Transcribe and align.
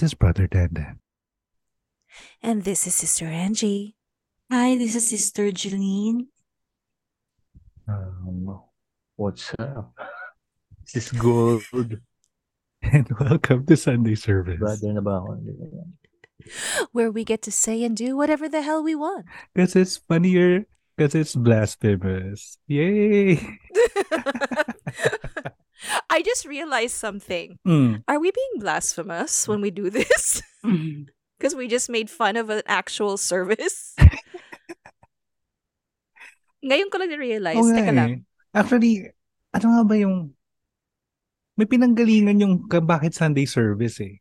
This 0.00 0.12
is 0.12 0.14
Brother 0.14 0.48
Dandan. 0.48 0.96
And 2.40 2.64
this 2.64 2.86
is 2.86 2.94
Sister 2.94 3.26
Angie. 3.26 3.96
Hi, 4.50 4.72
this 4.78 4.96
is 4.96 5.06
Sister 5.12 5.52
Jeline. 5.52 6.32
Um, 7.86 8.64
what's 9.16 9.52
up? 9.58 9.92
This 10.88 11.12
is 11.12 11.12
gold. 11.12 11.68
And 12.80 13.12
welcome 13.20 13.66
to 13.66 13.76
Sunday 13.76 14.14
service. 14.14 14.56
Brother 14.56 14.88
na 14.96 15.04
ba 15.04 15.20
ako? 15.20 15.36
Hindi 15.36 15.52
ko 15.52 15.64
alam. 15.68 15.92
Where 16.96 17.12
we 17.12 17.20
get 17.20 17.44
to 17.44 17.52
say 17.52 17.84
and 17.84 17.92
do 17.92 18.16
whatever 18.16 18.48
the 18.48 18.64
hell 18.64 18.80
we 18.80 18.96
want. 18.96 19.28
Because 19.52 19.76
it's 19.76 20.00
funnier, 20.00 20.64
because 20.96 21.12
it's 21.12 21.36
blasphemous. 21.36 22.56
Yay! 22.72 23.36
I 26.10 26.26
just 26.26 26.42
realized 26.44 26.98
something. 26.98 27.62
Mm. 27.62 28.02
Are 28.10 28.18
we 28.18 28.34
being 28.34 28.58
blasphemous 28.58 29.46
when 29.46 29.62
we 29.62 29.70
do 29.70 29.88
this? 29.94 30.42
Because 31.38 31.54
we 31.54 31.70
just 31.70 31.88
made 31.88 32.10
fun 32.10 32.36
of 32.36 32.50
an 32.50 32.66
actual 32.66 33.16
service? 33.16 33.94
Ngayon 36.66 36.90
ko 36.92 36.98
lang 36.98 37.14
na-realize. 37.14 37.56
Nga 37.56 37.76
Teka 37.78 37.94
lang. 37.94 38.26
Actually, 38.52 39.08
ano 39.54 39.66
nga 39.70 39.82
ba 39.86 39.96
yung... 39.96 40.34
May 41.56 41.64
pinanggalingan 41.64 42.42
yung 42.42 42.68
bakit 42.84 43.14
Sunday 43.14 43.46
service 43.46 44.02
eh. 44.02 44.20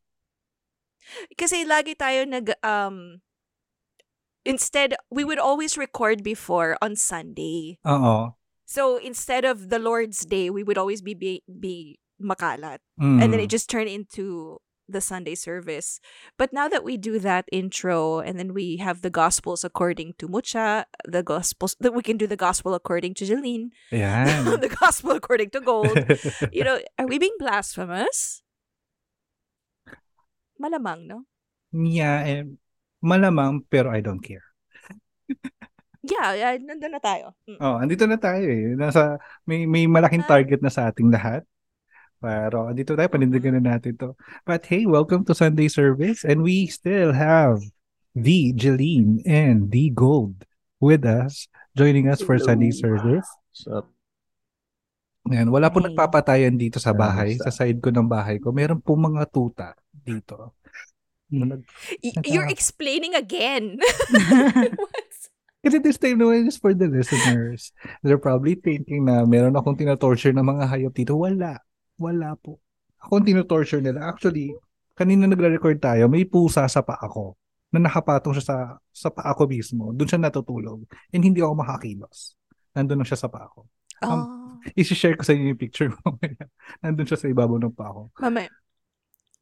Kasi 1.36 1.66
lagi 1.66 1.98
tayo 1.98 2.24
nag... 2.24 2.54
Um, 2.64 3.20
instead, 4.46 4.96
we 5.12 5.26
would 5.26 5.42
always 5.42 5.76
record 5.76 6.24
before 6.24 6.78
on 6.80 6.96
Sunday. 6.96 7.82
Oo. 7.84 8.39
So 8.70 9.02
instead 9.02 9.50
of 9.50 9.74
the 9.74 9.82
Lord's 9.82 10.22
Day, 10.30 10.54
we 10.54 10.62
would 10.62 10.78
always 10.78 11.02
be 11.02 11.18
be, 11.18 11.42
be 11.50 11.98
makalat. 12.22 12.86
Mm. 13.02 13.18
And 13.18 13.34
then 13.34 13.42
it 13.42 13.50
just 13.50 13.66
turned 13.66 13.90
into 13.90 14.62
the 14.86 15.02
Sunday 15.02 15.34
service. 15.34 15.98
But 16.38 16.54
now 16.54 16.70
that 16.70 16.86
we 16.86 16.94
do 16.94 17.18
that 17.18 17.50
intro 17.52 18.22
and 18.22 18.38
then 18.38 18.54
we 18.54 18.78
have 18.78 19.02
the 19.02 19.10
Gospels 19.10 19.66
according 19.66 20.22
to 20.22 20.30
Mucha, 20.30 20.86
the 21.02 21.26
Gospels, 21.26 21.76
that 21.82 21.98
we 21.98 22.06
can 22.06 22.18
do 22.18 22.30
the 22.30 22.38
Gospel 22.38 22.78
according 22.78 23.18
to 23.18 23.26
Jeline, 23.26 23.74
Yeah. 23.92 24.46
the 24.46 24.70
Gospel 24.70 25.18
according 25.18 25.50
to 25.58 25.62
Gold. 25.62 25.98
you 26.54 26.64
know, 26.64 26.78
are 27.02 27.08
we 27.10 27.18
being 27.18 27.38
blasphemous? 27.42 28.44
Malamang, 30.62 31.08
no? 31.10 31.26
yeah, 31.74 32.22
eh, 32.26 32.44
malamang 33.02 33.66
pero 33.70 33.90
I 33.90 34.02
don't 34.02 34.22
care. 34.22 34.49
Yeah, 36.10 36.30
yeah 36.34 36.52
nandun 36.58 36.92
na 36.92 37.00
tayo. 37.00 37.38
Mm. 37.46 37.58
Oh, 37.60 37.78
andito 37.78 38.04
na 38.04 38.18
tayo 38.18 38.44
eh. 38.44 38.74
Nasa 38.74 39.18
may 39.46 39.64
may 39.64 39.86
malaking 39.86 40.26
Ah. 40.26 40.32
target 40.34 40.60
na 40.60 40.70
sa 40.70 40.90
ating 40.90 41.10
lahat. 41.10 41.46
Pero 42.18 42.68
andito 42.68 42.98
tayo, 42.98 43.08
panindigan 43.08 43.56
na 43.56 43.78
natin 43.78 43.96
to. 43.96 44.18
But 44.44 44.66
hey, 44.66 44.84
welcome 44.84 45.24
to 45.30 45.34
Sunday 45.34 45.70
service 45.70 46.26
and 46.26 46.42
we 46.42 46.68
still 46.68 47.14
have 47.14 47.62
the 48.12 48.52
Jeline 48.52 49.22
and 49.24 49.70
the 49.70 49.88
Gold 49.90 50.44
with 50.78 51.06
us, 51.06 51.48
joining 51.74 52.10
us 52.10 52.20
for 52.20 52.36
Sunday 52.36 52.74
Hello. 52.74 52.82
service. 52.98 53.28
What's 53.54 53.66
up? 53.70 53.86
Wala 55.30 55.70
po 55.70 55.80
Hey. 55.80 55.94
nagpapatayan 55.94 56.58
dito 56.58 56.82
sa 56.82 56.92
bahay, 56.92 57.38
sa 57.38 57.54
side 57.54 57.78
ko 57.80 57.94
ng 57.94 58.10
bahay 58.10 58.42
ko. 58.42 58.50
Meron 58.50 58.82
po 58.82 58.98
mga 58.98 59.30
tuta 59.30 59.78
dito. 59.94 60.58
Nag- 61.30 61.62
Y- 62.02 62.10
Nata- 62.18 62.26
You're 62.26 62.50
explaining 62.50 63.14
again. 63.14 63.78
Kasi 65.60 65.84
this 65.84 66.00
time 66.00 66.16
naman 66.20 66.48
is 66.48 66.56
for 66.56 66.72
the 66.72 66.88
listeners. 66.88 67.76
They're 68.00 68.22
probably 68.22 68.56
thinking 68.56 69.04
na 69.04 69.28
meron 69.28 69.60
akong 69.60 69.76
tinatorture 69.76 70.32
ng 70.32 70.46
mga 70.46 70.64
hayop 70.72 70.94
dito. 70.96 71.20
Wala. 71.20 71.60
Wala 72.00 72.40
po. 72.40 72.64
Ako 73.04 73.20
ang 73.20 73.28
tinatorture 73.28 73.84
nila. 73.84 74.08
Actually, 74.08 74.56
kanina 74.96 75.28
nagre-record 75.28 75.80
tayo, 75.84 76.08
may 76.08 76.24
pusa 76.24 76.64
sa 76.72 76.80
paa 76.80 77.04
ko 77.12 77.36
na 77.70 77.84
nakapatong 77.84 78.40
siya 78.40 78.46
sa, 78.46 78.58
sa 78.90 79.10
paa 79.12 79.36
ko 79.36 79.48
mismo. 79.52 79.92
Doon 79.92 80.08
siya 80.08 80.20
natutulog. 80.20 80.88
And 81.12 81.24
hindi 81.24 81.44
ako 81.44 81.60
makakilos. 81.60 82.40
Nandun 82.72 83.04
lang 83.04 83.10
siya 83.12 83.20
sa 83.20 83.28
paa 83.28 83.52
ko. 83.52 83.68
oh, 84.08 84.26
Isi-share 84.80 85.20
ko 85.20 85.24
sa 85.28 85.36
inyo 85.36 85.52
yung 85.56 85.60
picture 85.60 85.92
mo. 85.96 86.16
Nandun 86.80 87.08
siya 87.08 87.20
sa 87.20 87.28
ibabaw 87.28 87.60
ng 87.60 87.76
paa 87.76 87.92
ko. 87.92 88.02
mama. 88.20 88.48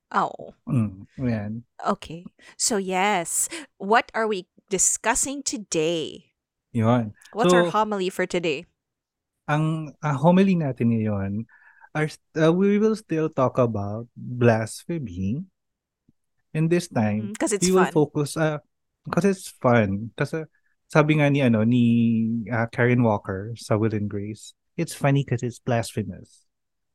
Oh. 0.08 0.56
Mm, 0.66 1.04
ayan. 1.20 1.54
Okay. 1.84 2.24
So 2.56 2.80
yes, 2.80 3.52
what 3.76 4.08
are 4.16 4.24
we 4.24 4.48
discussing 4.70 5.42
today? 5.44 6.32
Yun. 6.72 7.14
What's 7.34 7.54
our 7.54 7.70
homily 7.72 8.10
for 8.10 8.26
today? 8.26 8.66
ang 9.48 9.96
uh, 10.04 10.12
homily 10.20 10.60
natin 10.60 10.92
ngayon 10.92 11.48
are 11.96 12.12
uh, 12.36 12.52
we 12.52 12.76
will 12.76 13.00
still 13.00 13.32
talk 13.32 13.56
about 13.56 14.04
blasphemy 14.12 15.40
and 16.52 16.68
this 16.68 16.92
time 16.92 17.32
Because 17.32 17.56
Mm-hmm. 17.56 17.64
it's 17.64 17.64
we 17.64 17.72
will 17.72 17.88
fun. 17.88 17.96
focus 17.96 18.30
uh 18.36 18.60
because 19.08 19.24
it's 19.24 19.48
fun 19.64 20.12
kasi 20.20 20.44
sabi 20.92 21.24
nga 21.24 21.32
ni 21.32 21.40
ano 21.40 21.64
ni 21.64 21.84
uh, 22.52 22.68
Karen 22.76 23.00
Walker 23.08 23.56
sa 23.56 23.80
Will 23.80 23.96
and 23.96 24.12
Grace 24.12 24.52
it's 24.76 24.92
funny 24.92 25.24
because 25.24 25.48
it's 25.48 25.64
blasphemous 25.64 26.44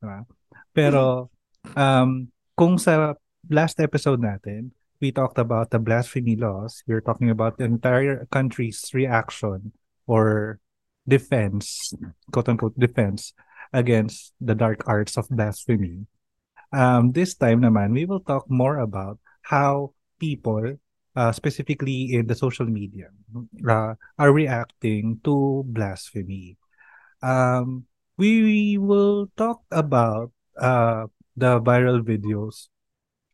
diba? 0.04 0.28
pero 0.76 1.32
um 1.72 2.28
kung 2.52 2.76
sa 2.76 3.16
last 3.48 3.80
episode 3.80 4.20
natin 4.20 4.76
we 5.02 5.10
talked 5.10 5.36
about 5.36 5.74
the 5.74 5.82
blasphemy 5.82 6.38
laws 6.38 6.86
We're 6.86 7.02
talking 7.02 7.28
about 7.28 7.58
the 7.58 7.66
entire 7.66 8.24
country's 8.30 8.86
reaction 8.94 9.74
or 10.06 10.62
defense, 11.10 11.92
quote 12.30 12.48
unquote 12.48 12.78
defense 12.78 13.34
against 13.74 14.32
the 14.40 14.54
dark 14.54 14.86
arts 14.86 15.18
of 15.18 15.26
blasphemy. 15.28 16.06
Um, 16.72 17.10
this 17.10 17.34
time 17.34 17.60
naman, 17.60 17.92
we 17.92 18.06
will 18.06 18.22
talk 18.22 18.48
more 18.48 18.78
about 18.78 19.18
how 19.42 19.92
people, 20.22 20.78
uh, 21.18 21.32
specifically 21.32 22.14
in 22.14 22.30
the 22.30 22.38
social 22.38 22.64
media, 22.64 23.10
uh, 23.66 23.98
are 23.98 24.32
reacting 24.32 25.20
to 25.26 25.66
blasphemy. 25.66 26.56
Um, 27.20 27.84
we 28.16 28.78
will 28.78 29.28
talk 29.36 29.66
about 29.74 30.30
uh, 30.56 31.10
the 31.36 31.60
viral 31.60 32.00
videos 32.00 32.71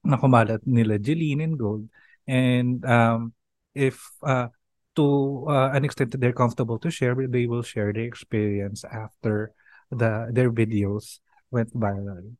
na 0.08 0.16
kumalat 0.16 0.64
nila 0.64 0.96
Jeline 0.96 1.44
and 1.44 1.54
Gold 1.60 1.84
and 2.24 2.80
um, 2.88 3.36
if 3.76 4.00
uh, 4.24 4.48
to 4.96 5.06
uh, 5.46 5.70
an 5.76 5.84
extent 5.84 6.10
that 6.10 6.18
they're 6.18 6.34
comfortable 6.34 6.80
to 6.82 6.90
share, 6.90 7.14
they 7.14 7.46
will 7.46 7.62
share 7.62 7.92
their 7.92 8.08
experience 8.08 8.82
after 8.88 9.52
the 9.94 10.32
their 10.34 10.50
videos 10.50 11.22
went 11.54 11.70
viral. 11.70 12.34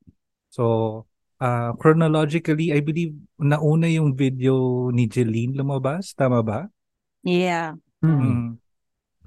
So, 0.51 1.07
uh, 1.39 1.79
chronologically, 1.79 2.75
I 2.75 2.81
believe 2.81 3.15
nauna 3.39 3.87
yung 3.87 4.19
video 4.19 4.89
ni 4.91 5.07
Jeline 5.07 5.55
lumabas, 5.55 6.17
tama 6.19 6.43
ba? 6.43 6.67
yeah. 7.23 7.79
Mm. 8.03 8.59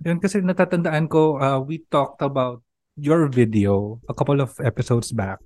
Yun 0.01 0.17
kasi 0.17 0.41
natatandaan 0.41 1.05
ko, 1.07 1.37
uh, 1.37 1.61
we 1.61 1.85
talked 1.87 2.19
about 2.25 2.65
your 2.97 3.31
video 3.31 4.01
a 4.09 4.13
couple 4.13 4.41
of 4.43 4.51
episodes 4.59 5.13
back 5.13 5.39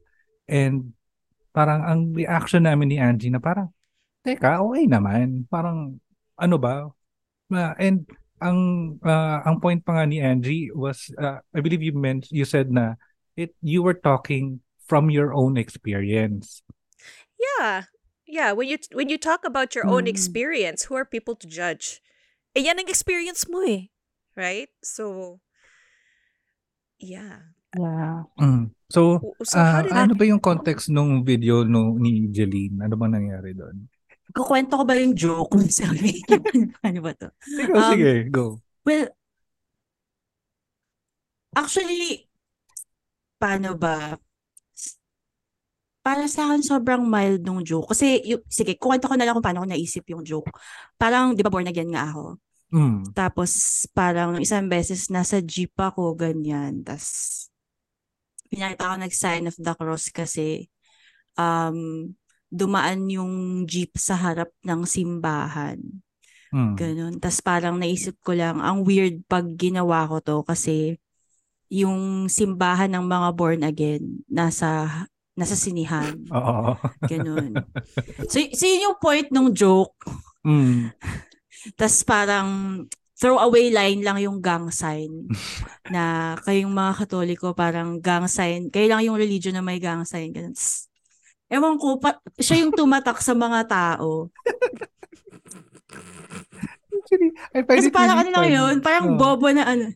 and 0.48 0.95
parang 1.56 1.80
ang 1.88 2.12
reaction 2.12 2.68
namin 2.68 2.92
ni 2.92 3.00
Angie 3.00 3.32
na 3.32 3.40
parang, 3.40 3.72
teka, 4.28 4.60
okay 4.60 4.92
naman. 4.92 5.48
Parang, 5.48 5.96
ano 6.36 6.60
ba? 6.60 6.92
Uh, 7.48 7.74
and 7.80 8.04
ang 8.44 8.60
uh, 9.00 9.40
ang 9.48 9.64
point 9.64 9.80
pa 9.80 9.96
nga 9.96 10.04
ni 10.04 10.20
Angie 10.20 10.68
was, 10.76 11.08
uh, 11.16 11.40
I 11.56 11.64
believe 11.64 11.80
you 11.80 11.96
meant, 11.96 12.28
you 12.28 12.44
said 12.44 12.68
na 12.68 13.00
it 13.40 13.56
you 13.64 13.80
were 13.80 13.96
talking 13.96 14.60
from 14.84 15.08
your 15.08 15.32
own 15.32 15.56
experience. 15.56 16.60
Yeah. 17.40 17.88
Yeah, 18.28 18.58
when 18.58 18.68
you 18.68 18.82
when 18.92 19.08
you 19.08 19.22
talk 19.22 19.46
about 19.46 19.78
your 19.78 19.86
own 19.86 20.10
Mm. 20.10 20.12
experience, 20.12 20.90
who 20.90 20.98
are 20.98 21.06
people 21.06 21.38
to 21.38 21.46
judge? 21.48 22.02
Eh 22.58 22.66
yan 22.66 22.82
ang 22.82 22.90
experience 22.90 23.46
mo 23.46 23.62
eh. 23.64 23.94
Right? 24.36 24.74
So 24.84 25.38
yeah. 27.00 27.55
Yeah. 27.76 28.24
Mm. 28.40 28.72
So, 28.88 29.20
So 29.44 29.60
how 29.60 29.82
Ah, 29.82 29.84
did 29.84 29.92
ano 29.92 30.14
that 30.14 30.20
ba 30.22 30.26
yung 30.26 30.40
context 30.40 30.88
nung 30.88 31.26
video 31.26 31.66
no, 31.66 31.98
ni 31.98 32.30
Jeline? 32.32 32.80
Ano 32.80 32.96
ba 32.96 33.10
nangyari 33.10 33.52
doon? 33.52 33.90
Kukwento 34.32 34.80
ko 34.80 34.84
ba 34.88 34.96
yung 34.96 35.16
joke? 35.16 35.56
Sorry. 35.72 36.22
ano 36.88 37.00
ba 37.04 37.12
to? 37.18 37.28
Sige, 37.44 37.72
Um, 37.74 37.92
sige, 37.92 38.12
go. 38.32 38.46
Well, 38.86 39.10
actually, 41.56 42.30
paano 43.42 43.76
ba? 43.76 44.16
Para 46.06 46.30
sa 46.30 46.46
akin, 46.46 46.62
sobrang 46.62 47.02
mild 47.02 47.42
nung 47.42 47.66
joke. 47.66 47.90
Kasi, 47.90 48.22
yung, 48.30 48.46
sige, 48.46 48.78
kukwento 48.78 49.10
ko 49.10 49.18
na 49.18 49.26
lang 49.26 49.34
kung 49.34 49.42
paano 49.46 49.66
ko 49.66 49.68
naisip 49.74 50.06
yung 50.14 50.22
joke. 50.22 50.54
Parang, 51.02 51.34
di 51.34 51.42
ba, 51.42 51.50
born 51.50 51.66
again 51.66 51.90
nga 51.90 52.14
ako. 52.14 52.38
Mm. 52.70 53.10
Tapos, 53.18 53.52
parang 53.90 54.38
isang 54.38 54.70
beses 54.70 55.10
nasa 55.10 55.42
jeep 55.42 55.74
ako, 55.74 56.14
ganyan. 56.14 56.86
Tapos, 56.86 57.50
pinakita 58.56 58.88
ko 58.88 58.96
nag-sign 58.96 59.44
of 59.52 59.58
the 59.60 59.74
cross 59.76 60.08
kasi 60.08 60.72
um, 61.36 62.08
dumaan 62.48 63.12
yung 63.12 63.68
jeep 63.68 63.92
sa 64.00 64.16
harap 64.16 64.48
ng 64.64 64.88
simbahan. 64.88 65.76
Mm. 66.56 66.74
Ganun. 66.80 67.14
Tapos 67.20 67.44
parang 67.44 67.76
naisip 67.76 68.16
ko 68.24 68.32
lang, 68.32 68.64
ang 68.64 68.88
weird 68.88 69.28
pag 69.28 69.44
ginawa 69.60 70.08
ko 70.08 70.24
to 70.24 70.38
kasi 70.48 70.96
yung 71.68 72.32
simbahan 72.32 72.94
ng 72.96 73.04
mga 73.04 73.30
born 73.36 73.62
again 73.68 74.24
nasa 74.32 74.88
nasa 75.36 75.60
sinihan. 75.60 76.16
Oo. 76.32 76.80
Ganun. 77.12 77.60
So, 78.32 78.40
so 78.56 78.64
yun 78.64 78.88
yung 78.88 78.98
point 79.04 79.28
ng 79.30 79.52
joke. 79.52 79.96
Mm. 80.46 80.94
Tapos 81.74 82.06
parang 82.06 82.50
throwaway 83.16 83.72
line 83.72 84.04
lang 84.04 84.20
yung 84.20 84.44
gang 84.44 84.68
sign 84.70 85.32
na 85.94 86.36
kayong 86.44 86.72
mga 86.72 86.94
katoliko 87.04 87.56
parang 87.56 88.04
gang 88.04 88.28
sign 88.28 88.68
kayo 88.68 88.92
lang 88.92 89.02
yung 89.08 89.16
religion 89.16 89.56
na 89.56 89.64
may 89.64 89.80
gang 89.80 90.04
sign 90.04 90.36
ganun. 90.36 90.56
Ewan 91.46 91.78
ko 91.78 92.02
pa, 92.02 92.18
siya 92.42 92.66
yung 92.66 92.74
tumatak 92.74 93.22
sa 93.22 93.38
mga 93.38 93.70
tao 93.70 94.34
Actually, 97.06 97.38
I 97.54 97.62
find 97.62 97.78
kasi 97.80 97.90
it 97.90 97.96
parang 97.96 98.18
really 98.18 98.34
ano 98.34 98.36
lang 98.36 98.48
yun 98.50 98.74
parang 98.82 99.06
Oo. 99.14 99.18
bobo 99.18 99.48
na 99.54 99.64
ano 99.64 99.94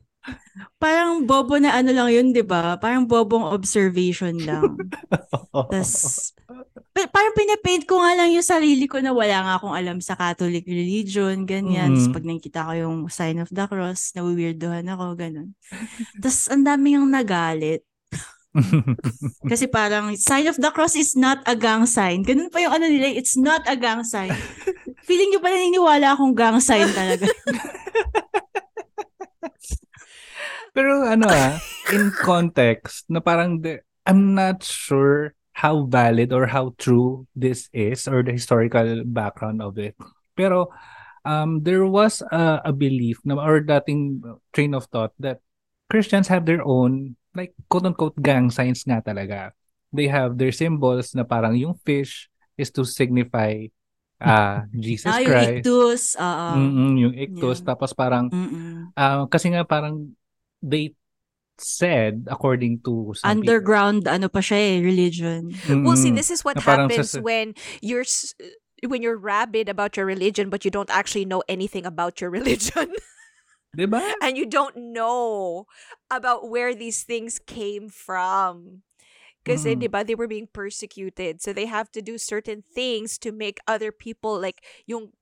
parang 0.75 1.23
bobo 1.23 1.55
na 1.55 1.71
ano 1.73 1.91
lang 1.91 2.09
yun 2.09 2.27
di 2.29 2.41
ba 2.41 2.75
parang 2.75 3.03
bobong 3.03 3.47
observation 3.47 4.35
lang 4.39 4.75
pa- 6.89 7.09
parang 7.09 7.33
pinapaint 7.33 7.85
ko 7.85 8.01
nga 8.01 8.11
lang 8.13 8.33
yung 8.33 8.43
sarili 8.43 8.83
ko 8.83 8.99
na 8.99 9.13
wala 9.13 9.45
nga 9.45 9.53
akong 9.55 9.71
alam 9.71 9.97
sa 9.99 10.17
Catholic 10.17 10.65
religion, 10.65 11.45
ganyan. 11.45 11.95
Tapos 11.95 12.07
Mhm. 12.09 12.15
pag 12.15 12.25
nakikita 12.27 12.67
ko 12.67 12.71
yung 12.75 12.97
sign 13.07 13.37
of 13.39 13.47
the 13.47 13.65
cross, 13.65 14.11
nawiweirdohan 14.13 14.89
ako, 14.89 15.15
ganun. 15.15 15.53
Tapos 16.19 16.49
ang 16.49 16.65
dami 16.65 16.97
yung 16.97 17.07
nagalit. 17.07 17.85
Kasi 19.51 19.69
parang, 19.69 20.17
sign 20.17 20.49
of 20.49 20.57
the 20.57 20.73
cross 20.73 20.97
is 20.97 21.13
not 21.13 21.39
a 21.45 21.53
gang 21.53 21.85
sign. 21.85 22.25
Ganun 22.25 22.49
pa 22.49 22.59
yung 22.59 22.73
ano 22.73 22.89
nila, 22.89 23.07
it's 23.07 23.37
not 23.37 23.61
a 23.63 23.77
gang 23.77 24.01
sign. 24.03 24.33
Feeling 25.05 25.31
nyo 25.31 25.39
pa 25.39 25.53
naniniwala 25.53 26.17
akong 26.17 26.33
gang 26.33 26.57
sign 26.59 26.89
talaga. 26.91 27.29
Pero 30.73 31.03
ano 31.05 31.25
ah, 31.27 31.57
in 31.91 32.11
context, 32.13 33.05
na 33.09 33.19
parang 33.19 33.61
the, 33.61 33.81
I'm 34.05 34.33
not 34.37 34.61
sure 34.63 35.33
how 35.53 35.83
valid 35.89 36.31
or 36.31 36.47
how 36.47 36.71
true 36.79 37.27
this 37.35 37.67
is 37.75 38.07
or 38.07 38.23
the 38.23 38.31
historical 38.31 39.03
background 39.03 39.59
of 39.61 39.75
it. 39.77 39.95
Pero 40.37 40.71
um, 41.25 41.59
there 41.63 41.83
was 41.85 42.23
a, 42.31 42.61
a 42.63 42.73
belief 42.73 43.19
na, 43.27 43.35
or 43.35 43.59
dating 43.59 44.23
train 44.53 44.71
of 44.73 44.87
thought 44.87 45.11
that 45.19 45.43
Christians 45.89 46.29
have 46.29 46.45
their 46.45 46.63
own 46.63 47.17
like 47.35 47.53
quote-unquote 47.69 48.17
gang 48.21 48.49
signs 48.49 48.85
nga 48.87 49.01
talaga. 49.03 49.51
They 49.91 50.07
have 50.07 50.37
their 50.37 50.53
symbols 50.53 51.13
na 51.17 51.25
parang 51.25 51.57
yung 51.57 51.75
fish 51.81 52.29
is 52.57 52.69
to 52.77 52.85
signify 52.85 53.67
uh, 54.21 54.63
Jesus 54.77 55.09
Ah, 55.11 55.19
yung 55.19 55.29
Christ. 55.33 55.51
ictus, 55.65 56.03
oo. 56.15 56.47
Mm-mm, 56.55 56.93
yung 56.97 57.15
ictus. 57.17 57.59
Yeah. 57.61 57.67
Tapos 57.73 57.91
parang. 57.97 58.29
Ah, 58.93 59.25
kasi 59.27 59.49
nga 59.49 59.65
parang 59.65 60.13
they 60.61 60.93
said 61.57 62.27
according 62.31 62.79
to 62.85 63.13
some 63.15 63.31
Underground, 63.39 64.07
ano 64.07 64.29
pa 64.29 64.39
siya 64.39 64.79
eh, 64.79 64.81
religion. 64.83 65.51
people. 65.51 65.83
Well, 65.83 65.97
see, 65.97 66.11
this 66.11 66.31
is 66.31 66.43
what 66.45 66.59
happens 66.59 67.11
sas- 67.11 67.21
when 67.23 67.53
you're 67.81 68.05
when 68.87 69.01
you're 69.03 69.19
rabid 69.19 69.67
about 69.67 69.97
your 69.97 70.05
religion, 70.05 70.49
but 70.49 70.63
you 70.63 70.71
don't 70.71 70.89
actually 70.89 71.25
know 71.25 71.43
anything 71.51 71.85
about 71.85 72.21
your 72.21 72.29
religion, 72.39 72.95
Diba? 73.75 74.01
and 74.23 74.37
you 74.37 74.45
don't 74.45 74.75
know 74.95 75.67
about 76.09 76.49
where 76.49 76.73
these 76.73 77.03
things 77.03 77.39
came 77.43 77.89
from. 77.89 78.81
Because 79.43 79.65
Mm. 79.65 79.81
diba, 79.81 80.05
they 80.05 80.15
were 80.15 80.27
being 80.27 80.47
persecuted, 80.51 81.41
so 81.41 81.53
they 81.53 81.65
have 81.65 81.89
to 81.95 82.01
do 82.03 82.17
certain 82.19 82.61
things 82.61 83.17
to 83.19 83.31
make 83.31 83.59
other 83.67 83.91
people 83.91 84.37
like 84.39 84.61
yung, 84.85 85.15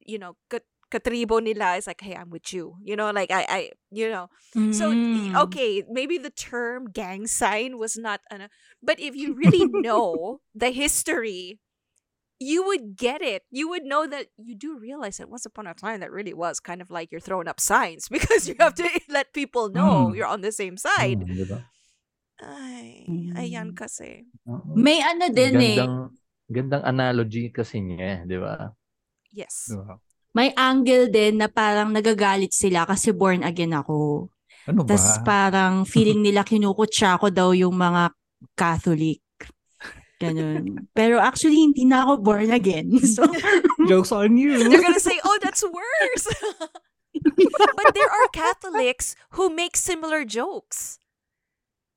you 0.00 0.16
know, 0.18 0.36
kat- 0.48 0.64
katribo 0.92 1.40
nila 1.40 1.80
is 1.80 1.88
like, 1.88 2.04
hey, 2.04 2.12
I'm 2.12 2.28
with 2.28 2.52
you. 2.52 2.76
You 2.84 2.96
know, 3.00 3.08
like 3.10 3.32
I, 3.32 3.46
I, 3.48 3.60
you 3.88 4.12
know. 4.12 4.28
So 4.76 4.92
Mm. 4.92 5.32
okay, 5.48 5.80
maybe 5.88 6.20
the 6.20 6.28
term 6.28 6.92
gang 6.92 7.24
sign 7.24 7.80
was 7.80 7.96
not 7.96 8.20
an, 8.28 8.52
but 8.84 9.00
if 9.00 9.16
you 9.16 9.32
really 9.32 9.64
know 9.72 10.44
the 10.52 10.68
history, 10.68 11.56
you 12.36 12.60
would 12.66 12.98
get 13.00 13.22
it. 13.24 13.48
You 13.48 13.70
would 13.72 13.88
know 13.88 14.04
that 14.04 14.28
you 14.36 14.52
do 14.52 14.76
realize 14.76 15.16
that 15.22 15.30
once 15.32 15.46
upon 15.48 15.64
a 15.70 15.72
time 15.72 16.00
that 16.04 16.12
really 16.12 16.34
was 16.34 16.60
kind 16.60 16.82
of 16.84 16.90
like 16.92 17.08
you're 17.08 17.22
throwing 17.22 17.48
up 17.48 17.56
signs 17.62 18.08
because 18.12 18.44
you 18.50 18.58
have 18.60 18.74
to 18.76 18.84
let 19.08 19.32
people 19.32 19.72
know 19.72 20.12
Mm. 20.12 20.16
you're 20.20 20.28
on 20.28 20.44
the 20.44 20.52
same 20.52 20.76
side. 20.76 21.24
Hmm, 21.24 21.32
di 21.32 21.46
ba? 21.48 21.58
Ay, 22.42 23.06
Mm. 23.08 23.32
ayan 23.38 23.68
kasi. 23.72 24.26
Oo. 24.50 24.74
May 24.74 24.98
ano 25.00 25.30
din 25.30 25.54
eh. 25.54 25.78
Gandang, 25.78 25.96
gandang 26.50 26.84
analogy 26.84 27.54
kasi 27.54 27.78
niya, 27.78 28.26
di 28.26 28.36
ba? 28.36 28.74
Yes. 29.30 29.70
Diba? 29.70 29.96
May 30.32 30.52
angle 30.56 31.12
din 31.12 31.44
na 31.44 31.48
parang 31.52 31.92
nagagalit 31.92 32.56
sila 32.56 32.88
kasi 32.88 33.12
born 33.12 33.44
again 33.44 33.76
ako. 33.76 34.28
Ano 34.64 34.80
ba? 34.84 34.96
Tapos 34.96 35.06
parang 35.24 35.74
feeling 35.84 36.24
nila 36.24 36.40
kinukutsa 36.48 37.20
ko 37.20 37.28
daw 37.28 37.52
yung 37.52 37.76
mga 37.76 38.16
Catholic. 38.56 39.20
Ganun. 40.22 40.86
Pero 40.94 41.18
actually, 41.18 41.58
hindi 41.58 41.82
na 41.82 42.06
ako 42.06 42.12
born 42.22 42.50
again. 42.54 42.94
So, 43.14 43.26
Jokes 43.90 44.14
on 44.14 44.38
you. 44.38 44.54
They're 44.70 44.80
gonna 44.82 45.02
say, 45.02 45.18
"Oh, 45.26 45.36
that's 45.42 45.66
worse." 45.66 46.26
but 47.76 47.88
there 47.92 48.08
are 48.08 48.28
Catholics 48.30 49.18
who 49.34 49.50
make 49.50 49.74
similar 49.74 50.22
jokes. 50.24 51.01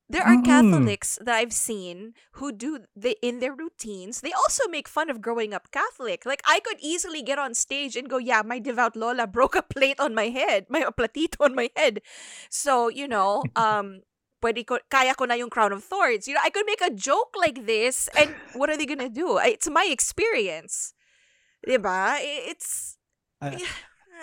There 0.07 0.21
are 0.21 0.37
Mm-mm. 0.37 0.45
Catholics 0.45 1.17
that 1.25 1.33
I've 1.33 1.53
seen 1.53 2.13
who 2.37 2.51
do 2.51 2.85
they 2.95 3.15
in 3.25 3.39
their 3.39 3.53
routines. 3.53 4.21
They 4.21 4.31
also 4.31 4.69
make 4.69 4.87
fun 4.87 5.09
of 5.09 5.21
growing 5.21 5.53
up 5.53 5.71
Catholic. 5.71 6.25
Like 6.25 6.41
I 6.45 6.59
could 6.61 6.77
easily 6.79 7.23
get 7.23 7.39
on 7.39 7.53
stage 7.57 7.97
and 7.97 8.05
go, 8.09 8.17
"Yeah, 8.21 8.43
my 8.45 8.59
devout 8.59 8.95
Lola 8.95 9.25
broke 9.25 9.55
a 9.57 9.65
plate 9.65 9.99
on 9.99 10.13
my 10.13 10.29
head, 10.29 10.69
my 10.69 10.85
a 10.85 10.93
platito 10.93 11.41
on 11.41 11.55
my 11.57 11.73
head." 11.75 12.05
So 12.49 12.87
you 12.87 13.07
know, 13.09 13.49
um, 13.57 14.05
pwede 14.45 14.61
ko, 14.69 14.77
kaya 14.93 15.17
ko 15.17 15.25
na 15.25 15.33
yung 15.41 15.49
crown 15.49 15.73
of 15.73 15.81
thorns. 15.81 16.29
You 16.29 16.37
know, 16.37 16.45
I 16.45 16.53
could 16.53 16.69
make 16.69 16.85
a 16.85 16.93
joke 16.93 17.33
like 17.33 17.65
this, 17.65 18.05
and 18.13 18.37
what 18.53 18.69
are 18.69 18.77
they 18.77 18.85
gonna 18.85 19.09
do? 19.09 19.41
It's 19.41 19.69
my 19.69 19.89
experience, 19.89 20.93
diba? 21.65 22.21
It's 22.21 22.97
Ah. 23.41 23.51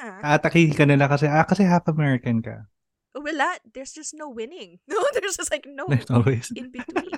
Ah. 0.03 0.37
Atakihin 0.41 0.75
ka 0.75 0.85
nila 0.89 1.07
kasi, 1.07 1.29
ah, 1.29 1.45
kasi 1.45 1.63
half 1.69 1.85
American 1.89 2.41
ka. 2.41 2.67
Wala. 3.15 3.59
There's 3.67 3.93
just 3.93 4.15
no 4.15 4.29
winning. 4.29 4.81
No, 4.87 4.97
there's 5.15 5.37
just 5.37 5.51
like 5.51 5.67
no 5.69 5.85
There's 5.89 6.09
always. 6.09 6.49
in 6.55 6.71
between. 6.75 7.13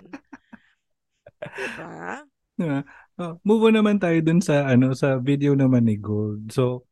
diba? 1.39 2.25
Diba? 2.57 2.81
Oh, 3.15 3.39
move 3.47 3.63
on 3.65 3.79
naman 3.79 4.03
tayo 4.03 4.19
dun 4.19 4.43
sa 4.43 4.67
ano 4.67 4.91
sa 4.93 5.23
video 5.23 5.55
naman 5.55 5.87
ni 5.87 5.95
Gold. 5.95 6.51
So, 6.51 6.83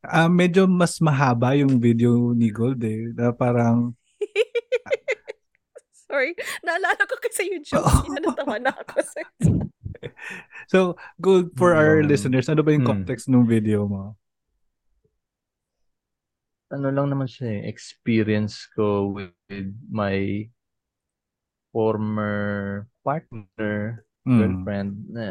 ah 0.00 0.30
medyo 0.30 0.64
mas 0.64 1.00
mahaba 1.00 1.52
yung 1.52 1.76
video 1.76 2.32
ni 2.32 2.48
Gold 2.48 2.80
eh. 2.80 3.12
Na 3.12 3.32
parang 3.32 3.92
Sorry. 6.06 6.32
Naalala 6.62 7.02
ko 7.02 7.18
kasi 7.18 7.50
yung 7.50 7.66
joke. 7.66 8.06
Natawa 8.14 8.56
na 8.62 8.70
ako. 8.72 8.96
So, 10.70 10.78
Gold 11.18 11.52
for 11.58 11.74
our 11.74 12.00
Mm. 12.00 12.08
listeners, 12.08 12.46
ano 12.48 12.62
ba 12.62 12.70
yung 12.72 12.86
Mm. 12.86 12.92
context 12.94 13.26
ng 13.26 13.42
video 13.44 13.84
mo? 13.90 14.14
Ano 16.74 16.90
lang 16.90 17.14
naman 17.14 17.30
siya 17.30 17.62
eh, 17.62 17.70
experience 17.70 18.66
ko 18.74 19.14
with, 19.14 19.70
my 19.86 20.50
former 21.70 22.86
partner, 23.06 24.02
Mm. 24.26 24.38
girlfriend, 24.42 24.90
na 25.14 25.26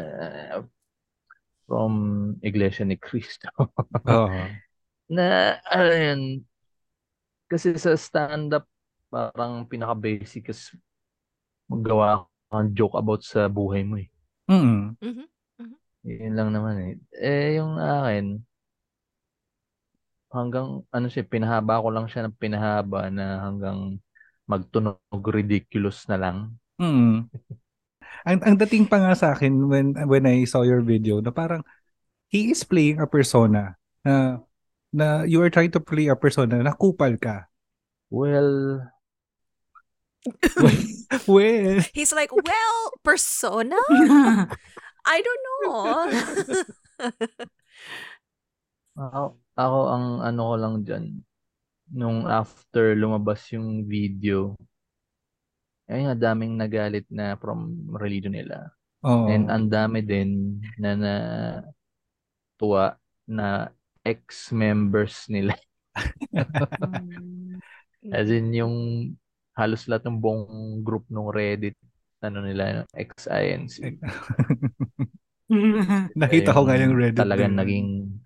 from 1.68 1.92
Iglesia 2.40 2.88
ni 2.88 2.96
Cristo. 2.96 3.52
Oo. 4.08 4.48
na, 5.12 5.58
ano 5.68 5.92
yun, 5.92 6.22
kasi 7.52 7.76
sa 7.76 7.92
stand-up, 8.00 8.64
parang 9.12 9.68
pinaka-basic 9.68 10.48
is 10.48 10.72
magawa 11.68 12.24
ka 12.48 12.64
ng 12.64 12.72
joke 12.72 12.96
about 12.96 13.20
sa 13.20 13.46
buhay 13.52 13.84
mo 13.84 14.00
eh. 14.00 14.08
Mm. 14.48 14.96
Mhm. 15.02 15.26
Yun 16.06 16.34
lang 16.38 16.50
naman 16.54 16.76
eh. 16.80 16.94
Eh, 17.18 17.58
yung 17.60 17.76
akin, 17.76 18.40
hanggang, 20.36 20.84
ano 20.92 21.06
siya, 21.08 21.24
pinahaba 21.24 21.82
ko 21.82 21.88
lang 21.90 22.06
siya 22.06 22.28
ng 22.28 22.36
pinahaba 22.36 23.08
na 23.08 23.40
hanggang 23.42 23.98
magtunog 24.46 25.00
ridiculous 25.26 26.06
na 26.06 26.16
lang. 26.16 26.38
Mm. 26.76 27.26
ang 28.28 28.38
ang 28.44 28.56
dating 28.58 28.84
pa 28.84 29.00
nga 29.00 29.14
sa 29.16 29.32
akin 29.32 29.70
when 29.70 29.96
when 30.10 30.28
I 30.28 30.44
saw 30.44 30.60
your 30.60 30.84
video 30.84 31.24
na 31.24 31.32
parang 31.32 31.64
he 32.28 32.52
is 32.52 32.66
playing 32.66 33.00
a 33.00 33.08
persona 33.08 33.80
na 34.04 34.44
na 34.92 35.24
you 35.24 35.40
are 35.40 35.52
trying 35.52 35.72
to 35.72 35.82
play 35.82 36.08
a 36.08 36.16
persona 36.18 36.60
na 36.60 36.76
kupal 36.76 37.16
ka. 37.16 37.48
Well, 38.10 38.82
well, 41.26 41.82
He's 41.94 42.14
like, 42.14 42.30
well, 42.34 42.78
persona? 43.02 43.78
I 45.06 45.18
don't 45.22 45.42
know. 45.62 45.86
ako, 48.96 49.36
ako 49.56 49.78
ang 49.92 50.06
ano 50.24 50.40
ko 50.42 50.54
lang 50.56 50.74
dyan, 50.82 51.06
nung 51.92 52.26
after 52.26 52.96
lumabas 52.98 53.46
yung 53.52 53.86
video, 53.86 54.56
ay 55.86 56.02
nga 56.02 56.32
daming 56.32 56.58
nagalit 56.58 57.06
na 57.12 57.38
from 57.38 57.86
religion 57.94 58.34
nila. 58.34 58.74
oh. 59.06 59.30
And 59.30 59.52
ang 59.52 59.70
dami 59.70 60.02
din 60.02 60.58
na 60.82 60.98
na 60.98 61.14
tuwa 62.58 62.98
na 63.28 63.70
ex-members 64.02 65.30
nila. 65.30 65.54
As 68.16 68.30
in 68.30 68.54
yung 68.54 68.76
halos 69.54 69.86
lahat 69.86 70.10
ng 70.10 70.18
buong 70.18 70.82
group 70.82 71.06
ng 71.10 71.30
Reddit 71.30 71.78
ano 72.24 72.42
nila, 72.42 72.88
X-I-N-C. 72.90 73.76
Nakita 76.18 76.56
ko 76.56 76.66
nga 76.66 76.80
yung 76.80 76.96
Reddit. 76.96 77.22
Talagang 77.22 77.54
naging, 77.54 78.18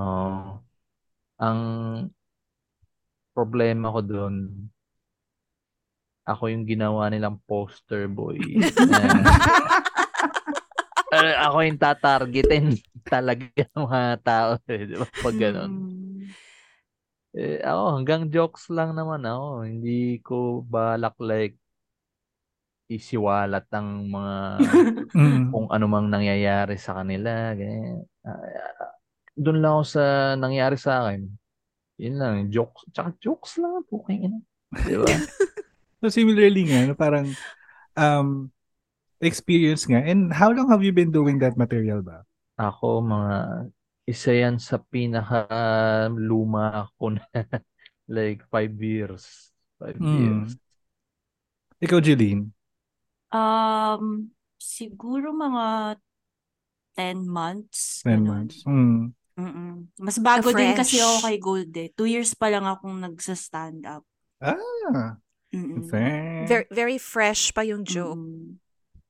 oh, 0.00 0.64
ang 1.36 1.60
problema 3.36 3.92
ko 3.92 4.00
doon, 4.00 4.36
ako 6.24 6.52
yung 6.52 6.64
ginawa 6.64 7.08
nilang 7.08 7.40
poster 7.44 8.06
boy. 8.06 8.38
Na, 8.40 9.00
uh, 11.14 11.34
ako 11.50 11.56
yung 11.66 11.80
tatargetin 11.80 12.66
talaga 13.02 13.44
ng 13.74 13.84
mga 13.88 14.02
tao. 14.22 14.50
Eh, 14.70 14.86
di 14.86 14.94
ba? 14.94 15.06
Pag 15.08 15.36
ganun. 15.36 15.72
Mm. 15.72 16.00
Eh, 17.30 17.62
ako, 17.62 17.82
hanggang 17.94 18.22
jokes 18.30 18.70
lang 18.74 18.94
naman 18.94 19.22
ako. 19.22 19.66
Hindi 19.66 20.18
ko 20.22 20.62
balak 20.66 21.14
like 21.22 21.56
isiwalat 22.90 23.70
ang 23.70 24.10
mga 24.10 24.34
kung 25.54 25.66
ano 25.70 25.84
mang 25.86 26.10
nangyayari 26.10 26.74
sa 26.74 26.98
kanila. 27.02 27.54
Ganyan. 27.54 28.02
Ah, 28.26 28.89
doon 29.40 29.58
lang 29.64 29.72
ako 29.80 29.84
sa 29.88 30.04
nangyari 30.36 30.76
sa 30.76 31.08
akin. 31.08 31.24
Yun 32.00 32.16
lang, 32.20 32.34
jokes. 32.52 32.84
Tsaka 32.92 33.16
jokes 33.16 33.56
lang 33.56 33.80
po 33.88 34.04
kayo. 34.04 34.40
Di 34.72 34.96
ba? 35.00 35.08
So 36.00 36.08
similarly 36.08 36.64
nga, 36.64 36.88
no, 36.88 36.96
parang 36.96 37.28
um, 37.92 38.48
experience 39.20 39.84
nga. 39.84 40.00
And 40.00 40.32
how 40.32 40.48
long 40.48 40.72
have 40.72 40.80
you 40.80 40.96
been 40.96 41.12
doing 41.12 41.36
that 41.44 41.60
material 41.60 42.00
ba? 42.00 42.24
Ako, 42.56 43.04
mga 43.04 43.68
isa 44.08 44.32
yan 44.32 44.56
sa 44.56 44.80
pinaka 44.80 45.44
luma 46.08 46.88
ko 46.96 47.12
na 47.12 47.20
like 48.08 48.40
five 48.48 48.72
years. 48.80 49.52
Five 49.76 50.00
Mm. 50.00 50.16
years. 50.24 50.50
Ikaw, 51.84 52.00
Jeline? 52.00 52.48
Um, 53.28 54.32
siguro 54.56 55.36
mga 55.36 56.00
10 56.96 57.28
months. 57.28 58.00
10 58.08 58.24
ganun. 58.24 58.24
months. 58.24 58.56
Mm. 58.64 59.12
Mm-mm. 59.38 59.88
Mas 59.98 60.18
bago 60.18 60.50
din 60.50 60.74
kasi 60.74 60.98
ako 60.98 61.16
kay 61.22 61.36
Gold 61.38 61.72
eh. 61.76 61.88
Two 61.94 62.08
years 62.08 62.34
pa 62.34 62.50
lang 62.50 62.66
akong 62.66 62.98
nagsa-stand 63.00 63.86
up. 63.86 64.04
Ah, 64.40 65.16
Mm-mm. 65.54 65.86
fair. 65.90 66.46
Very, 66.48 66.66
very 66.70 66.98
fresh 66.98 67.52
pa 67.52 67.62
yung 67.62 67.84
joke. 67.84 68.16
Mm-mm. 68.18 68.58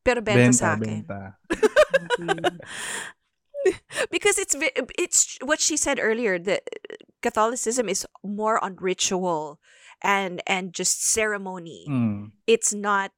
Pero 0.01 0.25
benta, 0.25 0.41
Benta, 0.41 0.57
sa 0.57 0.69
akin. 0.77 1.05
benta. 1.05 1.21
Because 4.11 4.41
it's 4.41 4.57
it's 4.97 5.37
what 5.45 5.61
she 5.61 5.77
said 5.77 6.01
earlier 6.01 6.41
that 6.41 6.65
Catholicism 7.21 7.93
is 7.93 8.09
more 8.25 8.57
on 8.57 8.81
ritual 8.81 9.61
and 10.01 10.41
and 10.49 10.73
just 10.73 11.05
ceremony. 11.05 11.85
Mm. 11.85 12.33
It's 12.49 12.73
not 12.73 13.13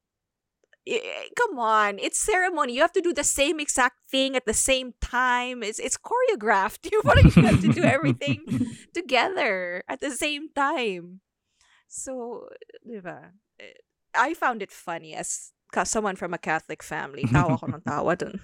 come 1.39 1.59
on, 1.59 1.99
it's 1.99 2.19
ceremony. 2.19 2.75
You 2.75 2.83
have 2.83 2.93
to 2.99 3.05
do 3.05 3.13
the 3.15 3.25
same 3.25 3.61
exact 3.61 3.97
thing 4.11 4.35
at 4.37 4.47
the 4.47 4.55
same 4.57 4.95
time. 5.01 5.63
It's 5.63 5.79
it's 5.79 5.99
choreographed. 5.99 6.87
You 6.93 7.01
have 7.47 7.61
to 7.63 7.71
do 7.73 7.83
everything 7.83 8.43
together 8.95 9.83
at 9.89 10.01
the 10.01 10.11
same 10.11 10.51
time. 10.55 11.21
So, 11.89 12.49
diba? 12.83 13.37
Eh, 13.61 13.79
I 14.17 14.35
found 14.35 14.63
it 14.63 14.73
funny 14.73 15.15
as 15.15 15.53
ka- 15.73 15.85
someone 15.85 16.17
from 16.17 16.33
a 16.35 16.41
Catholic 16.41 16.83
family. 16.83 17.25
Tawa 17.29 17.61
ko 17.61 17.67
ng 17.69 17.85
tawa 17.85 18.17
dun. 18.21 18.41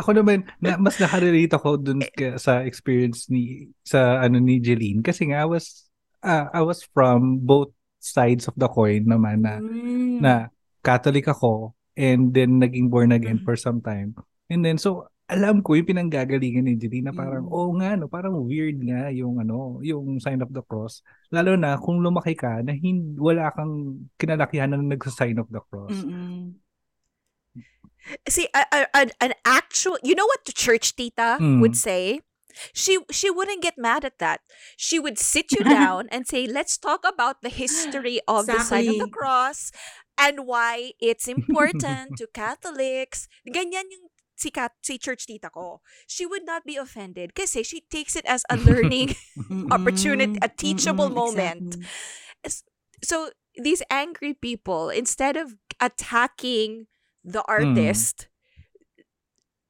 Ako 0.00 0.12
naman, 0.16 0.44
na, 0.60 0.76
mas 0.80 0.96
nakarelate 1.00 1.52
ako 1.52 1.76
dun 1.82 2.00
ka- 2.14 2.38
sa 2.38 2.62
experience 2.62 3.26
ni 3.32 3.72
sa 3.84 4.20
ano 4.22 4.38
ni 4.40 4.60
Jeline 4.60 5.02
kasi 5.02 5.28
nga 5.32 5.42
I 5.44 5.48
was 5.48 5.88
ah, 6.22 6.48
I 6.52 6.62
was 6.62 6.84
from 6.94 7.42
both 7.42 7.72
sides 7.98 8.46
of 8.46 8.54
the 8.54 8.68
coin 8.70 9.08
naman 9.08 9.42
na 9.42 9.58
Mm. 9.58 10.20
na 10.22 10.32
Catholic 10.86 11.26
ako 11.26 11.74
and 11.98 12.30
then 12.30 12.62
naging 12.62 12.86
born 12.86 13.10
again 13.10 13.42
Mm. 13.42 13.44
for 13.44 13.58
some 13.58 13.82
time. 13.82 14.14
And 14.46 14.62
then 14.62 14.78
so 14.78 15.10
alam 15.26 15.58
ko 15.58 15.74
yung 15.74 15.90
pinanggagalingan 15.90 16.70
ni 16.70 16.78
Jeline 16.78 17.10
na 17.10 17.14
parang 17.16 17.50
Mm. 17.50 17.52
oh 17.52 17.74
nga 17.82 17.98
no, 17.98 18.06
parang 18.06 18.46
weird 18.46 18.78
nga 18.78 19.10
yung 19.10 19.42
ano, 19.42 19.82
yung 19.82 20.22
sign 20.22 20.38
of 20.38 20.54
the 20.54 20.62
cross. 20.62 21.02
Lalo 21.34 21.58
na 21.58 21.74
kung 21.82 21.98
lumaki 21.98 22.38
ka 22.38 22.62
na 22.62 22.70
hindi 22.70 23.18
wala 23.18 23.50
kang 23.50 24.06
kinalakihan 24.14 24.70
na 24.70 24.78
nagsa-sign 24.78 25.42
of 25.42 25.50
the 25.50 25.58
cross. 25.66 25.90
Mm-mm. 25.90 26.62
See, 28.28 28.46
a, 28.54 28.62
a, 28.70 28.80
an- 28.94 29.18
an 29.20 29.32
actual, 29.44 29.98
you 30.06 30.14
know 30.14 30.26
what 30.30 30.46
the 30.46 30.54
church 30.54 30.94
tita 30.94 31.42
Mm. 31.42 31.58
would 31.58 31.74
say? 31.74 32.22
She 32.72 33.02
she 33.12 33.28
wouldn't 33.28 33.60
get 33.60 33.76
mad 33.76 34.00
at 34.06 34.16
that. 34.16 34.40
She 34.80 34.96
would 34.96 35.18
sit 35.18 35.52
you 35.52 35.60
down 35.76 36.08
and 36.08 36.24
say, 36.24 36.46
"Let's 36.48 36.78
talk 36.80 37.04
about 37.04 37.42
the 37.44 37.52
history 37.52 38.22
of 38.24 38.46
the 38.48 38.62
sign 38.64 38.88
of 38.88 38.96
the 38.96 39.10
Exactly. 39.10 39.12
cross 39.12 39.58
and 40.18 40.46
why 40.46 40.92
it's 41.00 41.28
important 41.28 42.16
to 42.20 42.26
Catholics." 42.32 43.28
Ganyan 43.48 43.88
yung 43.92 44.08
si, 44.36 44.50
cat, 44.50 44.72
si 44.84 44.98
church 44.98 45.26
tita 45.26 45.48
ko. 45.48 45.80
She 46.06 46.26
would 46.26 46.44
not 46.44 46.64
be 46.64 46.76
offended 46.76 47.34
kasi 47.34 47.62
she 47.62 47.84
takes 47.88 48.16
it 48.16 48.24
as 48.28 48.44
a 48.50 48.56
learning 48.56 49.16
opportunity, 49.72 50.36
a 50.42 50.48
teachable 50.48 51.08
moment. 51.08 51.76
exactly. 52.44 52.72
so 53.04 53.30
these 53.56 53.82
angry 53.90 54.32
people 54.32 54.88
instead 54.88 55.36
of 55.36 55.56
attacking 55.80 56.86
the 57.24 57.42
Mm. 57.44 57.76
artist 57.76 58.28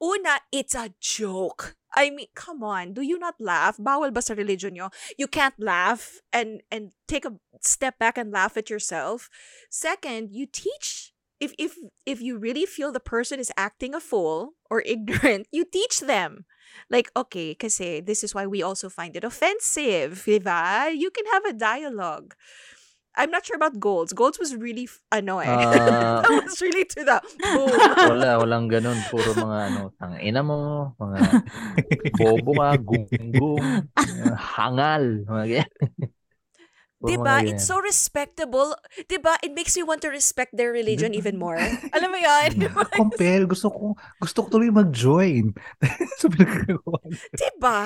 una 0.01 0.39
it's 0.51 0.75
a 0.75 0.93
joke 1.01 1.75
i 1.97 2.13
mean 2.13 2.29
come 2.37 2.61
on 2.61 2.93
do 2.93 3.01
you 3.01 3.17
not 3.17 3.33
laugh? 3.41 3.81
Bawal 3.81 4.13
ba 4.13 4.21
sa 4.21 4.37
religion 4.37 4.77
nyo 4.77 4.93
you 5.17 5.25
can't 5.25 5.57
laugh 5.57 6.21
and 6.31 6.61
and 6.69 6.93
take 7.09 7.25
a 7.25 7.33
step 7.59 7.97
back 7.97 8.17
and 8.17 8.31
laugh 8.31 8.55
at 8.55 8.69
yourself. 8.69 9.29
Second 9.69 10.29
you 10.31 10.45
teach 10.45 11.11
if 11.41 11.53
if 11.57 11.75
if 12.05 12.21
you 12.21 12.37
really 12.37 12.65
feel 12.65 12.93
the 12.93 13.03
person 13.03 13.41
is 13.41 13.51
acting 13.57 13.97
a 13.97 13.99
fool 13.99 14.53
or 14.69 14.81
ignorant 14.85 15.49
you 15.51 15.65
teach 15.65 15.99
them. 16.05 16.45
Like 16.91 17.09
okay 17.17 17.57
kasi 17.57 17.99
this 17.99 18.23
is 18.23 18.35
why 18.37 18.45
we 18.45 18.61
also 18.61 18.89
find 18.89 19.17
it 19.17 19.25
offensive 19.25 20.23
diba? 20.29 20.93
you 20.93 21.09
can 21.09 21.25
have 21.33 21.45
a 21.49 21.57
dialogue 21.57 22.37
I'm 23.17 23.33
not 23.33 23.43
sure 23.43 23.57
about 23.57 23.81
Golds. 23.81 24.13
Golds 24.13 24.37
was 24.37 24.53
really 24.53 24.85
f- 24.85 25.01
ano 25.09 25.41
eh. 25.41 25.49
Ah. 25.49 26.21
that 26.23 26.31
was 26.45 26.61
really 26.61 26.85
to 26.85 27.01
the 27.01 27.17
boom. 27.41 27.73
Wala, 28.13 28.37
walang 28.37 28.69
ganun. 28.69 29.01
Puro 29.09 29.33
mga 29.33 29.57
ano, 29.73 29.81
tangina 29.97 30.45
mo, 30.45 30.93
mga 31.01 31.17
bobo 32.21 32.51
ka, 32.53 32.77
gunggong, 32.77 33.89
hangal, 34.37 35.25
mga 35.25 35.65
diba? 37.01 37.41
It's 37.45 37.65
so 37.65 37.81
respectable. 37.81 38.77
Diba? 39.09 39.37
It 39.41 39.53
makes 39.57 39.73
me 39.73 39.81
want 39.81 40.05
to 40.05 40.13
respect 40.13 40.53
their 40.53 40.69
religion 40.69 41.13
even 41.17 41.37
more. 41.41 41.57
Alam 41.93 42.09
mo 42.13 42.17
yun? 42.21 42.69
Compel, 42.93 43.49
gusto 43.49 43.69
ko 43.73 43.97
gusto 44.21 44.45
ko 44.45 44.47
tuloy 44.49 44.69
mag-join. 44.69 45.57
pinagagawa. 46.21 47.01
diba? 47.33 47.81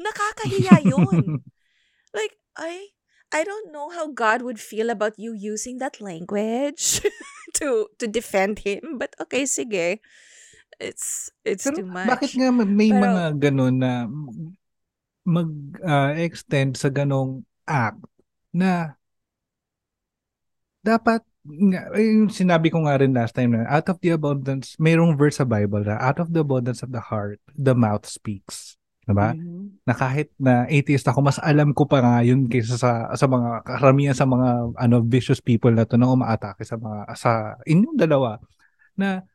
Nakakahiya 0.00 0.84
yun. 0.84 1.40
like, 2.16 2.36
I 2.54 2.93
I 3.34 3.42
don't 3.42 3.74
know 3.74 3.90
how 3.90 4.14
God 4.14 4.46
would 4.46 4.62
feel 4.62 4.94
about 4.94 5.18
you 5.18 5.34
using 5.34 5.82
that 5.82 5.98
language 5.98 7.02
to 7.58 7.90
to 7.98 8.06
defend 8.06 8.62
him, 8.62 9.02
but 9.02 9.10
okay, 9.18 9.42
sige. 9.42 9.98
It's 10.78 11.34
it's 11.42 11.66
Pero 11.66 11.82
too 11.82 11.88
much. 11.90 12.06
bakit 12.06 12.30
nga 12.38 12.54
may 12.54 12.94
Pero- 12.94 13.02
mga 13.02 13.24
ganun 13.42 13.74
na 13.82 14.06
mag-extend 15.26 16.78
sa 16.78 16.94
ganong 16.94 17.42
act 17.66 17.98
na 18.54 18.94
dapat 20.84 21.24
nga, 21.44 21.90
yung 21.96 22.28
sinabi 22.28 22.68
ko 22.70 22.84
nga 22.84 23.00
rin 23.00 23.16
last 23.16 23.34
time 23.34 23.56
na 23.56 23.64
out 23.66 23.88
of 23.88 23.98
the 24.04 24.12
abundance, 24.12 24.76
mayroong 24.76 25.16
verse 25.16 25.40
sa 25.40 25.48
Bible 25.48 25.82
na 25.82 25.96
out 25.98 26.20
of 26.20 26.30
the 26.30 26.44
abundance 26.44 26.84
of 26.84 26.92
the 26.92 27.00
heart, 27.00 27.40
the 27.56 27.74
mouth 27.74 28.04
speaks. 28.04 28.76
Diba? 29.04 29.36
Mhm. 29.36 29.84
na 29.84 29.92
kahit 29.92 30.32
na 30.40 30.64
atheist 30.64 31.04
ako, 31.04 31.20
mas 31.20 31.36
alam 31.44 31.76
ko 31.76 31.84
pa 31.84 32.00
nga 32.00 32.24
yun 32.24 32.48
kaysa 32.48 32.80
sa, 32.80 33.12
sa 33.12 33.26
mga 33.28 33.68
karamihan 33.68 34.16
sa 34.16 34.24
mga 34.24 34.72
ano 34.80 34.96
vicious 35.04 35.44
people 35.44 35.68
na 35.76 35.84
to 35.84 36.00
na 36.00 36.08
umaatake 36.08 36.64
sa 36.64 36.80
mga 36.80 37.12
sa 37.12 37.60
inyong 37.68 37.92
dalawa 38.00 38.40
na 38.96 39.28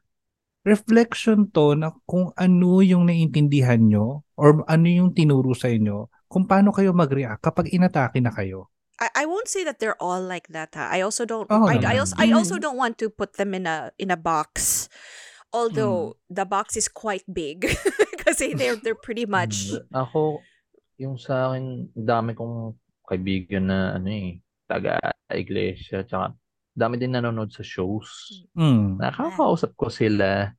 reflection 0.65 1.47
to 1.53 1.77
na 1.77 1.93
kung 2.09 2.33
ano 2.33 2.81
yung 2.81 3.05
naiintindihan 3.05 3.77
nyo 3.79 4.25
or 4.35 4.65
ano 4.65 4.87
yung 4.89 5.13
tinuro 5.13 5.53
sa 5.53 5.69
inyo 5.69 6.09
kung 6.25 6.49
paano 6.49 6.73
kayo 6.73 6.97
mag-react 6.97 7.41
kapag 7.41 7.69
inatake 7.69 8.17
na 8.17 8.33
kayo. 8.33 8.69
I, 8.99 9.23
I 9.23 9.25
won't 9.25 9.47
say 9.47 9.63
that 9.63 9.79
they're 9.79 9.97
all 10.01 10.21
like 10.21 10.49
that. 10.51 10.75
Ha? 10.75 10.91
I 10.91 11.01
also 11.01 11.23
don't. 11.23 11.47
Oh, 11.49 11.65
I, 11.65 11.79
I 11.79 11.97
also 11.97 12.15
I 12.19 12.33
also 12.35 12.59
don't 12.59 12.77
want 12.77 12.99
to 12.99 13.09
put 13.09 13.39
them 13.39 13.55
in 13.55 13.63
a 13.63 13.95
in 13.95 14.11
a 14.11 14.19
box, 14.19 14.85
although 15.53 16.19
the 16.29 16.45
box 16.45 16.75
is 16.75 16.91
quite 16.91 17.23
big 17.25 17.65
kasi 18.25 18.53
they're 18.53 18.79
they're 18.79 18.97
pretty 18.97 19.25
much. 19.25 19.73
Ako, 19.95 20.43
yung 20.99 21.15
sa 21.15 21.51
akin, 21.51 21.87
dami 21.95 22.35
kong 22.35 22.75
kaibigan 23.07 23.71
na 23.71 23.97
ano 23.97 24.09
eh, 24.11 24.37
taga-iglesia, 24.69 26.05
tsaka 26.05 26.35
dami 26.75 26.95
din 26.95 27.15
nanonood 27.15 27.51
sa 27.51 27.65
shows. 27.65 28.43
Mm. 28.55 29.01
Nakakausap 29.01 29.73
ko 29.75 29.89
sila. 29.91 30.53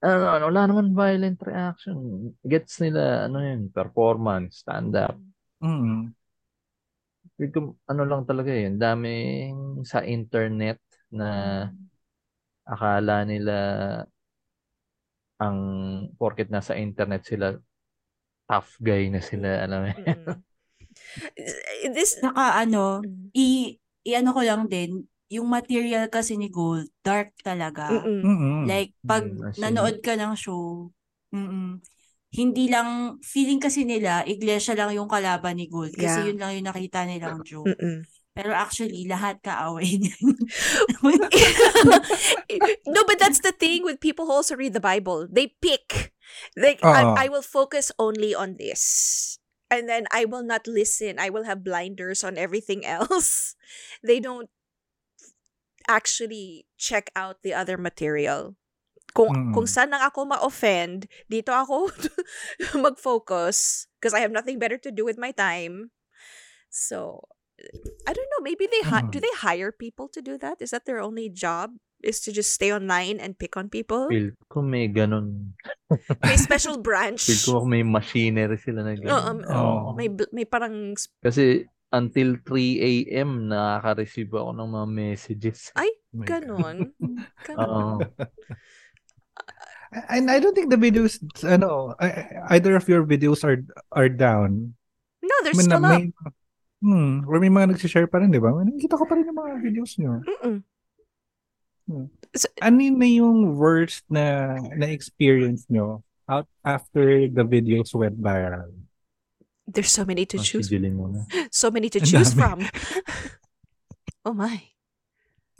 Ano, 0.00 0.24
ano, 0.32 0.44
wala 0.48 0.62
naman 0.64 0.96
violent 0.96 1.36
reaction. 1.44 1.96
Gets 2.40 2.80
nila, 2.80 3.28
ano 3.28 3.44
yun, 3.44 3.68
performance, 3.68 4.64
stand-up. 4.64 5.18
Mm. 5.60 6.16
Ito, 7.40 7.76
ano 7.84 8.02
lang 8.08 8.24
talaga 8.24 8.52
yun, 8.52 8.80
daming 8.80 9.84
sa 9.84 10.00
internet 10.04 10.80
na 11.12 11.28
akala 12.64 13.26
nila 13.26 13.56
ang 15.40 15.58
porket 16.20 16.48
nasa 16.52 16.76
internet 16.76 17.24
sila 17.24 17.56
tough 18.48 18.76
guy 18.82 19.08
na 19.12 19.20
sila 19.24 19.64
alam 19.64 19.80
mo? 19.88 19.92
Mm-mm. 19.96 20.42
This 21.94 22.18
Saka 22.20 22.60
ano, 22.62 23.02
Mm. 23.06 23.30
i, 23.34 23.76
i-ano 24.06 24.30
ko 24.34 24.42
lang 24.44 24.62
din, 24.66 25.06
yung 25.30 25.46
material 25.48 26.10
kasi 26.10 26.34
ni 26.34 26.50
Gold, 26.50 26.90
dark 27.06 27.32
talaga. 27.42 28.02
Mm-mm. 28.02 28.20
Mm-mm. 28.26 28.66
Like, 28.66 28.92
pag 29.06 29.24
Mm, 29.24 29.54
nanood 29.56 30.02
ka 30.02 30.14
ng 30.18 30.34
show, 30.36 30.90
mm 31.34 31.80
hindi 32.30 32.70
lang, 32.70 33.18
feeling 33.26 33.58
kasi 33.58 33.82
nila, 33.82 34.22
iglesia 34.22 34.78
lang 34.78 34.94
yung 34.94 35.10
kalaban 35.10 35.58
ni 35.58 35.66
Gold. 35.66 35.98
Kasi 35.98 36.22
Yeah. 36.22 36.30
yun 36.30 36.38
lang 36.38 36.54
yung 36.54 36.70
nakita 36.70 37.02
nilang 37.02 37.42
joke. 37.42 37.74
Mm-mm. 37.74 38.06
Pero 38.34 38.54
actually, 38.54 39.06
lahat 39.10 39.42
kaaway 39.42 39.98
niya. 40.00 40.14
no, 42.86 43.02
but 43.06 43.18
that's 43.18 43.40
the 43.40 43.52
thing 43.52 43.82
with 43.82 44.00
people 44.00 44.26
who 44.26 44.32
also 44.32 44.56
read 44.56 44.72
the 44.72 44.82
Bible. 44.82 45.26
They 45.30 45.54
pick. 45.60 46.12
Like 46.56 46.80
Oo. 46.84 46.88
I, 46.88 47.26
I 47.26 47.28
will 47.28 47.42
focus 47.42 47.90
only 47.98 48.34
on 48.34 48.56
this. 48.56 49.38
And 49.70 49.88
then 49.88 50.06
I 50.10 50.26
will 50.26 50.42
not 50.42 50.66
listen. 50.66 51.18
I 51.18 51.30
will 51.30 51.44
have 51.44 51.62
blinders 51.62 52.22
on 52.22 52.38
everything 52.38 52.86
else. 52.86 53.54
They 54.06 54.18
don't 54.18 54.50
actually 55.86 56.66
check 56.78 57.10
out 57.14 57.42
the 57.42 57.54
other 57.54 57.78
material. 57.78 58.54
Kung, 59.10 59.34
Mm. 59.34 59.54
kung 59.54 59.66
saan 59.66 59.90
lang 59.90 60.06
ako 60.06 60.30
ma-offend, 60.30 61.10
dito 61.26 61.50
ako 61.50 61.90
mag-focus 62.78 63.90
because 63.98 64.14
I 64.14 64.22
have 64.22 64.30
nothing 64.30 64.62
better 64.62 64.78
to 64.78 64.94
do 64.94 65.02
with 65.02 65.18
my 65.18 65.34
time. 65.34 65.90
So, 66.70 67.26
I 68.06 68.12
don't 68.12 68.30
know. 68.32 68.42
Maybe 68.42 68.64
they 68.66 68.82
hi- 68.82 69.04
do 69.04 69.18
Mm. 69.18 69.24
they 69.24 69.34
hire 69.38 69.70
people 69.70 70.08
to 70.12 70.20
do 70.20 70.40
that? 70.40 70.60
Is 70.60 70.70
that 70.72 70.84
their 70.88 71.00
only 71.00 71.28
job? 71.28 71.76
Is 72.00 72.16
to 72.24 72.32
just 72.32 72.56
stay 72.56 72.72
online 72.72 73.20
and 73.20 73.36
pick 73.36 73.60
on 73.60 73.68
people? 73.68 74.08
Feel 74.08 74.32
ko 74.48 74.64
may 74.64 74.88
ganun. 74.88 75.52
May 76.24 76.40
special 76.40 76.80
branch. 76.86 77.28
Feel 77.28 77.60
ko 77.60 77.68
may 77.68 77.84
machinery 77.84 78.56
sila 78.56 78.80
na 78.88 78.96
Oo, 78.96 79.04
ganun. 79.04 79.20
um, 79.28 79.38
Oo. 79.44 79.88
may 80.00 80.08
may 80.32 80.48
parang 80.48 80.96
Kasi 81.20 81.68
until 81.92 82.40
3 82.40 82.80
a.m. 82.80 83.52
nakaka-receive 83.52 84.32
ako 84.32 84.50
ng 84.56 84.68
mga 84.72 84.86
messages. 84.88 85.60
ay 85.76 85.92
Oh. 86.16 86.24
Oo. 86.24 86.24
Ganon. 87.44 87.96
And 90.08 90.30
I 90.30 90.38
don't 90.38 90.54
think 90.54 90.70
the 90.70 90.78
videos, 90.78 91.18
ano, 91.42 91.98
I- 91.98 92.14
I- 92.14 92.30
either 92.56 92.78
of 92.78 92.86
your 92.86 93.02
videos 93.02 93.42
are 93.42 93.58
are 93.90 94.06
down. 94.08 94.78
No, 95.20 95.34
they're 95.42 95.52
May, 95.58 95.66
still 95.66 95.82
na- 95.82 95.98
up. 95.98 96.32
Hmm, 96.80 97.28
or 97.28 97.36
may 97.40 97.52
mga 97.52 97.76
nagsishare 97.76 98.08
pa 98.10 98.18
rin, 98.18 98.32
di 98.32 98.40
ba? 98.40 98.52
Nakikita 98.52 98.96
ko 98.96 99.04
pa 99.04 99.14
rin 99.16 99.28
yung 99.28 99.38
mga 99.38 99.52
videos 99.60 99.92
nyo. 99.96 100.20
Mm-mm. 100.24 100.56
Ano 102.62 102.78
yun 102.78 102.96
na 102.98 103.08
yung 103.10 103.58
worst 103.58 104.06
na 104.06 104.54
na-experience 104.78 105.66
nyo 105.66 106.06
out 106.30 106.46
after 106.62 107.26
the 107.26 107.42
videos 107.42 107.90
went 107.94 108.14
viral? 108.14 108.70
There's 109.66 109.90
so 109.90 110.06
many 110.06 110.26
to 110.30 110.38
Oh, 110.38 110.42
choose. 110.42 110.70
So 111.54 111.70
many 111.70 111.90
to 111.90 112.00
choose 112.02 112.34
from. 112.34 112.62
oh 114.26 114.34
my. 114.34 114.70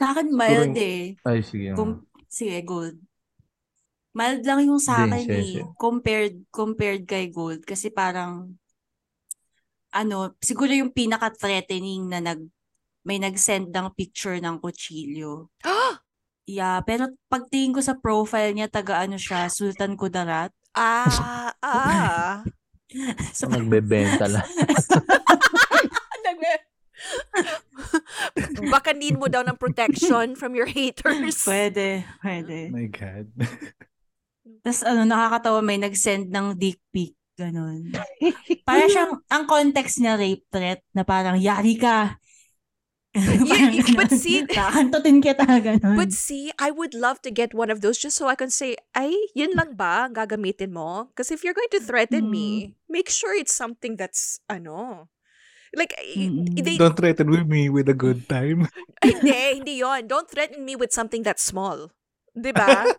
sa 0.01 0.17
akin, 0.17 0.33
mild 0.33 0.73
Siguro- 0.73 0.81
eh. 0.81 1.03
Ay, 1.27 1.39
sige. 1.45 1.67
Kum- 1.77 2.07
sige, 2.25 2.57
Gold. 2.65 2.97
Mild 4.17 4.41
lang 4.43 4.65
yung 4.65 4.81
sa 4.81 5.05
akin 5.05 5.29
eh. 5.29 5.61
Compared, 5.77 6.41
compared 6.49 7.05
kay 7.05 7.29
Gold. 7.29 7.61
Kasi 7.63 7.93
parang, 7.93 8.57
ano, 9.91 10.35
siguro 10.39 10.71
yung 10.71 10.91
pinaka-threatening 10.91 12.07
na 12.07 12.19
nag, 12.19 12.39
may 13.03 13.17
nag-send 13.17 13.69
ng 13.69 13.91
picture 13.93 14.37
ng 14.37 14.57
kutsilyo. 14.57 15.49
Yeah, 16.45 16.81
pero 16.81 17.11
pagtingin 17.27 17.75
ko 17.75 17.81
sa 17.81 17.95
profile 17.95 18.51
niya, 18.51 18.67
taga 18.67 19.03
ano 19.03 19.15
siya, 19.15 19.47
Sultan 19.47 19.95
Kudarat. 19.95 20.51
ah, 20.73 21.51
ah. 21.63 22.41
So, 23.31 23.47
Nagbebenta 23.47 24.27
lang. 24.27 24.43
Nagme- 26.27 26.67
Baka 28.67 28.91
need 28.91 29.15
mo 29.15 29.25
daw 29.25 29.41
ng 29.41 29.55
protection 29.55 30.35
from 30.35 30.53
your 30.53 30.67
haters. 30.67 31.43
pwede, 31.47 32.03
pwede. 32.19 32.67
My 32.69 32.87
God. 32.87 33.31
Tapos 34.61 34.83
ano, 34.83 35.07
nakakatawa 35.07 35.63
may 35.63 35.79
nag-send 35.79 36.29
ng 36.29 36.53
dick 36.53 36.77
pic. 36.91 37.15
Ganon. 37.41 37.89
Para 38.69 38.85
siyang, 38.85 39.17
ang 39.25 39.43
context 39.49 39.97
niya 39.97 40.13
rape 40.13 40.45
threat 40.53 40.85
na 40.93 41.01
parang, 41.01 41.41
yari 41.41 41.73
ka. 41.73 42.21
Parang 43.17 43.75
but 43.99 44.07
see- 44.15 44.47
Kakantutin 44.55 45.19
kita, 45.19 45.43
ganon. 45.59 45.99
But 45.99 46.13
see, 46.15 46.47
I 46.55 46.71
would 46.71 46.93
love 46.95 47.19
to 47.27 47.31
get 47.33 47.51
one 47.51 47.67
of 47.67 47.81
those 47.83 47.99
just 47.99 48.15
so 48.15 48.31
I 48.31 48.39
can 48.39 48.47
say, 48.47 48.77
ay, 48.95 49.11
yun 49.35 49.51
lang 49.51 49.75
ba 49.75 50.07
ang 50.07 50.15
gagamitin 50.15 50.71
mo? 50.71 51.11
Because 51.11 51.27
if 51.27 51.43
you're 51.43 51.57
going 51.57 51.73
to 51.75 51.83
threaten 51.83 52.31
me, 52.31 52.77
make 52.87 53.11
sure 53.11 53.35
it's 53.35 53.51
something 53.51 53.97
that's, 53.99 54.39
ano, 54.47 55.09
like, 55.75 55.91
Mm-mm. 56.15 56.55
they, 56.55 56.77
Don't 56.79 56.95
threaten 56.95 57.27
with 57.27 57.47
me 57.51 57.67
with 57.67 57.91
a 57.91 57.97
good 57.97 58.29
time. 58.31 58.71
hindi, 59.03 59.59
hindi 59.59 59.83
yon. 59.83 60.07
Don't 60.07 60.31
threaten 60.31 60.63
me 60.63 60.79
with 60.79 60.95
something 60.95 61.19
that's 61.19 61.43
small. 61.43 61.91
Diba? 62.31 62.95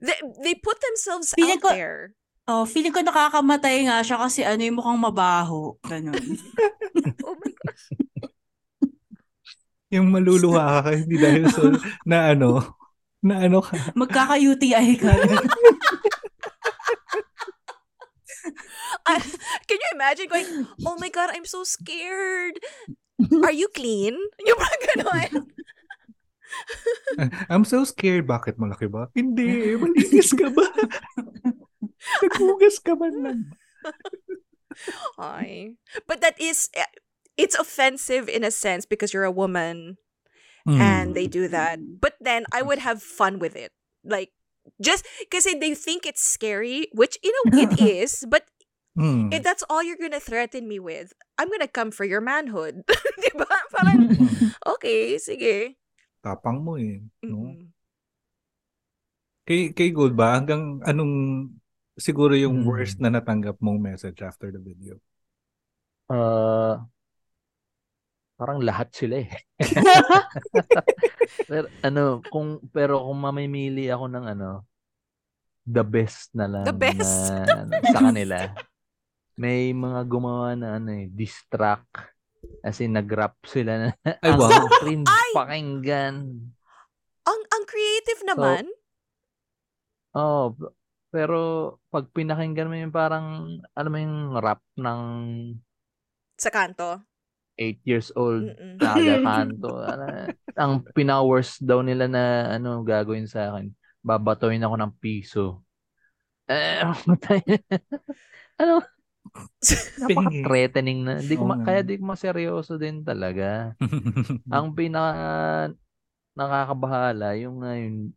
they, 0.00 0.16
they 0.40 0.54
put 0.56 0.80
themselves 0.80 1.36
Feeling 1.36 1.60
out 1.60 1.68
ko- 1.68 1.76
there. 1.76 2.16
Oh, 2.48 2.64
feeling 2.68 2.92
ko 2.92 3.00
nakakamatay 3.00 3.88
nga 3.88 4.04
siya 4.04 4.16
kasi 4.20 4.44
ano 4.44 4.60
yung 4.60 4.78
mukhang 4.80 5.00
mabaho. 5.00 5.76
Ganon. 5.84 6.14
Oh 7.24 7.34
my 7.36 7.50
gosh. 7.50 7.84
Yung 9.94 10.10
maluluha 10.10 10.82
ka 10.82 10.90
hindi 10.90 11.14
dahil 11.18 11.46
sa, 11.50 11.70
na 12.10 12.34
ano, 12.34 12.78
na 13.22 13.46
ano 13.46 13.62
ka. 13.62 13.94
Magkaka-UTI 13.94 14.98
ka. 14.98 15.12
Can 19.68 19.78
you 19.80 19.90
imagine 19.94 20.28
going, 20.28 20.66
oh 20.84 20.96
my 20.98 21.08
God, 21.08 21.30
I'm 21.30 21.46
so 21.46 21.62
scared. 21.62 22.58
Are 23.44 23.54
you 23.54 23.68
clean? 23.70 24.16
Yung 24.42 24.58
mga 24.58 24.78
ganon. 24.90 25.46
I'm 27.48 27.64
so 27.64 27.84
scared. 27.86 28.26
Bakit 28.26 28.58
malaki 28.58 28.90
ba? 28.90 29.08
Hindi. 29.14 29.78
Malinis 29.78 30.34
ka 30.34 30.50
ba? 30.50 30.66
Naghugas 32.22 32.78
ka 32.82 32.94
ba 32.94 33.08
lang? 33.10 33.52
Ay. 35.18 35.76
But 36.06 36.20
that 36.20 36.40
is, 36.40 36.70
eh, 36.74 36.88
it's 37.36 37.58
offensive 37.58 38.28
in 38.28 38.44
a 38.44 38.50
sense 38.50 38.86
because 38.86 39.12
you're 39.12 39.26
a 39.28 39.34
woman 39.34 39.96
Hmm. 40.64 40.80
and 40.80 41.06
they 41.14 41.26
do 41.26 41.48
that. 41.48 41.78
But 42.00 42.16
then 42.20 42.46
I 42.52 42.62
would 42.62 42.78
have 42.80 43.02
fun 43.02 43.38
with 43.38 43.54
it. 43.56 43.72
Like, 44.04 44.32
just 44.80 45.04
because 45.20 45.44
they 45.44 45.74
think 45.74 46.06
it's 46.06 46.24
scary, 46.24 46.88
which, 46.94 47.18
you 47.22 47.32
know, 47.32 47.46
it 47.68 47.70
is, 47.80 48.24
but 48.28 48.44
Hmm. 48.94 49.28
if 49.32 49.42
that's 49.42 49.64
all 49.68 49.82
you're 49.82 49.98
gonna 50.00 50.22
threaten 50.22 50.68
me 50.68 50.78
with, 50.78 51.12
I'm 51.36 51.50
gonna 51.50 51.66
come 51.68 51.90
for 51.90 52.04
your 52.06 52.20
manhood. 52.22 52.86
diba? 53.22 53.50
Parang, 53.74 54.06
okay, 54.78 55.18
sige. 55.18 55.74
Tapang 56.22 56.62
mo 56.62 56.78
eh. 56.78 57.02
No? 57.26 57.50
Mm-mm. 57.50 57.74
Kay, 59.44 59.76
kay 59.76 59.92
Gold 59.92 60.16
ba, 60.16 60.40
hanggang 60.40 60.80
anong 60.88 61.12
siguro 61.96 62.34
yung 62.34 62.62
Hmm. 62.62 62.66
worst 62.66 62.98
na 62.98 63.08
natanggap 63.08 63.58
mong 63.58 63.78
message 63.80 64.20
after 64.20 64.50
the 64.50 64.58
video? 64.58 64.98
Ah, 66.06 66.84
parang 68.36 68.60
lahat 68.60 68.92
sila 68.92 69.24
eh. 69.24 69.30
pero 71.50 71.66
ano, 71.80 72.20
kung 72.28 72.60
pero 72.68 73.00
kung 73.00 73.18
mamimili 73.18 73.88
ako 73.88 74.10
ng 74.10 74.24
ano, 74.26 74.50
the 75.64 75.80
best 75.80 76.34
na 76.36 76.44
lang 76.44 76.64
The 76.68 76.76
best. 76.76 77.30
na 77.32 77.64
ano, 77.64 77.72
sa 77.94 78.00
kanila. 78.04 78.38
May 79.34 79.72
mga 79.72 80.00
gumawa 80.06 80.54
na 80.54 80.76
ano 80.78 80.94
eh, 80.94 81.08
distract. 81.10 82.12
As 82.60 82.76
in, 82.78 82.92
nag-rap 82.92 83.40
sila 83.48 83.72
na 83.80 83.88
Ay, 84.20 84.30
ang 84.36 84.38
wow. 84.38 84.68
cringe 84.78 85.08
Ay! 85.08 85.30
pakinggan. 85.32 86.14
Ang, 87.24 87.40
ang 87.48 87.64
creative 87.64 88.20
naman. 88.28 88.64
Oh, 90.12 90.52
p- 90.52 90.68
pero 91.14 91.38
pag 91.94 92.10
pinakinggan 92.10 92.66
mo 92.66 92.74
yung 92.74 92.90
parang, 92.90 93.46
ano 93.70 93.86
mo 93.86 93.96
yung 94.02 94.34
rap 94.42 94.58
ng 94.74 95.02
sa 96.34 96.50
kanto. 96.50 96.98
8 97.54 97.78
years 97.86 98.10
old 98.18 98.50
Mm-mm. 98.50 98.82
Nagakanto. 98.82 99.78
ano, 99.94 100.04
ang 100.58 100.82
pinaka-worst 100.90 101.62
daw 101.62 101.86
nila 101.86 102.10
na 102.10 102.50
ano 102.58 102.82
gagawin 102.82 103.30
sa 103.30 103.54
akin, 103.54 103.70
babatoyin 104.02 104.66
ako 104.66 104.74
ng 104.74 104.92
piso. 104.98 105.62
Eh, 106.50 106.82
ano, 108.60 108.82
napaka-threatening 110.02 111.06
na. 111.06 111.22
Hindi 111.22 111.34
ko 111.38 111.44
ma- 111.46 111.62
kaya 111.62 111.86
di 111.86 112.02
ko 112.02 112.04
maseryoso 112.10 112.74
din 112.74 113.06
talaga. 113.06 113.78
Ang 114.50 114.74
pinaka 114.74 115.70
nakakabahala 116.34 117.38
yung 117.38 117.62
yung 117.62 118.10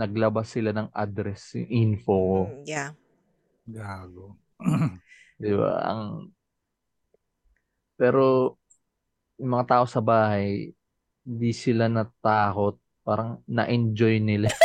naglabas 0.00 0.48
sila 0.48 0.72
ng 0.72 0.88
address, 0.96 1.60
yung 1.60 1.68
info. 1.68 2.48
Mm, 2.48 2.64
yeah. 2.64 2.90
Gago. 3.68 4.40
Di 5.40 5.52
ba? 5.52 5.84
Ang 5.84 6.32
pero 8.00 8.56
yung 9.36 9.52
mga 9.52 9.76
tao 9.76 9.84
sa 9.84 10.00
bahay, 10.00 10.72
hindi 11.20 11.52
sila 11.52 11.84
natakot 11.84 12.80
parang 13.04 13.44
na-enjoy 13.44 14.24
nila. 14.24 14.48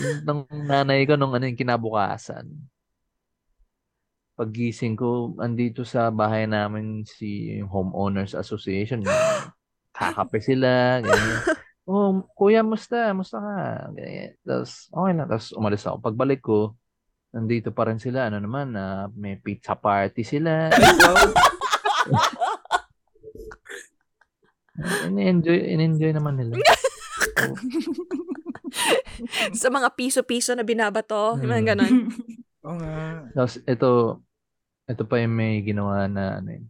yung 0.00 0.24
ng 0.24 0.40
nanay 0.64 1.04
ko 1.04 1.20
nung 1.20 1.36
ano 1.36 1.44
yung 1.44 1.60
kinabukasan. 1.60 2.48
Paggising 4.34 4.98
ko, 4.98 5.36
andito 5.38 5.86
sa 5.86 6.10
bahay 6.10 6.48
namin 6.48 7.06
si 7.06 7.60
Homeowners 7.62 8.34
Association. 8.34 9.04
Kakape 9.94 10.42
sila, 10.42 10.98
ganyan. 11.00 11.40
Oh, 11.84 12.24
kuya, 12.32 12.64
musta? 12.64 13.12
Musta 13.12 13.36
ka? 13.36 13.56
Ganyan. 13.92 14.32
Tapos, 14.40 14.88
okay 14.88 15.12
na. 15.12 15.28
Tapos, 15.28 15.52
umalis 15.52 15.84
ako. 15.84 16.00
Pagbalik 16.00 16.40
ko, 16.40 16.72
nandito 17.28 17.76
pa 17.76 17.84
rin 17.84 18.00
sila. 18.00 18.32
Ano 18.32 18.40
naman, 18.40 18.72
na 18.72 19.04
may 19.12 19.36
pizza 19.36 19.76
party 19.76 20.24
sila. 20.24 20.72
In-enjoy, 25.06 25.58
in-enjoy 25.70 26.10
naman 26.10 26.40
nila. 26.40 26.56
Oh, 26.56 27.54
Sa 29.60 29.70
mga 29.70 29.92
piso-piso 29.94 30.56
na 30.56 30.66
binabato, 30.66 31.38
yung 31.38 31.52
mga 31.52 31.62
Hmm. 31.62 31.68
ganon. 31.68 31.94
Oo 32.64 32.74
nga. 32.80 32.96
Tapos 33.36 33.54
ito, 33.62 33.90
ito 34.84 35.02
pa 35.04 35.20
yung 35.22 35.36
may 35.36 35.62
ginawa 35.62 36.08
na 36.08 36.40
ano 36.40 36.48
yun, 36.50 36.64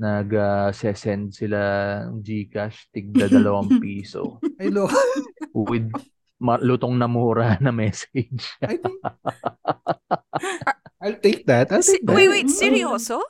nag-send 0.00 1.36
sila 1.36 1.60
ng 2.08 2.24
Gcash, 2.24 2.88
tigda 2.90 3.28
dalawang 3.28 3.76
piso 3.82 4.40
Ay, 4.56 4.72
lo. 4.72 4.88
with 5.68 5.92
ma- 6.42 6.62
lutong 6.62 6.98
na 6.98 7.06
mura 7.06 7.56
na 7.62 7.70
message. 7.70 8.50
I 8.58 8.76
think... 8.80 8.98
I'll 11.02 11.18
take 11.18 11.46
that. 11.50 11.70
I'll 11.70 11.82
take 11.82 12.06
that. 12.06 12.14
wait, 12.14 12.30
wait, 12.30 12.50
seryoso? 12.50 13.22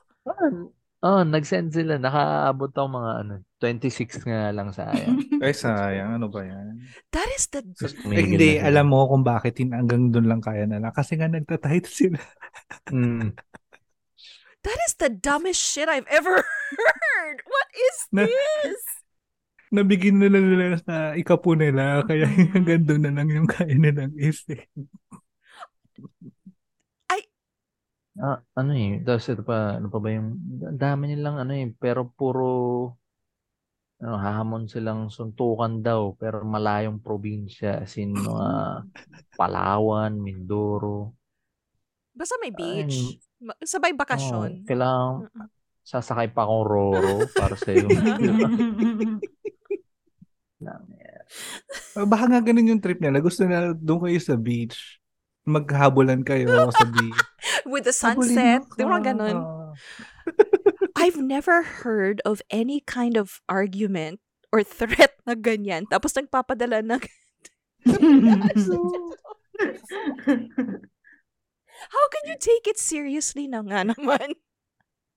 oh, 1.03 1.23
nag-send 1.25 1.73
sila. 1.73 1.97
Nakaabot 1.97 2.73
ako 2.73 2.89
mga 2.89 3.13
ano, 3.25 3.35
26 3.61 4.29
nga 4.29 4.53
lang 4.53 4.69
sayang. 4.77 5.17
Ay, 5.41 5.57
sayang. 5.57 6.21
Ano 6.21 6.29
ba 6.29 6.45
yan? 6.45 6.85
That 7.09 7.29
is 7.33 7.49
the... 7.49 7.65
Eh, 8.13 8.25
hindi, 8.29 8.61
na 8.61 8.69
alam 8.69 8.93
mo 8.93 9.09
kung 9.09 9.25
bakit 9.25 9.57
hanggang 9.61 10.13
doon 10.13 10.29
lang 10.29 10.45
kaya 10.45 10.69
nila. 10.69 10.93
Kasi 10.93 11.17
nga 11.17 11.33
nagtatight 11.33 11.89
sila. 11.89 12.21
Mm. 12.93 13.33
That 14.63 14.79
is 14.87 14.95
the 14.95 15.11
dumbest 15.11 15.59
shit 15.59 15.89
I've 15.89 16.07
ever 16.07 16.43
heard. 16.43 17.39
What 17.47 17.69
is 17.75 17.97
Na- 18.15 18.27
this? 18.27 18.83
Nabigyan 19.73 20.21
na 20.21 20.29
lang 20.29 20.53
nila 20.53 20.77
sa 20.85 21.17
ikapo 21.17 21.57
nila. 21.57 22.05
Kaya 22.05 22.29
hanggang 22.55 22.85
doon 22.85 23.03
na 23.09 23.13
lang 23.17 23.29
yung 23.33 23.49
kaya 23.49 23.73
nilang 23.73 24.13
isip. 24.21 24.63
Ah, 28.21 28.45
ano 28.61 28.77
eh, 28.77 29.01
tapos 29.01 29.25
ito 29.33 29.41
pa, 29.41 29.81
ano 29.81 29.89
pa 29.89 29.97
ba 29.97 30.13
yung, 30.13 30.37
dami 30.77 31.09
nilang 31.09 31.41
ano 31.41 31.57
eh, 31.57 31.73
pero 31.81 32.13
puro, 32.13 32.45
ano, 34.05 34.21
hahamon 34.21 34.69
silang 34.69 35.09
suntukan 35.09 35.81
daw, 35.81 36.13
pero 36.21 36.45
malayong 36.45 37.01
probinsya, 37.01 37.81
as 37.81 37.97
in 37.97 38.13
mga 38.13 38.85
Palawan, 39.41 40.21
Mindoro. 40.21 41.17
Basta 42.13 42.37
may 42.45 42.53
Ay, 42.53 42.85
beach. 42.85 43.01
Ma- 43.01 43.32
Sabay 43.67 43.93
Oh, 43.93 43.99
bakasyon. 43.99 44.63
kailangan, 44.65 45.27
sasakay 45.83 46.31
pa 46.31 46.47
akong 46.47 46.65
Roro 46.67 47.27
para 47.35 47.59
sa 47.59 47.75
iyo. 47.75 47.91
Uh, 51.99 52.07
Baka 52.13 52.25
nga 52.31 52.41
ganun 52.41 52.71
yung 52.77 52.83
trip 52.83 53.03
nila. 53.03 53.19
Gusto 53.19 53.43
na 53.45 53.75
doon 53.75 54.07
kayo 54.07 54.21
sa 54.23 54.39
beach. 54.39 55.03
Maghabulan 55.43 56.23
kayo 56.23 56.71
sa 56.71 56.87
beach. 56.87 57.19
With 57.71 57.91
the 57.91 57.95
sunset. 57.95 58.63
Di 58.79 58.87
ba 58.87 59.03
ka. 59.03 59.11
ganon? 59.11 59.39
I've 61.03 61.19
never 61.19 61.67
heard 61.83 62.23
of 62.23 62.39
any 62.47 62.79
kind 62.87 63.19
of 63.19 63.43
argument 63.51 64.23
or 64.55 64.63
threat 64.63 65.19
na 65.27 65.35
ganyan. 65.35 65.91
Tapos 65.91 66.15
nagpapadala 66.15 66.87
ng... 66.87 67.03
How 71.91 72.05
can 72.13 72.25
you 72.31 72.39
take 72.39 72.69
it 72.69 72.79
seriously 72.79 73.49
na 73.51 73.65
nga 73.65 73.83
naman? 73.95 74.37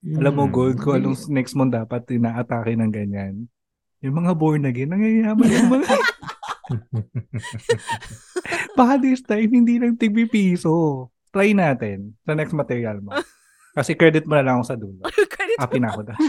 Alam 0.06 0.34
mo, 0.38 0.43
Hmm. 0.45 0.54
Gold, 0.54 0.78
kung 0.80 0.95
anong 1.01 1.17
next 1.34 1.58
mo 1.58 1.65
dapat 1.65 2.06
inaatake 2.10 2.78
ng 2.78 2.91
ganyan. 2.93 3.49
Yung 4.06 4.21
mga 4.21 4.38
born 4.38 4.69
again, 4.69 4.93
nangyayama 4.93 5.43
yung 5.49 5.82
mga... 5.82 5.89
Baka 8.78 8.93
this 9.01 9.25
time, 9.25 9.49
hindi 9.49 9.82
lang 9.82 9.97
tigbi 9.97 10.30
piso. 10.30 11.10
Try 11.34 11.58
natin 11.58 12.13
sa 12.21 12.38
next 12.38 12.54
material 12.54 13.01
mo. 13.01 13.17
Kasi 13.73 13.97
credit 13.97 14.23
mo 14.23 14.38
na 14.38 14.45
lang 14.45 14.56
ako 14.62 14.65
sa 14.65 14.78
dulo. 14.78 15.01
Credit 15.36 15.58
Happy 15.60 15.80
na 15.82 15.89
ako 15.91 15.99
doon. 16.08 16.19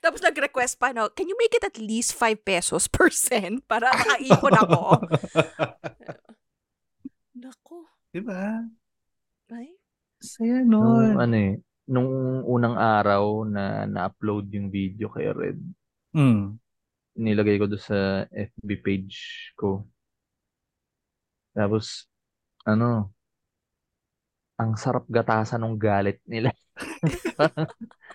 Tapos 0.00 0.20
nag-request 0.24 0.80
pa, 0.80 0.94
no, 0.94 1.10
can 1.12 1.28
you 1.28 1.36
make 1.36 1.52
it 1.52 1.64
at 1.64 1.76
least 1.76 2.16
5 2.16 2.44
pesos 2.44 2.88
per 2.88 3.12
cent 3.12 3.60
para 3.66 3.92
makaipon 3.92 4.54
ako? 4.56 4.80
Nako. 8.20 8.26
diba? 8.26 8.44
Ay. 9.48 9.68
Saya 10.18 10.66
Nung 10.66 11.14
nun. 11.14 11.14
ano 11.14 11.34
eh, 11.38 11.52
nung 11.88 12.10
unang 12.44 12.76
araw 12.76 13.46
na 13.46 13.86
na-upload 13.86 14.50
yung 14.52 14.68
video 14.68 15.08
kay 15.08 15.30
Red, 15.30 15.58
Mm. 16.10 16.58
nilagay 17.16 17.60
ko 17.60 17.68
doon 17.68 17.82
sa 17.82 18.24
FB 18.30 18.68
page 18.80 19.18
ko. 19.54 19.84
Tapos, 21.54 22.06
ano, 22.64 23.12
ang 24.58 24.74
sarap 24.74 25.06
gatasan 25.06 25.62
ng 25.62 25.76
galit 25.78 26.18
nila. 26.26 26.50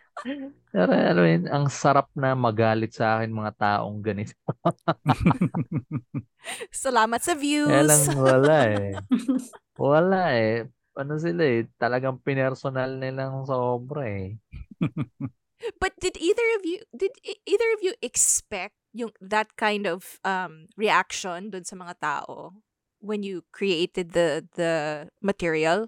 Pero 0.72 0.90
ano 0.90 1.22
yun, 1.28 1.46
ang 1.52 1.68
sarap 1.68 2.08
na 2.16 2.34
magalit 2.34 2.96
sa 2.96 3.20
akin 3.20 3.30
mga 3.30 3.54
taong 3.60 4.00
ganito. 4.00 4.34
Salamat 6.72 7.20
sa 7.20 7.36
views. 7.36 7.70
Kaya 7.70 7.84
lang 7.84 8.04
wala 8.16 8.58
eh. 8.72 8.92
Wala 9.74 10.38
eh. 10.38 10.70
Ano 10.94 11.18
sila 11.18 11.42
eh, 11.42 11.66
talagang 11.82 12.22
pinersonal 12.22 13.02
nilang 13.02 13.50
sobra 13.50 14.06
eh. 14.06 14.38
But 15.82 15.98
did 15.98 16.20
either 16.20 16.48
of 16.60 16.68
you 16.68 16.84
did 16.92 17.16
e- 17.24 17.40
either 17.48 17.70
of 17.74 17.82
you 17.82 17.96
expect 18.04 18.76
yung 18.92 19.16
that 19.24 19.56
kind 19.56 19.88
of 19.88 20.20
um 20.28 20.68
reaction 20.76 21.50
dun 21.50 21.64
sa 21.64 21.80
mga 21.80 21.96
tao 22.04 22.60
when 23.00 23.24
you 23.24 23.48
created 23.56 24.12
the 24.12 24.44
the 24.60 25.08
material 25.24 25.88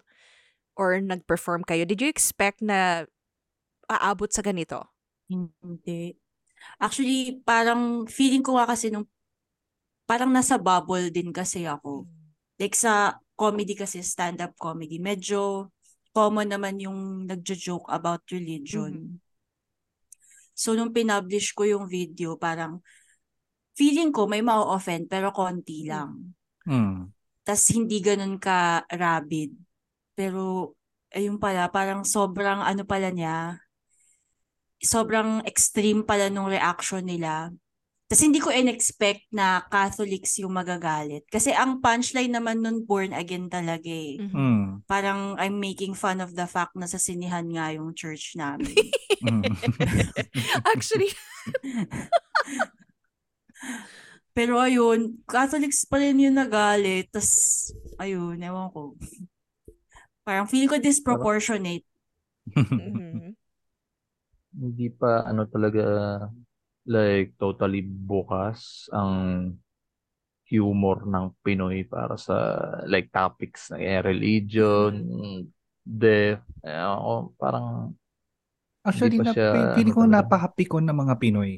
or 0.80 0.98
nag-perform 0.98 1.68
kayo? 1.68 1.86
Did 1.86 2.02
you 2.02 2.10
expect 2.10 2.64
na 2.64 3.06
aabot 3.88 4.30
sa 4.30 4.44
ganito? 4.46 4.82
Hindi. 5.30 6.14
Actually, 6.82 7.42
parang 7.46 8.06
feeling 8.10 8.42
ko 8.42 8.58
nga 8.58 8.70
kasi 8.70 8.90
nung 8.90 9.06
parang 10.06 10.30
nasa 10.30 10.62
bubble 10.62 11.10
din 11.10 11.34
kasi 11.34 11.66
ako. 11.66 12.06
Like 12.62 12.78
sa 12.78 13.18
comedy 13.36 13.76
kasi, 13.76 14.00
stand-up 14.00 14.56
comedy, 14.56 14.98
medyo 15.02 15.70
common 16.16 16.48
naman 16.48 16.80
yung 16.80 17.28
nagjo-joke 17.28 17.92
about 17.92 18.24
religion. 18.32 19.20
So, 20.56 20.72
nung 20.72 20.96
pinublish 20.96 21.52
ko 21.52 21.68
yung 21.68 21.92
video, 21.92 22.40
parang 22.40 22.80
feeling 23.76 24.16
ko 24.16 24.24
may 24.24 24.40
ma-offend 24.40 25.12
pero 25.12 25.36
konti 25.36 25.84
lang. 25.84 26.32
Mm. 26.64 27.12
Tas 27.44 27.68
hindi 27.76 28.00
ganun 28.00 28.40
ka 28.40 28.88
rabid. 28.88 29.52
Pero, 30.16 30.72
ayun 31.12 31.36
pala, 31.36 31.68
parang 31.68 32.08
sobrang 32.08 32.64
ano 32.64 32.88
pala 32.88 33.12
niya, 33.12 33.60
sobrang 34.86 35.42
extreme 35.50 36.06
pala 36.06 36.30
nung 36.30 36.48
reaction 36.48 37.02
nila. 37.04 37.50
Tas 38.06 38.22
hindi 38.22 38.38
ko 38.38 38.54
in-expect 38.54 39.26
na 39.34 39.66
Catholics 39.66 40.38
yung 40.38 40.54
magagalit. 40.54 41.26
Kasi 41.26 41.50
ang 41.50 41.82
punchline 41.82 42.30
naman 42.30 42.62
nun 42.62 42.86
born 42.86 43.18
again 43.18 43.50
talaga 43.50 43.90
eh. 43.90 44.22
Mhm. 44.22 44.38
Mm. 44.38 44.66
Parang 44.86 45.34
I'm 45.42 45.58
making 45.58 45.98
fun 45.98 46.22
of 46.22 46.38
the 46.38 46.46
fact 46.46 46.78
na 46.78 46.86
sa 46.86 47.02
sinihan 47.02 47.50
nga 47.50 47.74
yung 47.74 47.98
church 47.98 48.38
namin. 48.38 48.78
Mm. 49.26 49.42
Actually, 50.74 51.10
Pero 54.36 54.60
ayun, 54.60 55.24
Catholics 55.24 55.88
pa 55.88 55.96
rin 55.96 56.20
yung 56.20 56.36
nagalit. 56.36 57.08
Tas, 57.08 57.72
ayun, 57.96 58.36
ewan 58.36 58.68
ko. 58.76 59.00
Parang 60.28 60.44
feeling 60.44 60.68
ko 60.68 60.76
disproportionate. 60.76 61.88
mhm. 62.52 63.25
Hindi 64.56 64.88
pa 65.00 65.12
ano 65.30 65.44
talaga 65.54 65.84
like 66.86 67.34
totally 67.42 67.82
bukas 67.82 68.90
ang 68.94 69.14
humor 70.50 71.06
ng 71.10 71.26
Pinoy 71.42 71.86
para 71.90 72.16
sa 72.22 72.36
like 72.86 73.10
topics 73.14 73.74
na 73.74 73.78
eh, 73.82 74.00
religion, 74.06 74.94
death, 75.86 76.44
eh, 76.66 76.78
ako, 76.86 77.34
parang 77.42 77.68
Actually, 78.86 79.10
Hindi 79.10 79.10
pa 79.18 79.24
na, 79.26 79.32
siya, 79.32 79.48
feeling 79.74 79.82
ano 79.82 79.94
ko 79.98 80.02
talaga. 80.02 80.06
napaka-pikon 80.06 80.86
ng 80.86 80.98
mga 81.02 81.16
Pinoy. 81.22 81.52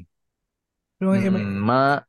Pero, 0.99 1.11
eh, 1.17 1.29
may- 1.33 1.49
mm, 1.49 1.65
ma 1.67 2.01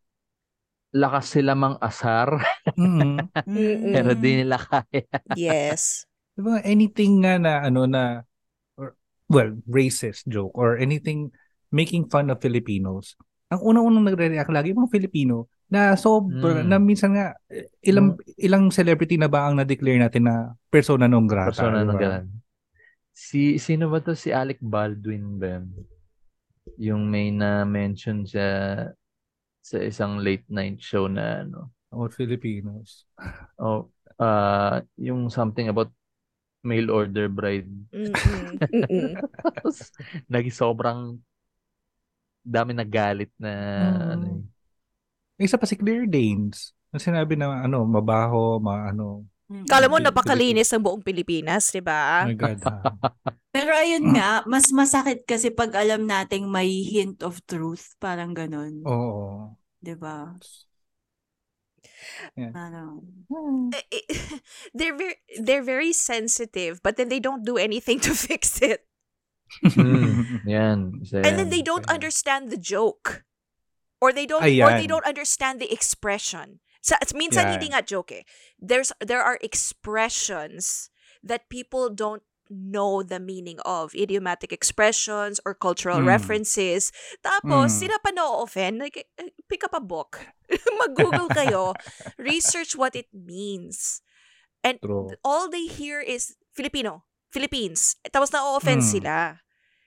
lakas 1.01 1.27
sila 1.37 1.53
mang 1.59 1.77
asar 1.89 2.29
mm, 2.77 3.29
Mm-mm. 3.47 3.89
pero 3.93 4.15
di 4.17 4.31
nila 4.45 4.57
kaya. 4.61 5.05
Yes. 5.29 6.07
Diba, 6.39 6.63
anything 6.65 7.23
nga 7.25 7.37
na 7.43 7.53
ano 7.67 7.85
na 7.91 8.23
well, 9.29 9.53
racist 9.69 10.25
joke 10.27 10.53
or 10.57 10.77
anything 10.77 11.31
making 11.69 12.09
fun 12.09 12.33
of 12.33 12.41
Filipinos. 12.41 13.13
Ang 13.49 13.61
unang-unang 13.65 14.05
nagre-react 14.09 14.53
lagi 14.53 14.73
mga 14.73 14.93
Filipino 14.93 15.49
na 15.69 15.97
sobra, 15.97 16.65
Mm. 16.65 16.69
na 16.69 16.77
minsan 16.81 17.13
nga, 17.13 17.37
ilang 17.85 18.17
ilang 18.41 18.73
celebrity 18.73 19.21
na 19.21 19.29
ba 19.29 19.49
ang 19.49 19.61
na-declare 19.61 20.01
natin 20.01 20.25
na 20.29 20.57
persona 20.73 21.05
non 21.05 21.29
grata? 21.29 21.53
Persona 21.53 21.85
ba? 21.85 21.97
ganun. 21.97 22.29
Si, 23.13 23.57
sino 23.61 23.93
ba 23.93 24.01
to? 24.01 24.17
Si 24.17 24.33
Alec 24.33 24.61
Baldwin 24.65 25.37
ba 25.37 25.61
yun? 25.61 25.67
Yung 26.79 27.03
may 27.09 27.29
na-mention 27.33 28.25
siya 28.25 28.49
sa 29.61 29.77
isang 29.83 30.21
late 30.25 30.49
night 30.49 30.81
show 30.81 31.05
na 31.05 31.45
ano. 31.45 31.73
About 31.93 32.17
Filipinos. 32.17 33.05
Oh, 33.61 33.89
ah 34.21 34.81
yung 34.97 35.29
something 35.29 35.69
about 35.69 35.89
mail 36.61 36.91
order 36.91 37.31
bride. 37.31 37.71
Tapos, 39.45 39.91
naging 40.27 40.55
sobrang 40.55 41.01
dami 42.43 42.73
nagalit 42.73 43.31
na 43.37 43.53
Mm. 43.53 44.13
ano 44.13 44.27
eh. 44.27 44.43
Isa 45.47 45.61
pa 45.61 45.69
si 45.69 45.79
Claire 45.79 46.09
Danes. 46.11 46.75
Na 46.91 46.99
sinabi 46.99 47.39
na 47.39 47.63
ano, 47.63 47.85
mabaho, 47.87 48.59
ma 48.59 48.91
ano. 48.91 49.29
Kala 49.65 49.89
mo 49.89 49.97
napakalinis 49.97 50.69
ng 50.75 50.83
buong 50.85 51.01
Pilipinas, 51.01 51.73
di 51.73 51.81
ba? 51.81 52.27
Oh 52.27 52.33
my 52.33 52.37
God. 52.37 52.59
Pero 53.55 53.73
ayun 53.73 54.13
nga, 54.13 54.45
mas 54.45 54.69
masakit 54.75 55.25
kasi 55.25 55.49
pag 55.49 55.73
alam 55.73 56.05
nating 56.05 56.45
may 56.45 56.69
hint 56.85 57.25
of 57.25 57.41
truth, 57.49 57.97
parang 57.97 58.37
ganun. 58.37 58.85
Oo. 58.85 59.57
'Di 59.81 59.95
ba? 59.97 60.37
Yeah. 62.37 62.51
Parang, 62.55 63.25
Eh, 63.75 63.83
eh, 63.93 64.39
they're 64.75 64.97
very 64.97 65.17
they're 65.41 65.63
very 65.67 65.93
sensitive, 65.93 66.81
but 66.83 66.97
then 66.97 67.09
they 67.09 67.21
don't 67.21 67.45
do 67.45 67.57
anything 67.57 68.01
to 68.07 68.15
fix 68.15 68.61
it. 68.63 68.85
Mm, 69.65 70.45
yan. 70.45 71.01
Isa 71.03 71.25
And 71.25 71.39
then 71.39 71.49
they 71.51 71.63
don't 71.63 71.87
Ayan. 71.89 71.95
understand 72.01 72.51
the 72.51 72.61
joke. 72.61 73.25
Or 74.01 74.13
they 74.13 74.27
don't 74.27 74.45
or 74.45 74.47
they 74.47 74.87
Ayan. 74.87 74.89
don't 74.89 75.07
understand 75.09 75.59
the 75.59 75.73
expression. 75.73 76.61
Sa 76.85 76.95
minsan 77.17 77.51
Yan. 77.51 77.53
hindi 77.59 77.69
nga 77.75 77.83
joke 77.83 78.13
eh. 78.13 78.25
There's 78.61 78.93
there 79.03 79.23
are 79.25 79.41
expressions 79.43 80.91
that 81.27 81.51
people 81.51 81.91
don't 81.91 82.23
know 82.51 83.05
the 83.05 83.21
meaning 83.21 83.61
of 83.65 83.93
idiomatic 83.95 84.53
expressions 84.53 85.39
or 85.45 85.53
cultural 85.53 86.01
Mm. 86.01 86.09
references 86.09 86.91
tapos 87.21 87.71
Mm. 87.71 87.79
sila 87.85 87.97
pa 88.01 88.11
na-offend 88.11 88.81
like 88.81 88.97
eh, 89.17 89.31
pick 89.47 89.63
up 89.63 89.73
a 89.73 89.81
book 89.81 90.21
mag-google 90.81 91.29
kayo 91.29 91.77
research 92.17 92.73
what 92.75 92.97
it 92.97 93.09
means 93.13 94.01
and 94.65 94.81
True. 94.81 95.13
all 95.23 95.47
they 95.47 95.69
hear 95.71 96.03
is 96.03 96.35
Filipino, 96.51 97.07
Philippines. 97.31 97.95
Tapos 98.11 98.35
na-offend 98.35 98.83
Mm. 98.83 98.91
sila. 98.91 99.17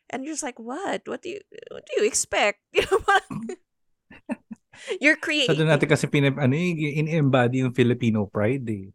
And 0.08 0.24
you're 0.24 0.32
just 0.32 0.48
like, 0.48 0.56
what? 0.56 1.04
What 1.04 1.20
do 1.20 1.36
you 1.36 1.44
what 1.68 1.84
do 1.84 2.00
you 2.00 2.08
expect? 2.08 2.64
You 2.72 2.88
know, 2.88 3.04
parang- 3.04 3.60
you're 5.04 5.20
Sa 5.20 5.24
creating. 5.28 5.60
doon 5.60 5.68
natin 5.76 5.92
kasi 5.92 6.08
pinip, 6.08 6.40
ano, 6.40 6.56
eh, 6.56 7.04
in-embody 7.04 7.60
yung 7.68 7.76
Filipino 7.76 8.24
pride 8.32 8.64
eh. 8.72 8.88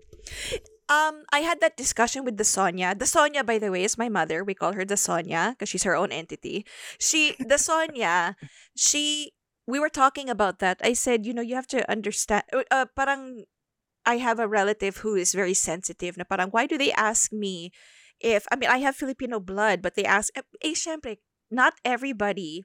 Um, 0.89 1.25
I 1.33 1.41
had 1.41 1.61
that 1.61 1.77
discussion 1.77 2.25
with 2.25 2.37
the 2.37 2.45
Sonia. 2.45 2.95
The 2.95 3.07
Sonia, 3.07 3.43
by 3.43 3.59
the 3.59 3.71
way, 3.73 3.83
is 3.83 3.99
my 3.99 4.09
mother. 4.09 4.45
We 4.45 4.55
call 4.55 4.73
her 4.75 4.85
the 4.85 4.97
Sonia 4.97 5.55
because 5.55 5.69
she's 5.69 5.83
her 5.83 5.97
own 5.97 6.13
entity. 6.13 6.65
She, 7.01 7.35
the 7.41 7.59
Sonia, 7.59 8.37
she, 8.77 9.33
we 9.67 9.81
were 9.81 9.89
talking 9.91 10.31
about 10.31 10.61
that. 10.61 10.81
I 10.85 10.93
said, 10.93 11.27
you 11.27 11.35
know, 11.35 11.43
you 11.43 11.57
have 11.57 11.67
to 11.69 11.83
understand. 11.91 12.45
Uh, 12.53 12.63
uh, 12.71 12.87
parang, 12.97 13.45
I 14.07 14.19
have 14.19 14.39
a 14.39 14.47
relative 14.47 14.99
who 14.99 15.17
is 15.17 15.35
very 15.35 15.55
sensitive. 15.55 16.17
Na 16.17 16.23
parang, 16.23 16.51
why 16.51 16.67
do 16.67 16.79
they 16.79 16.93
ask 16.93 17.33
me 17.33 17.73
if? 18.21 18.47
I 18.53 18.57
mean, 18.57 18.71
I 18.71 18.79
have 18.79 18.95
Filipino 18.95 19.41
blood, 19.41 19.83
but 19.83 19.97
they 19.97 20.05
ask. 20.05 20.31
Eh, 20.39 20.43
eh 20.63 20.75
syempre, 20.79 21.19
not 21.51 21.75
everybody 21.85 22.63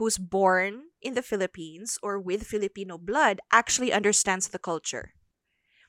who's 0.00 0.16
born 0.16 0.88
in 1.02 1.12
the 1.12 1.22
Philippines 1.22 1.98
or 2.02 2.18
with 2.18 2.48
Filipino 2.48 2.96
blood 2.96 3.40
actually 3.52 3.92
understands 3.92 4.48
the 4.48 4.58
culture 4.58 5.12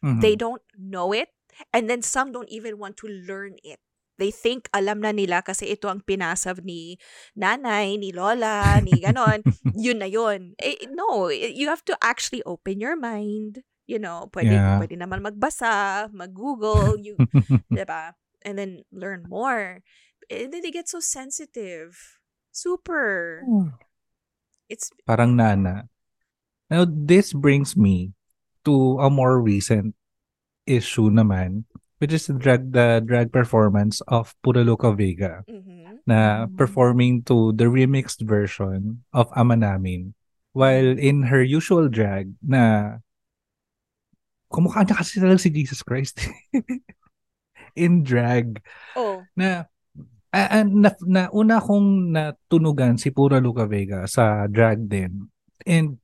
Mhm. 0.03 0.21
they 0.21 0.35
don't 0.35 0.63
know 0.77 1.11
it 1.11 1.29
and 1.73 1.89
then 1.89 2.01
some 2.01 2.31
don't 2.31 2.49
even 2.49 2.77
want 2.79 2.95
to 2.97 3.07
learn 3.07 3.55
it 3.63 3.79
they 4.19 4.35
think 4.35 4.67
alam 4.75 4.99
na 4.99 5.15
nila 5.15 5.39
kasi 5.39 5.71
ito 5.71 5.87
ang 5.87 6.03
pinasab 6.03 6.59
ni 6.67 6.99
nanay, 7.39 7.95
ni 7.95 8.11
lola, 8.11 8.75
ni 8.83 8.91
ganon. 9.07 9.39
yun 9.79 9.95
na 10.03 10.11
yun. 10.11 10.59
Eh, 10.59 10.75
no, 10.91 11.31
you 11.31 11.71
have 11.71 11.79
to 11.87 11.95
actually 12.03 12.43
open 12.43 12.83
your 12.83 12.99
mind. 12.99 13.63
You 13.87 13.95
know, 13.95 14.27
pwede, 14.35 14.51
Yeah. 14.51 14.75
pwede 14.75 14.99
naman 14.99 15.23
magbasa, 15.23 16.11
mag-google, 16.11 16.99
you, 17.07 17.15
diba? 17.71 18.19
And 18.43 18.59
then 18.59 18.83
learn 18.91 19.23
more. 19.23 19.87
And 20.27 20.51
then 20.51 20.67
they 20.67 20.75
get 20.75 20.91
so 20.91 20.99
sensitive. 20.99 21.95
Super. 22.51 23.47
It's, 24.67 24.91
Parang 25.07 25.39
nana. 25.39 25.87
Now, 26.67 26.83
this 26.85 27.31
brings 27.31 27.79
me 27.79 28.11
to 28.67 28.99
a 28.99 29.07
more 29.09 29.39
recent 29.39 29.95
issue 30.69 31.09
naman, 31.09 31.65
which 31.97 32.13
is 32.13 32.29
the 32.29 32.37
drag, 32.37 32.71
the 32.71 33.01
drag 33.01 33.33
performance 33.33 34.05
of 34.07 34.37
Puraluca 34.45 34.93
Vega 34.93 35.41
mhm. 35.49 36.05
na 36.05 36.45
Mm. 36.45 36.55
performing 36.55 37.13
to 37.25 37.51
the 37.57 37.65
remixed 37.65 38.21
version 38.21 39.01
of 39.11 39.27
Ama 39.33 39.57
Namin. 39.57 40.13
While 40.53 40.97
in 40.97 41.29
her 41.29 41.41
usual 41.41 41.89
drag 41.89 42.33
na 42.41 42.97
kumukha 44.49 44.85
niya 44.85 44.97
kasi 44.97 45.21
talaga 45.21 45.41
si 45.41 45.49
Jesus 45.53 45.81
Christ. 45.81 46.25
in 47.77 48.01
drag. 48.01 48.61
Oh. 48.97 49.21
na 49.37 49.69
ah, 50.33 50.65
na, 50.65 50.89
na 51.05 51.21
una 51.33 51.61
kong 51.61 52.13
natunugan 52.13 52.97
si 52.97 53.13
Pura 53.13 53.37
Luca 53.41 53.65
Vega 53.69 54.05
sa 54.09 54.45
drag 54.49 54.89
din. 54.89 55.29
And 55.65 56.01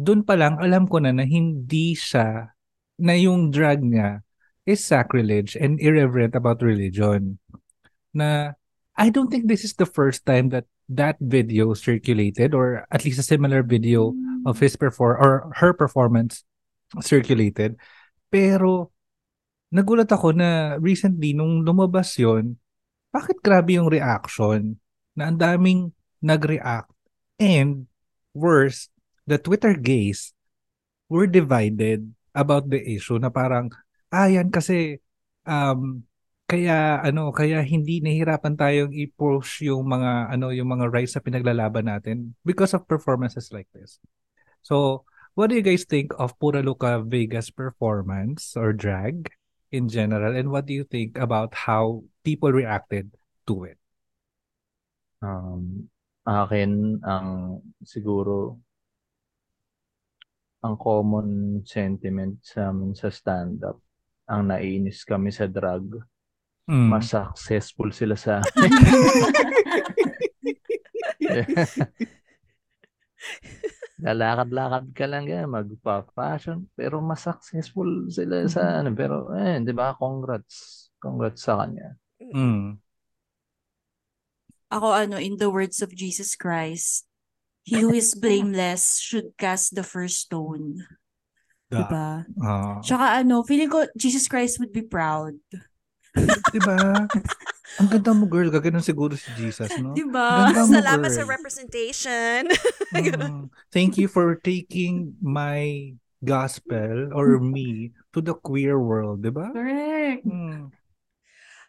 doon 0.00 0.24
pa 0.24 0.34
lang 0.34 0.58
alam 0.58 0.88
ko 0.88 0.98
na 0.98 1.12
na 1.12 1.28
hindi 1.28 1.92
siya 1.92 2.51
na 3.02 3.18
yung 3.18 3.50
drag 3.50 3.82
niya 3.82 4.22
is 4.62 4.78
sacrilege 4.86 5.58
and 5.58 5.82
irreverent 5.82 6.38
about 6.38 6.62
religion. 6.62 7.42
Na 8.14 8.54
I 8.94 9.10
don't 9.10 9.26
think 9.26 9.50
this 9.50 9.66
is 9.66 9.74
the 9.74 9.90
first 9.90 10.22
time 10.22 10.54
that 10.54 10.70
that 10.86 11.18
video 11.18 11.74
circulated 11.74 12.54
or 12.54 12.86
at 12.94 13.02
least 13.02 13.18
a 13.18 13.26
similar 13.26 13.66
video 13.66 14.14
of 14.46 14.62
his 14.62 14.78
perform 14.78 15.18
or 15.18 15.50
her 15.58 15.74
performance 15.74 16.46
circulated. 17.02 17.74
Pero 18.30 18.94
nagulat 19.74 20.06
ako 20.06 20.30
na 20.38 20.78
recently 20.78 21.34
nung 21.34 21.66
lumabas 21.66 22.14
yon 22.22 22.54
bakit 23.10 23.42
grabe 23.42 23.74
yung 23.82 23.90
reaction 23.90 24.78
na 25.18 25.26
ang 25.26 25.36
daming 25.40 25.90
nag-react 26.22 26.92
and 27.40 27.90
worse 28.30 28.92
the 29.26 29.36
Twitter 29.40 29.74
gays 29.74 30.36
were 31.10 31.26
divided 31.26 32.12
about 32.32 32.68
the 32.68 32.80
issue 32.80 33.20
na 33.20 33.28
parang 33.28 33.68
ah 34.12 34.28
kasi 34.52 35.00
um 35.48 36.04
kaya 36.48 37.00
ano 37.00 37.32
kaya 37.32 37.64
hindi 37.64 38.04
nahirapan 38.04 38.60
tayong 38.60 38.92
i-push 38.92 39.64
yung 39.64 39.88
mga 39.88 40.36
ano 40.36 40.52
yung 40.52 40.68
mga 40.68 40.92
rights 40.92 41.16
na 41.16 41.24
pinaglalaban 41.24 41.88
natin 41.88 42.36
because 42.44 42.76
of 42.76 42.84
performances 42.84 43.48
like 43.56 43.68
this. 43.72 43.96
So, 44.60 45.08
what 45.32 45.48
do 45.48 45.56
you 45.56 45.64
guys 45.64 45.88
think 45.88 46.12
of 46.20 46.36
Pura 46.36 46.60
Luca 46.60 47.00
Vegas 47.00 47.48
performance 47.48 48.52
or 48.52 48.76
drag 48.76 49.32
in 49.72 49.88
general 49.88 50.36
and 50.36 50.52
what 50.52 50.68
do 50.68 50.76
you 50.76 50.84
think 50.84 51.16
about 51.16 51.56
how 51.56 52.04
people 52.20 52.52
reacted 52.52 53.16
to 53.48 53.64
it? 53.64 53.80
Um, 55.24 55.88
akin, 56.26 57.00
ang 57.00 57.62
siguro, 57.80 58.60
ang 60.62 60.78
common 60.78 61.60
sentiment 61.66 62.38
sa 62.40 62.70
amin 62.70 62.94
sa 62.94 63.10
stand-up, 63.10 63.82
ang 64.30 64.46
nainis 64.48 65.02
kami 65.02 65.30
sa 65.30 65.46
drag, 65.46 65.84
Mm. 66.62 66.94
mas 66.94 67.10
successful 67.10 67.90
sila 67.90 68.14
sa 68.14 68.38
amin. 68.54 68.70
Lalakad-lakad 74.02 74.94
ka 74.94 75.06
lang 75.06 75.30
yan, 75.30 75.46
magpa-fashion, 75.46 76.66
pero 76.74 76.98
mas 76.98 77.22
successful 77.22 78.10
sila 78.10 78.46
sa 78.50 78.82
ano, 78.82 78.90
pero 78.94 79.30
eh, 79.34 79.62
di 79.62 79.70
ba, 79.70 79.94
congrats. 79.94 80.90
Congrats 80.98 81.42
sa 81.42 81.62
kanya. 81.62 81.98
Mm. 82.18 82.78
Ako 84.70 84.86
ano, 84.90 85.18
in 85.18 85.38
the 85.38 85.50
words 85.50 85.82
of 85.82 85.94
Jesus 85.94 86.34
Christ, 86.34 87.06
he 87.62 87.78
who 87.80 87.94
is 87.94 88.14
blameless 88.14 88.98
should 88.98 89.34
cast 89.38 89.74
the 89.74 89.86
first 89.86 90.26
stone. 90.26 90.82
Da. 91.70 91.78
Diba? 91.78 92.08
Ah. 92.42 92.78
Tsaka 92.82 93.22
ano, 93.22 93.42
feeling 93.46 93.70
ko 93.70 93.86
Jesus 93.96 94.28
Christ 94.28 94.58
would 94.60 94.74
be 94.74 94.82
proud. 94.84 95.38
diba? 96.52 97.08
Ang 97.80 97.88
ganda 97.88 98.12
mo, 98.12 98.28
girl. 98.28 98.52
Gaganon 98.52 98.84
siguro 98.84 99.16
si 99.16 99.32
Jesus, 99.32 99.72
no? 99.80 99.96
Diba? 99.96 100.52
Ganda 100.52 100.68
mo, 100.68 100.72
Salamat 100.76 101.08
sa 101.08 101.24
girl. 101.24 101.32
representation. 101.38 102.40
Mm. 102.92 103.48
Thank 103.72 103.96
you 103.96 104.04
for 104.04 104.36
taking 104.36 105.16
my 105.24 105.96
gospel 106.20 107.08
or 107.16 107.40
me 107.40 107.96
to 108.12 108.20
the 108.20 108.36
queer 108.36 108.76
world, 108.76 109.24
diba? 109.24 109.48
Correct. 109.48 110.28
Mm. 110.28 110.68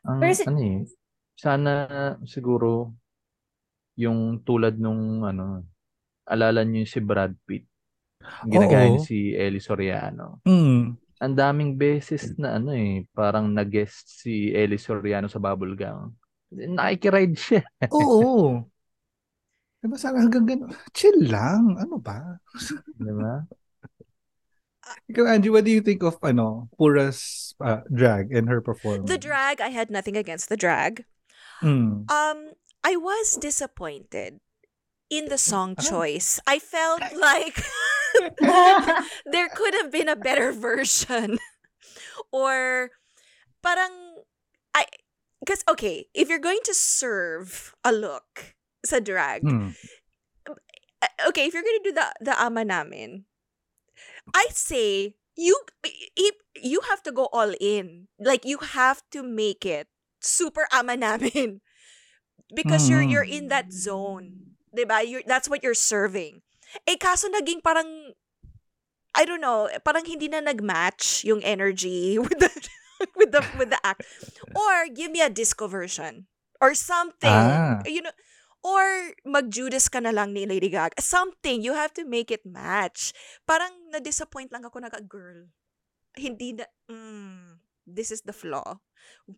Ang 0.03 0.19
Pero 0.19 0.35
si- 0.35 0.43
ano 0.43 0.59
eh, 0.59 0.83
sana 1.39 1.71
siguro 2.27 2.91
yung 3.95 4.43
tulad 4.43 4.75
nung 4.75 5.23
ano, 5.23 5.63
alala 6.27 6.63
niyo 6.63 6.83
yung 6.83 6.91
si 6.91 6.99
Brad 7.03 7.33
Pitt. 7.43 7.65
Ginagaya 8.47 8.87
Oo. 8.87 8.91
niya 8.95 9.03
si 9.03 9.35
Ellie 9.35 9.63
Soriano. 9.63 10.39
Mm. 10.47 10.95
Ang 11.23 11.35
daming 11.35 11.79
beses 11.79 12.35
na 12.35 12.59
ano 12.59 12.75
eh, 12.75 13.07
parang 13.15 13.51
nag-guest 13.51 14.23
si 14.23 14.51
Ellie 14.51 14.79
Soriano 14.79 15.27
sa 15.31 15.39
Bubblegum. 15.39 16.11
Nakikiride 16.51 17.35
siya. 17.35 17.61
Oo. 17.95 18.63
Diba 19.83 19.99
sana 19.99 20.23
hanggang 20.23 20.47
ganun? 20.47 20.71
Chill 20.95 21.27
lang. 21.27 21.75
Ano 21.75 21.99
ba? 21.99 22.39
Di 22.95 23.11
ba? 23.11 23.43
Ikaw, 25.11 25.23
Angie, 25.27 25.51
what 25.51 25.63
do 25.63 25.71
you 25.71 25.83
think 25.83 26.03
of 26.03 26.19
ano, 26.23 26.71
Pura's 26.75 27.51
uh, 27.59 27.83
drag 27.91 28.31
and 28.31 28.47
her 28.47 28.59
performance? 28.59 29.07
The 29.07 29.19
drag, 29.19 29.59
I 29.59 29.71
had 29.71 29.91
nothing 29.91 30.15
against 30.15 30.47
the 30.47 30.59
drag. 30.59 31.03
Mm. 31.63 32.07
Um, 32.07 32.39
I 32.83 32.95
was 32.95 33.39
disappointed 33.39 34.39
in 35.17 35.29
the 35.29 35.37
song 35.37 35.75
Ah. 35.77 35.81
choice. 35.81 36.39
I 36.47 36.59
felt 36.59 37.01
like 37.17 37.61
there 39.25 39.49
could 39.49 39.73
have 39.75 39.91
been 39.91 40.09
a 40.09 40.15
better 40.17 40.51
version. 40.51 41.39
or 42.31 42.89
parang 43.63 44.23
I 44.73 44.85
because 45.39 45.63
okay, 45.69 46.07
if 46.13 46.29
you're 46.29 46.41
going 46.43 46.61
to 46.65 46.73
serve 46.75 47.75
a 47.83 47.91
look 47.91 48.55
sa 48.85 48.99
drag, 48.99 49.43
Mm. 49.43 49.75
uh, 51.01 51.27
okay, 51.29 51.45
if 51.47 51.53
you're 51.53 51.65
gonna 51.65 51.83
do 51.85 51.93
the 51.93 52.07
the 52.31 52.35
ama 52.39 52.63
namin, 52.65 53.25
I 54.33 54.47
say 54.51 55.15
you 55.35 55.55
you 56.55 56.81
have 56.89 57.01
to 57.03 57.11
go 57.11 57.27
all 57.33 57.53
in. 57.59 58.07
Like 58.19 58.45
you 58.45 58.57
have 58.61 59.01
to 59.11 59.23
make 59.23 59.65
it 59.65 59.87
super 60.21 60.67
ama 60.71 60.95
namin. 60.97 61.61
Because 62.53 62.89
you're 62.89 63.01
you're 63.03 63.25
in 63.25 63.47
that 63.49 63.73
zone. 63.73 64.52
'Di 64.73 64.83
ba? 64.89 65.05
You're 65.05 65.23
that's 65.23 65.47
what 65.47 65.61
you're 65.61 65.77
serving. 65.77 66.41
Eh 66.89 66.97
kaso 66.97 67.29
naging 67.29 67.61
parang 67.61 68.17
I 69.13 69.29
don't 69.29 69.45
know, 69.45 69.69
parang 69.85 70.09
hindi 70.09 70.25
na 70.25 70.41
nag-match 70.41 71.21
yung 71.21 71.45
energy 71.45 72.17
with 72.23 72.41
the 72.41 72.49
with 73.13 73.29
the 73.29 73.45
with 73.61 73.69
the 73.69 73.77
act. 73.85 74.01
Or 74.57 74.89
give 74.89 75.13
me 75.13 75.21
a 75.21 75.29
disco 75.29 75.69
version 75.69 76.25
or 76.57 76.73
something. 76.73 77.29
Ah. 77.29 77.85
You 77.85 78.01
know, 78.01 78.15
or 78.63 79.13
mag-Judas 79.27 79.91
ka 79.91 79.99
na 79.99 80.15
lang 80.15 80.31
ni 80.31 80.47
Lady 80.47 80.71
Gaga. 80.71 80.97
Something. 81.03 81.59
You 81.59 81.75
have 81.75 81.91
to 81.99 82.07
make 82.07 82.31
it 82.31 82.47
match. 82.47 83.11
Parang 83.43 83.91
na-disappoint 83.91 84.55
lang 84.55 84.63
ako 84.63 84.79
na, 84.79 84.89
girl, 85.03 85.51
hindi 86.15 86.55
na, 86.55 86.65
mm, 86.87 87.59
this 87.83 88.09
is 88.09 88.23
the 88.23 88.31
flaw. 88.31 88.79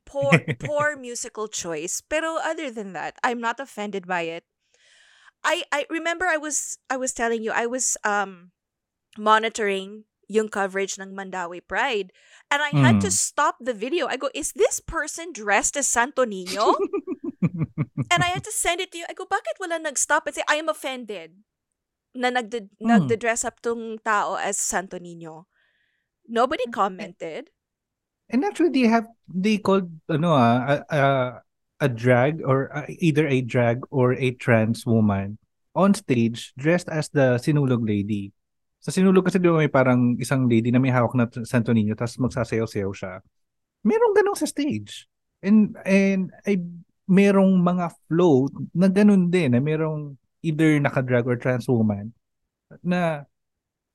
Poor, 0.05 0.29
poor 0.61 0.93
musical 0.95 1.49
choice. 1.49 2.05
Pero 2.05 2.37
other 2.37 2.69
than 2.69 2.93
that, 2.93 3.17
I'm 3.25 3.41
not 3.41 3.57
offended 3.57 4.05
by 4.05 4.29
it. 4.29 4.45
I, 5.45 5.63
I 5.71 5.85
remember 5.93 6.25
I 6.25 6.37
was, 6.41 6.77
I 6.89 6.97
was 6.97 7.13
telling 7.13 7.45
you, 7.45 7.53
I 7.53 7.69
was, 7.69 7.95
um, 8.03 8.51
monitoring 9.17 10.03
yung 10.27 10.49
coverage 10.49 10.97
ng 10.99 11.13
Mandawi 11.13 11.61
Pride. 11.61 12.09
And 12.49 12.61
I 12.65 12.73
had 12.73 12.99
to 13.05 13.07
Mm. 13.07 13.15
stop 13.15 13.55
the 13.61 13.73
video. 13.77 14.09
I 14.09 14.17
go, 14.17 14.29
is 14.33 14.51
this 14.57 14.81
person 14.81 15.29
dressed 15.31 15.77
as 15.77 15.85
Santo 15.87 16.25
Niño? 16.25 16.73
And 18.11 18.21
I 18.25 18.33
had 18.33 18.43
to 18.43 18.51
send 18.51 18.81
it 18.81 18.91
to 18.91 18.97
you. 18.99 19.05
I 19.07 19.13
go, 19.13 19.25
bakit 19.25 19.55
wala 19.61 19.77
nag-stop 19.79 20.25
and 20.27 20.35
say, 20.35 20.43
I 20.49 20.57
am 20.57 20.67
offended 20.69 21.45
na 22.13 22.29
nagde- 22.33 22.73
Mm. 22.81 22.89
nagde-dress 22.89 23.45
up 23.45 23.61
tong 23.61 24.01
tao 24.03 24.35
as 24.35 24.57
Santo 24.57 24.97
Niño. 24.97 25.45
Nobody 26.27 26.65
commented. 26.73 27.53
And 28.29 28.41
actually, 28.41 28.73
they 28.73 28.89
have 28.89 29.05
they 29.29 29.61
called 29.61 29.93
ano 30.09 30.33
ah, 30.33 30.57
a, 30.65 30.73
a, 30.89 31.01
a 31.79 31.89
drag 31.89 32.39
or 32.43 32.71
either 32.87 33.27
a 33.27 33.41
drag 33.41 33.83
or 33.91 34.13
a 34.15 34.31
trans 34.39 34.85
woman 34.85 35.37
on 35.75 35.93
stage 35.93 36.55
dressed 36.55 36.87
as 36.87 37.11
the 37.11 37.35
sinulog 37.35 37.83
lady. 37.83 38.31
Sa 38.79 38.95
sinulog 38.95 39.27
kasi 39.27 39.41
di 39.41 39.49
ba 39.51 39.59
may 39.59 39.71
parang 39.71 40.15
isang 40.15 40.47
lady 40.47 40.71
na 40.71 40.79
may 40.79 40.93
hawak 40.93 41.17
na 41.17 41.27
Santo 41.43 41.75
Niño 41.75 41.97
tapos 41.97 42.15
magsasayaw-sayaw 42.21 42.91
siya. 42.95 43.19
Merong 43.83 44.15
ganun 44.15 44.39
sa 44.39 44.47
stage. 44.47 45.09
And 45.43 45.75
and 45.83 46.31
ay 46.47 46.63
merong 47.05 47.59
mga 47.61 47.91
float 48.07 48.55
na 48.73 48.87
ganun 48.87 49.29
din 49.29 49.53
na 49.53 49.61
merong 49.61 50.15
either 50.41 50.79
naka-drag 50.79 51.27
or 51.27 51.37
trans 51.37 51.67
woman 51.67 52.13
na 52.81 53.25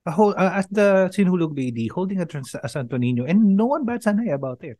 uh, 0.07 0.51
as 0.55 0.66
the 0.71 1.11
sinulog 1.14 1.57
lady 1.57 1.88
holding 1.88 2.21
a, 2.21 2.27
trans, 2.27 2.55
a 2.55 2.69
Santo 2.69 2.99
Niño 2.99 3.29
and 3.29 3.57
no 3.57 3.66
one 3.66 3.85
bats 3.85 4.07
an 4.07 4.21
eye 4.21 4.35
about 4.35 4.62
it. 4.64 4.79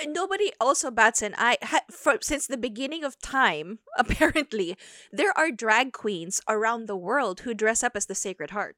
And 0.00 0.12
nobody 0.12 0.50
also 0.60 0.90
bats 0.90 1.20
an 1.22 1.34
eye. 1.36 1.58
Ha- 1.62 1.84
from, 1.90 2.18
since 2.22 2.46
the 2.46 2.56
beginning 2.56 3.04
of 3.04 3.20
time, 3.20 3.78
apparently, 3.98 4.76
there 5.12 5.36
are 5.36 5.50
drag 5.52 5.92
queens 5.92 6.40
around 6.48 6.86
the 6.86 6.96
world 6.96 7.40
who 7.40 7.54
dress 7.54 7.82
up 7.82 7.92
as 7.94 8.06
the 8.06 8.14
Sacred 8.16 8.50
Heart. 8.50 8.76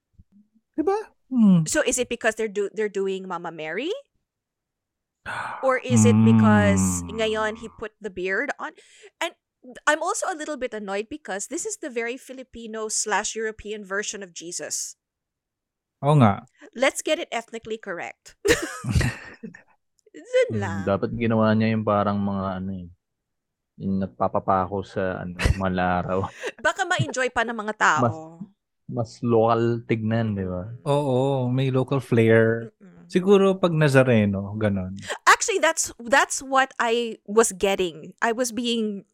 Diba? 0.79 1.15
Hmm. 1.31 1.65
So 1.67 1.83
is 1.87 1.99
it 1.99 2.09
because 2.09 2.35
they're 2.35 2.51
do- 2.51 2.71
they're 2.75 2.93
doing 2.93 3.27
Mama 3.29 3.51
Mary? 3.51 3.93
Or 5.63 5.79
is 5.79 6.05
it 6.05 6.19
because 6.25 7.01
Mm. 7.07 7.17
ngayon 7.23 7.53
he 7.63 7.69
put 7.71 7.93
the 8.01 8.11
beard 8.13 8.51
on? 8.61 8.73
And 9.23 9.33
I'm 9.89 10.03
also 10.03 10.29
a 10.29 10.37
little 10.37 10.59
bit 10.61 10.75
annoyed 10.75 11.09
because 11.09 11.49
this 11.49 11.65
is 11.65 11.79
the 11.81 11.89
very 11.89 12.19
Filipino 12.21 12.93
slash 12.93 13.33
European 13.33 13.87
version 13.87 14.21
of 14.21 14.37
Jesus. 14.37 15.01
Oo 16.05 16.21
nga. 16.21 16.45
Let's 16.77 17.01
get 17.01 17.17
it 17.17 17.33
ethnically 17.33 17.81
correct. 17.81 18.37
Dun 20.15 20.63
lang. 20.63 20.87
Dapat 20.87 21.11
ginawa 21.19 21.51
niya 21.53 21.75
yung 21.75 21.83
parang 21.83 22.19
mga 22.23 22.63
ano 22.63 22.71
eh. 22.79 22.89
Yung 23.83 23.99
nagpapapako 23.99 24.87
sa 24.87 25.27
ano, 25.27 25.35
mga 25.61 25.73
laraw. 25.75 26.19
Baka 26.63 26.87
ma-enjoy 26.87 27.35
pa 27.35 27.43
ng 27.43 27.59
mga 27.59 27.75
tao. 27.75 28.39
Mas 28.87 29.19
local 29.25 29.83
tignan, 29.89 30.39
di 30.39 30.47
ba? 30.47 30.71
Oo, 30.87 31.51
may 31.51 31.73
local 31.75 31.99
flair. 31.99 32.71
Mm-mm. 32.79 33.09
Siguro 33.11 33.57
pag 33.59 33.73
Nazareno, 33.73 34.55
ganon. 34.61 34.95
Actually, 35.27 35.59
that's 35.59 35.91
that's 36.05 36.45
what 36.45 36.71
I 36.79 37.19
was 37.27 37.53
getting. 37.57 38.13
I 38.21 38.33
was 38.33 38.53
being 38.53 39.09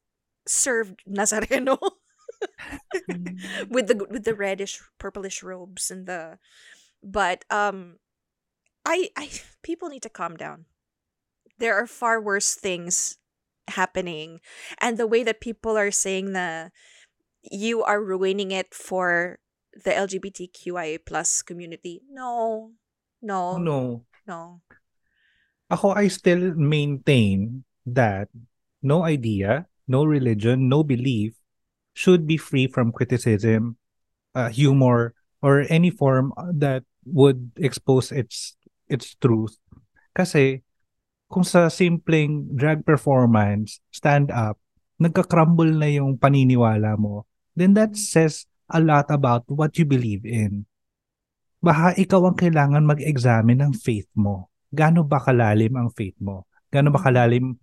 served 0.47 1.03
Nazareno 1.07 1.79
with 3.71 3.87
the 3.87 3.97
with 4.11 4.25
the 4.25 4.35
reddish 4.35 4.81
purplish 4.99 5.43
robes 5.43 5.91
and 5.91 6.07
the 6.07 6.39
but 7.03 7.45
um 7.51 8.03
I 8.85 9.11
I 9.17 9.31
people 9.63 9.89
need 9.89 10.03
to 10.03 10.13
calm 10.13 10.37
down. 10.37 10.67
There 11.61 11.77
are 11.77 11.87
far 11.87 12.21
worse 12.21 12.57
things 12.57 13.21
happening 13.69 14.41
and 14.81 14.99
the 14.99 15.07
way 15.07 15.23
that 15.23 15.45
people 15.45 15.77
are 15.77 15.93
saying 15.93 16.33
that 16.33 16.73
you 17.45 17.85
are 17.85 18.03
ruining 18.03 18.51
it 18.51 18.75
for 18.75 19.39
the 19.73 19.91
LGBTQIA 19.93 21.05
plus 21.07 21.43
community. 21.43 22.03
No. 22.11 22.73
No. 23.23 23.57
No. 23.59 24.05
No. 24.27 24.61
Ako, 25.71 25.95
I 25.95 26.09
still 26.09 26.55
maintain 26.57 27.65
that 27.87 28.29
no 28.83 29.05
idea, 29.05 29.67
no 29.87 30.05
religion, 30.05 30.69
no 30.69 30.83
belief 30.83 31.39
should 31.95 32.27
be 32.27 32.37
free 32.37 32.67
from 32.67 32.91
criticism, 32.91 33.77
uh, 34.35 34.49
humor, 34.49 35.15
or 35.43 35.65
any 35.69 35.91
form 35.91 36.33
that 36.55 36.83
would 37.05 37.53
expose 37.57 38.11
its 38.13 38.57
its 38.89 39.15
truth. 39.15 39.57
Kasi 40.15 40.63
kung 41.31 41.47
sa 41.47 41.71
simpleng 41.71 42.51
drag 42.51 42.83
performance, 42.83 43.79
stand 43.95 44.35
up, 44.35 44.59
nagka-crumble 44.99 45.71
na 45.79 45.87
yung 45.87 46.19
paniniwala 46.19 46.99
mo, 46.99 47.25
then 47.55 47.73
that 47.79 47.95
says 47.95 48.51
a 48.67 48.83
lot 48.83 49.07
about 49.15 49.47
what 49.47 49.79
you 49.79 49.87
believe 49.87 50.27
in. 50.27 50.67
Baka 51.63 51.95
ikaw 51.95 52.27
ang 52.27 52.37
kailangan 52.37 52.83
mag-examine 52.83 53.63
ng 53.63 53.73
faith 53.79 54.11
mo. 54.19 54.51
Gaano 54.75 55.07
ba 55.07 55.23
kalalim 55.23 55.71
ang 55.79 55.95
faith 55.95 56.19
mo? 56.19 56.51
Gaano 56.67 56.91
ba 56.91 56.99
kalalim 56.99 57.55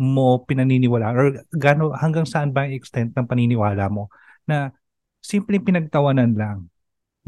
mo 0.00 0.44
pinaniniwala 0.44 1.12
or 1.12 1.44
gaano 1.52 1.92
hanggang 1.96 2.24
saan 2.24 2.52
ba 2.52 2.64
ang 2.68 2.72
extent 2.72 3.12
ng 3.16 3.28
paniniwala 3.28 3.88
mo 3.88 4.12
na 4.44 4.72
simpleng 5.20 5.64
pinagtawanan 5.64 6.36
lang. 6.36 6.68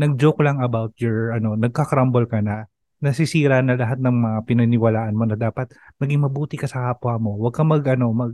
Nag-joke 0.01 0.41
lang 0.41 0.61
about 0.61 0.97
your 1.01 1.37
ano, 1.37 1.53
nagka-crumble 1.57 2.25
ka 2.29 2.41
na, 2.41 2.69
nasisira 3.03 3.59
na 3.67 3.75
lahat 3.75 3.99
ng 3.99 4.15
mga 4.15 4.39
pinaniwalaan 4.47 5.19
mo 5.19 5.27
na 5.27 5.35
dapat 5.35 5.75
maging 5.99 6.23
mabuti 6.23 6.55
ka 6.55 6.71
sa 6.71 6.95
kapwa 6.95 7.19
mo. 7.19 7.31
Huwag 7.37 7.55
kang 7.59 7.69
mag 7.69 7.83
ano, 7.91 8.15
mag 8.15 8.33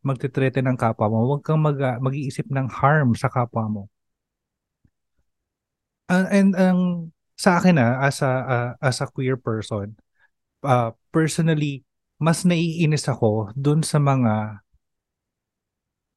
magtitrete 0.00 0.64
ng 0.64 0.78
kapwa 0.80 1.06
mo. 1.12 1.16
Huwag 1.28 1.42
kang 1.44 1.60
mag, 1.60 1.76
ah, 1.82 1.98
mag-iisip 2.00 2.48
ng 2.48 2.66
harm 2.70 3.12
sa 3.18 3.28
kapwa 3.28 3.66
mo. 3.68 3.82
Uh, 6.06 6.26
and 6.30 6.54
ang 6.54 7.10
sa 7.36 7.58
akin 7.60 7.76
ah, 7.76 8.00
as 8.00 8.22
a 8.22 8.32
ah, 8.46 8.70
as 8.80 9.02
a 9.02 9.06
queer 9.10 9.36
person, 9.36 9.98
uh, 10.64 10.94
personally, 11.12 11.84
mas 12.16 12.46
naiinis 12.48 13.10
ako 13.10 13.52
dun 13.52 13.84
sa 13.84 14.00
mga 14.00 14.64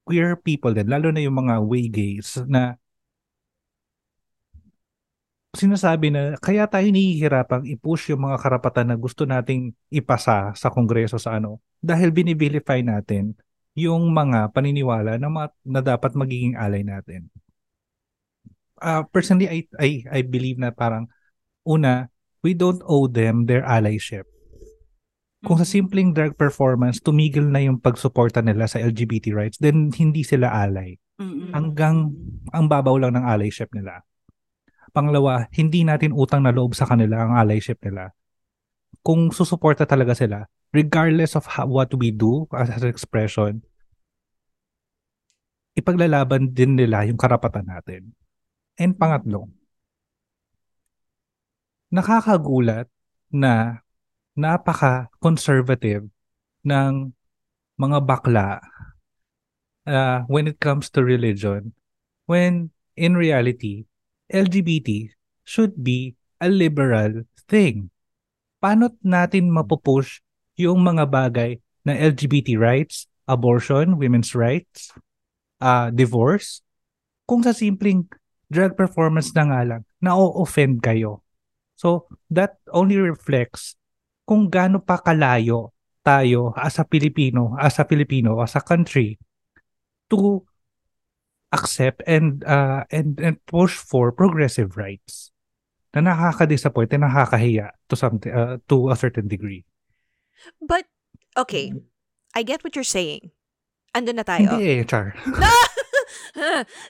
queer 0.08 0.38
people 0.40 0.72
din, 0.72 0.88
lalo 0.88 1.12
na 1.12 1.20
yung 1.20 1.36
mga 1.36 1.54
way 1.62 1.86
gays 1.86 2.40
na 2.48 2.79
sinasabi 5.50 6.14
na 6.14 6.38
kaya 6.38 6.66
tayo 6.70 6.86
nahihirapang 6.94 7.66
i-push 7.66 8.14
yung 8.14 8.30
mga 8.30 8.38
karapatan 8.38 8.94
na 8.94 8.96
gusto 8.96 9.26
nating 9.26 9.74
ipasa 9.90 10.54
sa 10.54 10.68
kongreso 10.70 11.18
sa 11.18 11.38
ano 11.42 11.58
dahil 11.82 12.14
binibilify 12.14 12.80
natin 12.86 13.34
yung 13.74 14.10
mga 14.14 14.50
paniniwala 14.54 15.18
na, 15.18 15.28
ma- 15.30 15.56
na 15.66 15.80
dapat 15.82 16.14
magiging 16.14 16.54
alay 16.54 16.82
natin. 16.86 17.30
Uh, 18.80 19.04
personally, 19.12 19.46
I, 19.46 19.58
I, 19.76 19.90
I 20.08 20.20
believe 20.24 20.56
na 20.56 20.72
parang, 20.72 21.06
una, 21.68 22.08
we 22.40 22.56
don't 22.56 22.80
owe 22.88 23.06
them 23.06 23.44
their 23.44 23.62
allyship. 23.62 24.24
Kung 25.44 25.56
sa 25.56 25.64
Mhm. 25.64 25.72
simpleng 25.72 26.10
drag 26.12 26.36
performance, 26.36 27.00
tumigil 27.00 27.48
na 27.48 27.64
yung 27.64 27.80
pagsuporta 27.80 28.44
nila 28.44 28.68
sa 28.68 28.80
LGBT 28.80 29.32
rights, 29.32 29.56
then 29.60 29.88
hindi 29.92 30.20
sila 30.20 30.52
alay. 30.52 31.00
Mm-mm. 31.20 31.52
Hanggang 31.52 32.12
ang 32.52 32.66
babaw 32.68 32.96
lang 33.00 33.16
ng 33.16 33.24
allyship 33.24 33.68
nila. 33.72 34.04
Pangalawa, 34.90 35.46
hindi 35.54 35.86
natin 35.86 36.10
utang 36.14 36.42
na 36.42 36.54
loob 36.54 36.74
sa 36.74 36.86
kanila 36.86 37.24
ang 37.24 37.38
allyship 37.38 37.78
nila. 37.82 38.10
Kung 39.00 39.30
susuporta 39.30 39.86
talaga 39.86 40.12
sila, 40.12 40.44
regardless 40.74 41.38
of 41.38 41.46
how, 41.46 41.66
what 41.66 41.90
we 41.94 42.10
do 42.10 42.46
as 42.54 42.70
an 42.82 42.90
expression, 42.90 43.62
ipaglalaban 45.78 46.50
din 46.52 46.76
nila 46.76 47.06
yung 47.06 47.16
karapatan 47.16 47.66
natin. 47.70 48.12
And 48.76 48.98
pangatlo, 48.98 49.48
nakakagulat 51.90 52.86
na 53.30 53.82
napaka-conservative 54.38 56.06
ng 56.66 56.92
mga 57.80 57.98
bakla 58.04 58.60
uh, 59.88 60.22
when 60.30 60.46
it 60.46 60.60
comes 60.62 60.92
to 60.92 61.02
religion 61.02 61.72
when 62.30 62.70
in 62.94 63.18
reality 63.18 63.89
LGBT 64.30 65.10
should 65.44 65.74
be 65.82 66.14
a 66.38 66.48
liberal 66.48 67.26
thing. 67.50 67.90
Paano 68.62 68.94
natin 69.02 69.50
mapupush 69.50 70.22
yung 70.56 70.80
mga 70.86 71.10
bagay 71.10 71.60
na 71.82 71.96
LGBT 71.96 72.56
rights, 72.60 73.08
abortion, 73.26 73.98
women's 73.98 74.36
rights, 74.36 74.92
uh, 75.60 75.90
divorce, 75.90 76.62
kung 77.24 77.42
sa 77.42 77.54
simpleng 77.54 78.06
drag 78.50 78.74
performance 78.74 79.30
na 79.32 79.44
nga 79.46 79.60
lang, 79.62 79.82
na-offend 80.02 80.82
kayo. 80.82 81.22
So, 81.78 82.10
that 82.28 82.60
only 82.74 82.98
reflects 82.98 83.78
kung 84.26 84.50
gaano 84.52 84.82
pa 84.82 85.00
kalayo 85.00 85.72
tayo 86.04 86.52
as 86.58 86.76
a 86.80 86.84
Filipino, 86.84 87.56
as 87.56 87.78
a 87.80 87.86
Filipino, 87.86 88.40
as 88.42 88.56
a 88.58 88.62
country 88.62 89.16
to 90.10 90.44
accept 91.52 92.02
and 92.06 92.44
uh, 92.44 92.84
and 92.90 93.18
and 93.18 93.36
push 93.46 93.74
for 93.74 94.12
progressive 94.12 94.76
rights 94.76 95.32
na 95.94 96.00
nakaka-disappoint 96.06 96.92
and 96.94 97.02
nakakahiya 97.02 97.74
to 97.90 97.96
some 97.98 98.22
uh, 98.30 98.58
to 98.70 98.90
a 98.90 98.96
certain 98.96 99.26
degree. 99.26 99.66
But, 100.62 100.86
okay, 101.36 101.74
I 102.34 102.42
get 102.46 102.62
what 102.64 102.72
you're 102.78 102.86
saying. 102.86 103.34
Ando 103.92 104.14
na 104.14 104.22
tayo. 104.22 104.56
Hindi 104.56 104.84
Char. 104.86 105.12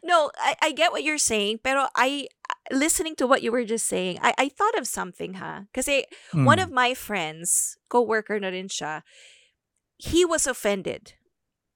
no, 0.05 0.31
I, 0.39 0.55
I 0.63 0.73
get 0.73 0.93
what 0.93 1.03
you're 1.03 1.19
saying, 1.19 1.61
pero 1.65 1.89
I 1.97 2.29
listening 2.71 3.17
to 3.17 3.27
what 3.27 3.43
you 3.43 3.51
were 3.51 3.65
just 3.65 3.87
saying, 3.87 4.19
I, 4.23 4.35
I 4.39 4.49
thought 4.49 4.77
of 4.79 4.87
something 4.87 5.35
ha. 5.35 5.65
Kasi 5.75 6.05
one 6.33 6.59
Mm. 6.59 6.63
of 6.63 6.71
my 6.71 6.95
friends, 6.95 7.79
co-worker 7.89 8.39
na 8.39 8.49
rin 8.49 8.69
siya, 8.69 9.03
he 9.99 10.25
was 10.25 10.47
offended 10.47 11.15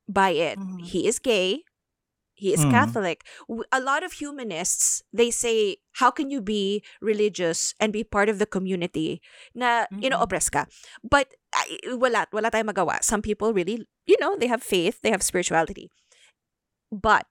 by 0.08 0.30
it. 0.36 0.58
Mhm. 0.58 0.84
He 0.84 1.08
is 1.08 1.18
gay. 1.18 1.64
He 2.34 2.52
is 2.52 2.66
Mm. 2.66 2.70
Catholic. 2.74 3.22
a 3.70 3.78
lot 3.80 4.02
of 4.02 4.18
humanists, 4.18 5.02
they 5.14 5.30
say, 5.30 5.78
how 6.02 6.10
can 6.10 6.30
you 6.30 6.42
be 6.42 6.82
religious 7.00 7.74
and 7.78 7.92
be 7.94 8.02
part 8.02 8.28
of 8.28 8.38
the 8.42 8.46
community 8.46 9.22
na, 9.54 9.86
you 10.02 10.10
know, 10.10 10.18
Mhm. 10.18 10.26
oppressed 10.26 10.50
ka? 10.50 10.66
But 11.06 11.34
ay, 11.54 11.78
wala, 11.94 12.26
wala 12.34 12.50
tayong 12.50 12.74
magawa. 12.74 12.98
Some 13.06 13.22
people 13.22 13.54
really, 13.54 13.86
you 14.06 14.18
know, 14.18 14.34
they 14.34 14.50
have 14.50 14.62
faith, 14.66 14.98
they 15.06 15.14
have 15.14 15.22
spirituality. 15.22 15.90
But 16.90 17.26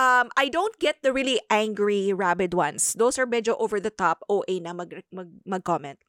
um, 0.00 0.30
I 0.36 0.48
don't 0.48 0.74
get 0.80 0.98
the 1.06 1.12
really 1.12 1.38
angry, 1.50 2.10
rabid 2.12 2.54
ones. 2.54 2.94
Those 2.98 3.18
are 3.20 3.26
medyo 3.28 3.54
over 3.60 3.78
the 3.78 3.92
top, 3.92 4.24
OA 4.28 4.58
na 4.58 4.72
mag, 4.72 5.04
mag, 5.12 5.28
mag-comment. 5.46 6.00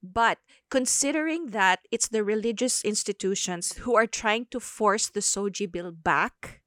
But 0.00 0.38
considering 0.70 1.50
that 1.52 1.80
it's 1.90 2.08
the 2.08 2.24
religious 2.24 2.80
institutions 2.86 3.84
who 3.84 3.96
are 3.96 4.06
trying 4.06 4.46
to 4.52 4.60
force 4.60 5.10
the 5.10 5.20
Soji 5.20 5.70
bill 5.70 5.92
back, 5.92 6.61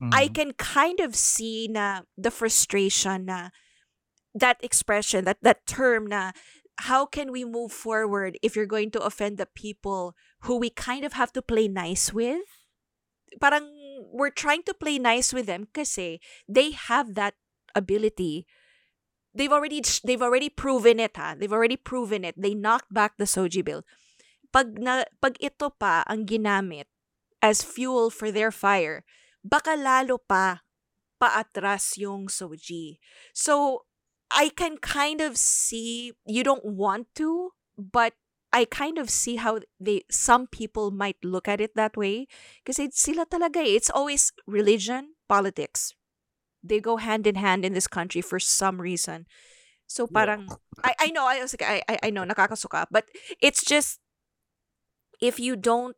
I 0.00 0.28
Mm. 0.28 0.34
can 0.34 0.50
kind 0.56 0.98
of 1.00 1.12
see 1.12 1.68
na 1.68 2.08
the 2.16 2.32
frustration 2.32 3.28
na 3.28 3.52
that 4.32 4.56
expression, 4.64 5.28
that 5.28 5.44
that 5.44 5.68
term 5.68 6.08
na 6.08 6.32
how 6.88 7.04
can 7.04 7.28
we 7.28 7.44
move 7.44 7.68
forward 7.68 8.40
if 8.40 8.56
you're 8.56 8.64
going 8.70 8.88
to 8.96 9.04
offend 9.04 9.36
the 9.36 9.44
people 9.52 10.16
who 10.48 10.56
we 10.56 10.72
kind 10.72 11.04
of 11.04 11.12
have 11.12 11.32
to 11.36 11.44
play 11.44 11.68
nice 11.68 12.16
with? 12.16 12.48
Parang 13.36 13.68
we're 14.08 14.32
trying 14.32 14.64
to 14.64 14.72
play 14.72 14.96
nice 14.96 15.36
with 15.36 15.44
them 15.44 15.68
kasi 15.76 16.18
they 16.48 16.72
have 16.72 17.12
that 17.14 17.36
ability. 17.76 18.48
They've 19.36 19.52
already 19.52 19.84
they've 20.02 20.24
already 20.24 20.48
proven 20.48 20.98
it 20.98 21.20
ha. 21.20 21.36
They've 21.36 21.52
already 21.52 21.76
proven 21.76 22.24
it. 22.24 22.34
They 22.40 22.56
knocked 22.56 22.90
back 22.90 23.20
the 23.20 23.28
Soji 23.28 23.60
bill. 23.60 23.84
Pag 24.50 24.80
na 24.80 25.04
pag 25.20 25.36
ito 25.38 25.70
pa 25.70 26.02
ang 26.08 26.24
ginamit 26.24 26.88
as 27.44 27.62
fuel 27.62 28.10
for 28.10 28.32
their 28.32 28.50
fire, 28.50 29.04
baka 29.44 29.76
lalo 29.76 30.18
pa 30.18 30.62
paatras 31.20 31.96
yung 32.00 32.28
Soji. 32.28 32.98
So, 33.34 33.84
I 34.30 34.48
can 34.48 34.78
kind 34.78 35.20
of 35.20 35.36
see 35.36 36.12
you 36.24 36.44
don't 36.44 36.64
want 36.64 37.08
to, 37.16 37.50
but 37.76 38.14
I 38.52 38.64
kind 38.64 38.98
of 38.98 39.10
see 39.10 39.36
how 39.36 39.60
they 39.78 40.02
some 40.10 40.46
people 40.46 40.90
might 40.90 41.16
look 41.22 41.46
at 41.46 41.60
it 41.60 41.74
that 41.74 41.96
way 41.96 42.26
kasi 42.66 42.90
sila 42.90 43.26
talaga 43.26 43.62
eh. 43.62 43.78
It's 43.78 43.90
always 43.90 44.32
religion, 44.46 45.14
politics. 45.28 45.94
They 46.62 46.80
go 46.80 46.98
hand 46.98 47.26
in 47.26 47.36
hand 47.36 47.64
in 47.64 47.74
this 47.74 47.86
country 47.86 48.20
for 48.20 48.38
some 48.38 48.80
reason. 48.80 49.26
So 49.86 50.06
parang 50.06 50.46
I 50.82 50.94
I 50.98 51.08
know 51.10 51.26
I 51.26 51.42
was 51.42 51.54
like 51.54 51.66
I 51.66 51.82
I, 51.86 51.94
I 52.06 52.10
know 52.10 52.26
nakakasuka, 52.26 52.86
but 52.90 53.06
it's 53.42 53.62
just 53.62 53.98
if 55.22 55.38
you 55.38 55.54
don't 55.54 55.96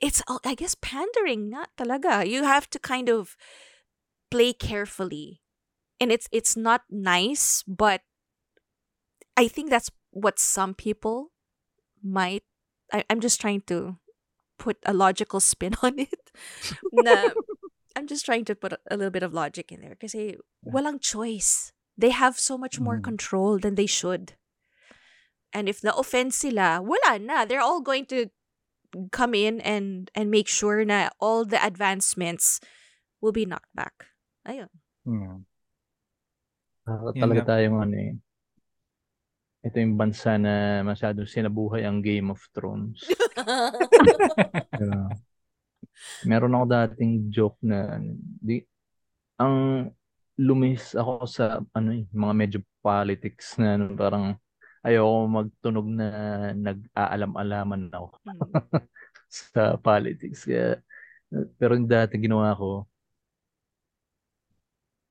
it's 0.00 0.22
all- 0.28 0.40
I 0.44 0.54
guess 0.54 0.74
pandering 0.78 1.50
nga 1.50 1.66
talaga. 1.76 2.22
You 2.26 2.44
have 2.44 2.70
to 2.70 2.78
kind 2.78 3.08
of 3.08 3.36
play 4.30 4.52
carefully. 4.52 5.42
And 6.00 6.10
it's 6.12 6.28
it's 6.32 6.56
not 6.56 6.82
nice, 6.88 7.62
but 7.66 8.00
I 9.36 9.48
think 9.48 9.68
that's 9.68 9.90
what 10.10 10.38
some 10.38 10.72
people 10.74 11.32
might 12.02 12.42
I, 12.92 13.04
I'm 13.10 13.20
just 13.20 13.40
trying 13.40 13.62
to 13.68 13.98
put 14.58 14.78
a 14.84 14.92
logical 14.92 15.40
spin 15.40 15.74
on 15.82 15.98
it. 15.98 16.30
na, 16.92 17.30
I'm 17.96 18.06
just 18.06 18.24
trying 18.24 18.44
to 18.46 18.54
put 18.54 18.72
a, 18.72 18.96
little 18.96 19.10
bit 19.10 19.22
of 19.22 19.34
logic 19.34 19.70
in 19.72 19.80
there 19.82 19.90
because 19.98 20.12
kasi 20.12 20.36
walang 20.66 21.00
choice. 21.00 21.72
They 22.00 22.10
have 22.10 22.38
so 22.40 22.56
much 22.56 22.80
more 22.80 22.96
Mm. 22.98 23.04
control 23.04 23.58
than 23.60 23.74
they 23.76 23.86
should. 23.86 24.34
And 25.52 25.68
if 25.68 25.84
na-offend 25.84 26.32
sila, 26.32 26.80
wala 26.80 27.18
na. 27.18 27.44
They're 27.44 27.60
all 27.60 27.82
going 27.84 28.06
to 28.14 28.30
come 29.10 29.34
in 29.34 29.60
and 29.62 30.10
and 30.14 30.30
make 30.30 30.48
sure 30.48 30.82
na 30.84 31.10
all 31.22 31.44
the 31.44 31.58
advancements 31.60 32.58
will 33.20 33.32
be 33.34 33.46
knocked 33.46 33.72
back. 33.74 34.10
Ayun. 34.48 34.70
Mm. 35.06 35.44
Para 36.84 37.12
Yun 37.12 37.22
talaga 37.22 37.42
nga. 37.44 37.50
tayong 37.56 37.78
ano 37.78 37.96
eh. 37.96 38.12
Ito 39.60 39.76
yung 39.76 40.00
bansa 40.00 40.40
na 40.40 40.80
masyadong 40.80 41.28
sinabuhay 41.28 41.84
ang 41.84 42.00
Game 42.00 42.32
of 42.32 42.40
Thrones. 42.56 43.04
Diba? 44.80 45.12
Meron 46.24 46.56
ako 46.56 46.64
dating 46.64 47.28
joke 47.28 47.60
na 47.60 48.00
di 48.40 48.64
ang 49.36 49.88
lumis 50.40 50.96
ako 50.96 51.28
sa 51.28 51.60
ano 51.76 51.90
eh, 51.92 52.08
mga 52.08 52.34
medyo 52.36 52.58
politics 52.80 53.60
na 53.60 53.76
ano, 53.76 53.92
parang 53.92 54.32
ayoko 54.80 55.16
magtunog 55.28 55.86
na 55.88 56.08
nag-aalam-alaman 56.56 57.92
ako 57.92 58.16
Mm. 58.24 58.40
sa 59.30 59.78
politics. 59.78 60.42
Kaya, 60.42 60.82
pero 61.60 61.78
yung 61.78 61.86
dati 61.86 62.18
ginawa 62.18 62.50
ko, 62.58 62.84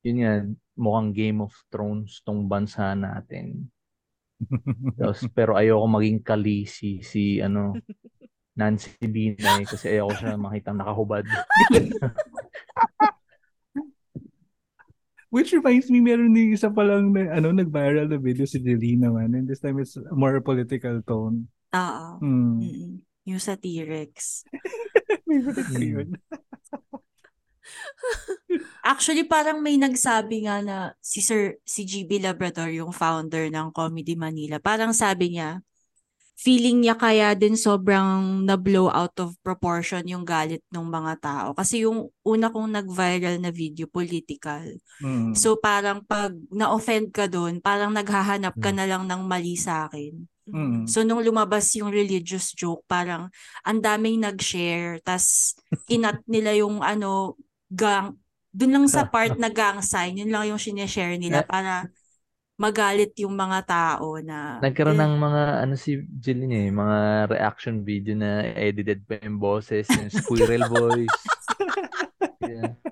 yun 0.03 0.15
nga, 0.23 0.33
mukhang 0.79 1.11
Game 1.11 1.39
of 1.43 1.51
Thrones 1.71 2.23
tong 2.23 2.47
bansa 2.47 2.95
natin. 2.95 3.67
Tapos, 4.95 5.23
pero 5.37 5.55
ayoko 5.59 5.85
maging 5.87 6.19
kalisi 6.23 7.03
si 7.03 7.43
ano 7.43 7.75
Nancy 8.55 8.95
Binay 9.03 9.63
kasi 9.67 9.95
ayoko 9.95 10.15
siya 10.15 10.35
makita 10.35 10.71
nakahubad. 10.75 11.23
Which 15.29 15.53
reminds 15.53 15.87
me, 15.87 16.01
meron 16.01 16.33
din 16.33 16.57
isa 16.57 16.73
pa 16.73 16.81
lang 16.81 17.13
na, 17.13 17.37
ano, 17.37 17.53
nag-viral 17.53 18.09
na 18.09 18.17
video 18.17 18.49
si 18.49 18.57
Jeline 18.57 19.05
naman. 19.05 19.37
And 19.37 19.45
this 19.45 19.61
time 19.61 19.77
it's 19.77 19.93
more 20.09 20.41
political 20.41 21.05
tone. 21.05 21.45
Oo. 21.69 22.07
Hmm. 22.17 22.57
Mm-mm. 22.57 22.91
Yung 23.29 23.37
sa 23.37 23.53
T-Rex. 23.53 24.41
Favorite 25.29 25.61
ko 25.61 25.77
Mm. 25.77 25.85
yun. 25.85 26.09
Actually, 28.81 29.29
parang 29.29 29.61
may 29.61 29.77
nagsabi 29.77 30.49
nga 30.49 30.65
na 30.65 30.77
si 30.97 31.21
Sir 31.21 31.61
si 31.61 31.85
GB 31.85 32.17
Labrador, 32.17 32.73
yung 32.73 32.89
founder 32.89 33.45
ng 33.53 33.69
Comedy 33.69 34.17
Manila. 34.17 34.57
Parang 34.57 34.89
sabi 34.89 35.37
niya, 35.37 35.61
feeling 36.39 36.79
niya 36.79 36.95
kaya 36.95 37.35
din 37.35 37.59
sobrang 37.59 38.47
na-blow 38.47 38.87
out 38.87 39.11
of 39.19 39.35
proportion 39.43 40.07
yung 40.07 40.23
galit 40.23 40.63
ng 40.71 40.87
mga 40.87 41.13
tao. 41.19 41.47
Kasi 41.51 41.83
yung 41.83 42.07
una 42.23 42.47
kong 42.47 42.79
nag-viral 42.79 43.43
na 43.43 43.51
video, 43.51 43.91
political. 43.91 44.63
Mm. 45.03 45.35
So 45.35 45.59
parang 45.59 45.99
pag 46.07 46.31
na-offend 46.47 47.11
ka 47.11 47.27
doon, 47.27 47.59
parang 47.59 47.91
naghahanap 47.91 48.55
ka 48.55 48.71
Mm. 48.71 48.77
na 48.79 48.85
lang 48.87 49.03
ng 49.03 49.21
mali 49.27 49.59
sa 49.59 49.91
akin. 49.91 50.15
Mm. 50.47 50.87
So 50.87 51.03
nung 51.03 51.19
lumabas 51.19 51.75
yung 51.75 51.91
religious 51.91 52.55
joke, 52.55 52.87
parang 52.87 53.27
ang 53.67 53.79
daming 53.83 54.23
nag-share, 54.23 55.03
tas 55.03 55.59
kinat 55.91 56.23
nila 56.23 56.55
yung 56.55 56.79
ano, 56.79 57.35
gang, 57.67 58.15
dun 58.55 58.71
lang 58.71 58.87
sa 58.87 59.03
part 59.11 59.35
na 59.35 59.51
gang 59.51 59.83
sign, 59.83 60.23
yun 60.23 60.31
lang 60.31 60.47
yung 60.47 60.61
sineshare 60.61 61.19
nila 61.19 61.43
para 61.43 61.91
magalit 62.59 63.15
yung 63.15 63.39
mga 63.39 63.63
tao 63.63 64.19
na 64.19 64.59
Nagkaroon 64.59 64.99
eh, 64.99 65.03
ng 65.07 65.15
mga, 65.15 65.41
ano 65.63 65.73
si 65.79 66.03
Jillian 66.19 66.51
eh, 66.51 66.67
mga 66.67 66.97
reaction 67.31 67.87
video 67.87 68.19
na 68.19 68.43
edited 68.51 69.07
pa 69.07 69.15
yung 69.23 69.39
boses, 69.39 69.87
yung 69.87 70.11
squirrel 70.19 70.67
voice. 70.67 71.19
Yeah. 72.43 72.75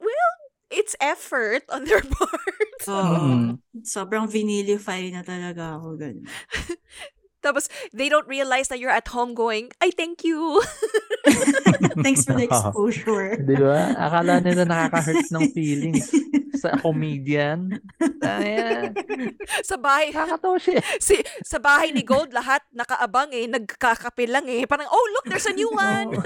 Well, 0.00 0.32
it's 0.70 0.96
effort 1.00 1.62
on 1.70 1.84
their 1.86 2.02
part. 2.02 2.58
oo, 2.90 3.16
Mm. 3.24 3.56
sobrang 3.86 4.28
vinilify 4.28 5.08
na 5.08 5.24
talaga 5.24 5.78
ako 5.80 5.96
ganun. 5.96 6.26
Tapos, 7.44 7.68
they 7.92 8.08
don't 8.08 8.24
realize 8.24 8.72
that 8.72 8.80
you're 8.80 8.88
at 8.92 9.12
home 9.12 9.36
going, 9.36 9.68
I 9.84 9.92
thank 9.92 10.24
you. 10.24 10.64
Thanks 12.00 12.24
for 12.24 12.32
the 12.32 12.44
exposure. 12.48 13.36
Di 13.36 13.60
ba? 13.60 13.92
Akala 14.00 14.40
nila 14.40 14.64
nakaka-hurt 14.72 15.28
ng 15.28 15.46
feelings 15.52 16.08
sa 16.56 16.80
comedian. 16.80 17.76
Sa 19.60 19.76
bahay, 19.76 20.08
Nakakatawa 20.08 20.56
siya. 20.56 20.80
si, 20.96 21.20
sa 21.44 21.60
bahay 21.60 21.92
ni 21.92 22.00
Gold, 22.00 22.32
lahat 22.32 22.64
nakaabang 22.72 23.36
eh, 23.36 23.44
nagkakape 23.44 24.24
lang 24.24 24.48
eh. 24.48 24.64
Parang, 24.64 24.88
oh, 24.88 25.06
look, 25.12 25.28
there's 25.28 25.44
a 25.44 25.52
new 25.52 25.68
one. 25.68 26.16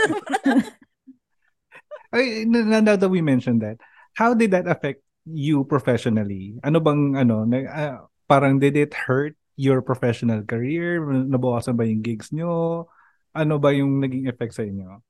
Ay, 2.15 2.47
now 2.49 2.97
that 2.97 3.11
we 3.11 3.21
mentioned 3.21 3.61
that, 3.61 3.77
how 4.17 4.33
did 4.33 4.55
that 4.55 4.71
affect 4.71 5.03
you 5.27 5.67
professionally? 5.67 6.57
Ano 6.65 6.81
bang, 6.81 7.19
ano, 7.19 7.45
na, 7.45 7.59
ah, 7.69 7.97
parang 8.29 8.57
did 8.61 8.77
it 8.77 8.95
hurt 8.95 9.37
your 9.59 9.83
professional 9.83 10.47
career? 10.47 11.03
Nabawasan 11.03 11.75
ba 11.77 11.85
yung 11.85 12.01
gigs 12.07 12.31
nyo? 12.31 12.87
Ano 13.35 13.59
ba 13.59 13.75
yung 13.75 13.99
naging 14.01 14.31
effect 14.31 14.55
sa 14.57 14.65
inyo? 14.65 15.03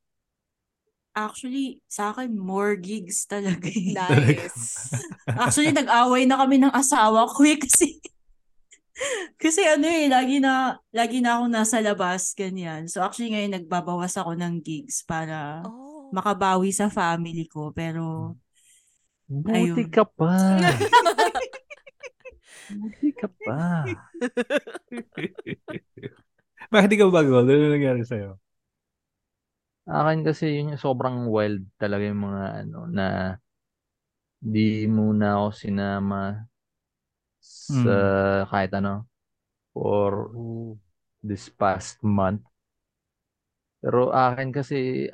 Actually, 1.18 1.82
sa 1.90 2.14
akin, 2.14 2.30
more 2.38 2.78
gigs 2.78 3.26
talaga. 3.26 3.66
eh. 3.66 3.98
nice. 4.06 5.04
Actually, 5.34 5.74
nag-away 5.74 6.24
na 6.30 6.38
kami 6.38 6.62
ng 6.62 6.70
asawa 6.74 7.26
ko 7.26 7.42
eh, 7.42 7.58
kasi 7.58 7.98
kasi 9.42 9.62
ano 9.66 9.86
eh, 9.86 10.06
lagi 10.10 10.38
na 10.42 10.78
lagi 10.90 11.18
na 11.22 11.38
ako 11.40 11.44
nasa 11.50 11.78
labas, 11.82 12.34
ganyan. 12.34 12.86
So 12.90 13.02
actually 13.02 13.32
ngayon 13.34 13.54
nagbabawas 13.62 14.14
ako 14.18 14.34
ng 14.38 14.60
gigs 14.64 15.02
para 15.06 15.62
Oh. 15.64 16.10
makabawi 16.14 16.70
sa 16.74 16.90
family 16.90 17.46
ko. 17.48 17.70
Pero 17.74 18.34
Buti 19.28 19.54
Ayun. 19.54 19.90
ka 19.94 20.04
pa. 20.16 20.28
Buti 22.68 23.08
ka 23.16 23.28
pa. 23.44 23.88
Bakit 26.72 26.88
di 26.92 26.96
ka 27.00 27.08
bago? 27.08 27.40
Ano 27.40 27.48
nangyari 27.48 28.04
sa'yo? 28.04 28.36
Akin 29.88 30.20
kasi 30.20 30.60
yun 30.60 30.76
yung 30.76 30.82
sobrang 30.82 31.32
wild 31.32 31.64
talaga 31.80 32.04
yung 32.04 32.28
mga 32.28 32.44
ano 32.60 32.80
na 32.92 33.06
di 34.36 34.84
muna 34.84 35.40
ako 35.40 35.48
sinama 35.56 36.44
sa 37.40 37.96
kahit 38.52 38.76
ano 38.76 39.08
for 39.72 40.28
this 41.24 41.48
past 41.48 41.96
month. 42.04 42.44
Pero 43.80 44.12
akin 44.12 44.52
kasi 44.52 45.08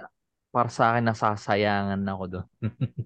para 0.50 0.70
sa 0.70 0.94
akin 0.94 1.10
nasasayangan 1.10 2.02
ako 2.10 2.24
doon. 2.30 2.46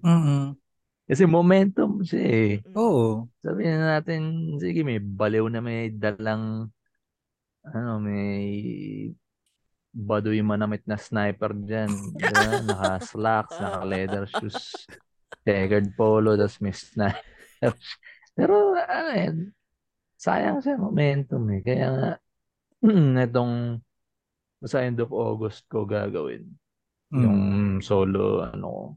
mm 0.01 0.68
Kasi 1.09 1.25
momentum 1.25 2.05
siya 2.05 2.21
eh. 2.21 2.53
Oo. 2.77 3.25
Sabihin 3.41 3.81
na 3.81 3.97
natin, 3.97 4.53
sige 4.61 4.85
may 4.85 5.01
baliw 5.01 5.49
na 5.49 5.57
may 5.57 5.89
dalang 5.89 6.69
ano, 7.65 7.97
may 7.97 8.45
baduy 9.89 10.39
manamit 10.45 10.85
na 10.85 11.01
sniper 11.01 11.57
dyan. 11.57 11.89
Diba? 12.13 12.61
Naka-slacks, 12.69 13.57
naka-leather 13.57 14.25
shoes, 14.29 14.85
checkered 15.41 15.89
polo, 15.97 16.37
tapos 16.37 16.61
may 16.61 16.77
sniper. 16.77 17.25
Pero, 18.37 18.77
ano 18.77 19.09
yan, 19.11 19.35
sayang 20.15 20.61
siya 20.61 20.77
momentum 20.77 21.43
eh. 21.51 21.61
Kaya 21.65 21.87
nga, 21.89 22.11
itong 23.25 23.81
sa 24.63 24.83
end 24.83 24.99
of 25.01 25.11
August 25.11 25.65
ko 25.67 25.83
gagawin. 25.89 26.47
Mm. 27.09 27.23
Yung 27.25 27.41
solo, 27.81 28.45
ano. 28.45 28.95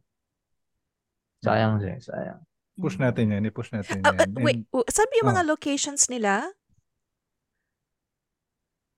Sayang 1.42 1.74
siya, 1.78 1.98
sayang. 1.98 2.40
Push 2.72 2.96
natin 2.96 3.34
yan. 3.34 3.42
I-push 3.44 3.70
natin 3.70 4.00
Ah, 4.00 4.14
yan. 4.14 4.30
ah, 4.32 4.40
wait, 4.40 4.62
w- 4.70 4.88
saan 4.88 5.10
ba 5.10 5.14
yung 5.20 5.30
mga 5.30 5.44
oh. 5.44 5.50
locations 5.50 6.06
nila? 6.08 6.48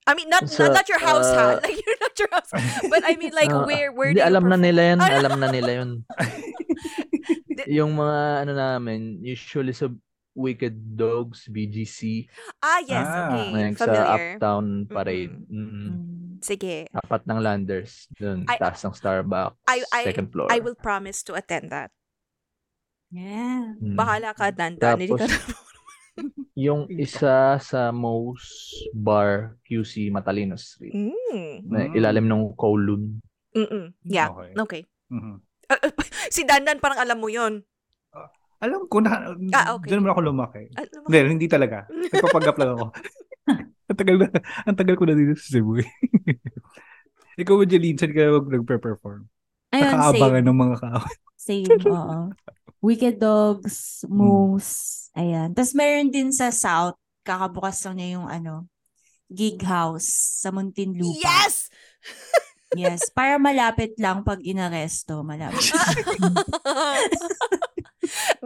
I 0.04 0.12
mean, 0.12 0.28
not 0.28 0.44
Sa, 0.52 0.68
not, 0.68 0.84
not 0.84 0.86
your 0.86 1.00
house, 1.00 1.24
ha? 1.32 1.56
uh, 1.56 1.60
Like, 1.64 1.80
you're 1.80 1.96
not 1.98 2.14
your 2.20 2.28
house. 2.30 2.52
But 2.92 3.02
I 3.08 3.16
mean, 3.16 3.32
like, 3.32 3.48
Ah, 3.56 3.64
where 3.64 3.88
where 3.90 4.12
Hindi, 4.12 4.20
do 4.20 4.24
you 4.24 4.30
alam 4.30 4.44
na 4.46 4.58
nila. 4.60 4.80
Ah, 5.00 5.16
Alam 5.24 5.40
na 5.40 5.48
nila 5.48 5.70
yun. 5.80 5.90
yung 7.64 7.96
mga 7.96 8.18
ano 8.44 8.52
namin, 8.52 9.00
usually 9.24 9.72
sa 9.72 9.88
Wicked 10.36 10.76
Dogs, 10.92 11.48
BGC, 11.48 12.28
Ah, 12.60 12.84
yes, 12.84 13.06
Ah. 13.06 13.32
okay. 13.32 13.46
like 13.54 13.78
sa 13.80 13.86
Familiar. 13.88 14.34
Uptown 14.36 14.66
Parade. 14.84 15.34
Mm. 15.48 15.68
Mm. 15.72 15.92
Sige. 16.44 16.76
Apat 16.92 17.24
ng 17.24 17.40
landers. 17.40 18.04
Doon, 18.12 18.44
I- 18.44 18.60
taas 18.60 18.84
ng 18.84 18.92
Starbucks, 18.92 19.56
I- 19.64 19.88
I- 19.88 20.04
second 20.04 20.28
floor. 20.28 20.52
I 20.52 20.60
will 20.60 20.76
promise 20.76 21.24
to 21.24 21.32
attend 21.32 21.72
that. 21.72 21.88
Yeah. 23.14 23.78
Mm. 23.78 23.94
Bahala 23.94 24.34
ka, 24.34 24.50
ka 24.50 24.74
Tapos, 24.74 25.22
Yung 26.66 26.86
isa 26.90 27.58
sa 27.58 27.80
Moe's 27.90 28.42
Bar, 28.94 29.58
QC, 29.66 30.10
Matalino 30.10 30.58
Street. 30.58 30.94
Mm. 30.94 31.66
Na 31.66 31.90
ilalim 31.94 32.26
ng 32.26 32.54
Kowloon. 32.58 33.18
Mm-mm. 33.54 33.94
Yeah. 34.02 34.30
Okay. 34.34 34.50
Okay. 34.58 34.82
Mhm. 35.14 35.38
Ah, 35.70 35.78
ah, 35.78 35.92
si 36.34 36.42
Dandan 36.42 36.82
parang 36.82 36.98
alam 36.98 37.18
mo 37.22 37.30
yon. 37.30 37.62
Alam 38.62 38.88
ko 38.88 39.02
na, 39.02 39.34
Ah, 39.52 39.76
okay. 39.76 39.92
dyan 39.92 40.00
naman 40.00 40.14
ako 40.14 40.22
lumaki. 40.24 40.64
Alam 40.74 40.98
mo. 41.04 41.06
Hindi, 41.10 41.18
hindi 41.36 41.46
talaga. 41.50 41.84
Nagpapagap 41.90 42.56
lang 42.56 42.70
ako. 42.78 42.86
ang 43.90 43.98
tagal 43.98 44.16
na, 44.16 44.26
ang 44.64 44.76
tagal 44.78 44.94
ko 44.96 45.04
na 45.04 45.14
dito 45.18 45.36
sa 45.36 45.58
Cebu. 45.58 45.84
eh. 45.84 45.90
Ikaw 47.36 47.66
Jeline, 47.66 47.98
saan 47.98 48.14
ka 48.14 48.40
nagpe-perform? 48.40 49.26
Ayun, 49.74 49.84
Nakaabangan 49.90 50.40
same. 50.40 50.48
ng 50.48 50.58
mga 50.58 50.76
kaaway. 50.80 51.16
Same, 51.36 51.68
oo. 51.90 52.18
Wicked 52.84 53.16
Dogs, 53.16 54.04
Moose, 54.12 55.08
ayan. 55.16 55.56
Tapos 55.56 55.72
meron 55.72 56.12
din 56.12 56.28
sa 56.28 56.52
South, 56.52 57.00
kakabukas 57.24 57.80
lang 57.88 57.96
niya 57.96 58.08
yung 58.20 58.28
ano, 58.28 58.68
gig 59.32 59.56
house 59.64 60.36
sa 60.44 60.52
Muntinlupa. 60.52 61.24
Yes! 61.24 61.54
Yes, 62.74 63.06
para 63.14 63.38
malapit 63.38 63.94
lang 64.02 64.26
pag 64.26 64.42
inaresto, 64.42 65.22
malapit. 65.22 65.62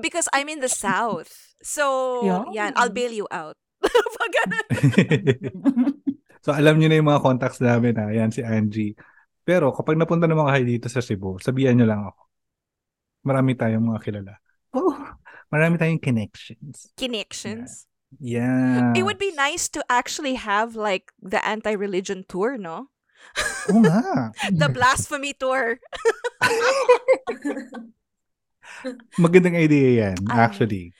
Because 0.05 0.29
I'm 0.37 0.53
in 0.53 0.61
the 0.61 0.69
South. 0.69 1.33
So, 1.65 2.21
Yeah. 2.21 2.45
yan, 2.53 2.73
I'll 2.77 2.93
bail 2.93 3.09
you 3.09 3.25
out. 3.33 3.57
Pag 4.21 4.33
so, 6.45 6.53
alam 6.53 6.77
niyo 6.77 6.93
na 6.93 7.01
yung 7.01 7.09
mga 7.09 7.25
contacts 7.25 7.65
namin 7.65 7.97
na 7.97 8.13
yan 8.13 8.29
si 8.29 8.45
Angie. 8.45 8.93
Pero 9.49 9.73
kapag 9.73 9.97
napunta 9.97 10.29
naman 10.29 10.53
kayo 10.53 10.77
dito 10.77 10.93
sa 10.93 11.01
Cebu, 11.01 11.41
sabihan 11.41 11.73
niyo 11.73 11.89
lang 11.89 12.13
ako. 12.13 12.28
Marami 13.23 13.53
tayong 13.55 13.85
mga 13.85 14.01
kilala. 14.03 14.35
Oh, 14.73 14.97
marami 15.49 15.77
tayong 15.77 16.01
connections. 16.01 16.89
Connections. 16.95 17.85
Yeah. 18.17 18.97
It 18.97 19.05
would 19.05 19.21
be 19.21 19.33
nice 19.33 19.69
to 19.77 19.85
actually 19.89 20.41
have 20.41 20.73
like 20.75 21.13
the 21.21 21.41
anti-religion 21.45 22.25
tour, 22.25 22.57
no? 22.57 22.89
Oo 23.69 23.85
nga. 23.85 24.33
The 24.63 24.69
blasphemy 24.73 25.37
tour. 25.37 25.77
Magandang 29.19 29.59
idea 29.59 30.09
yan, 30.09 30.17
Ah. 30.31 30.47
actually. 30.47 30.95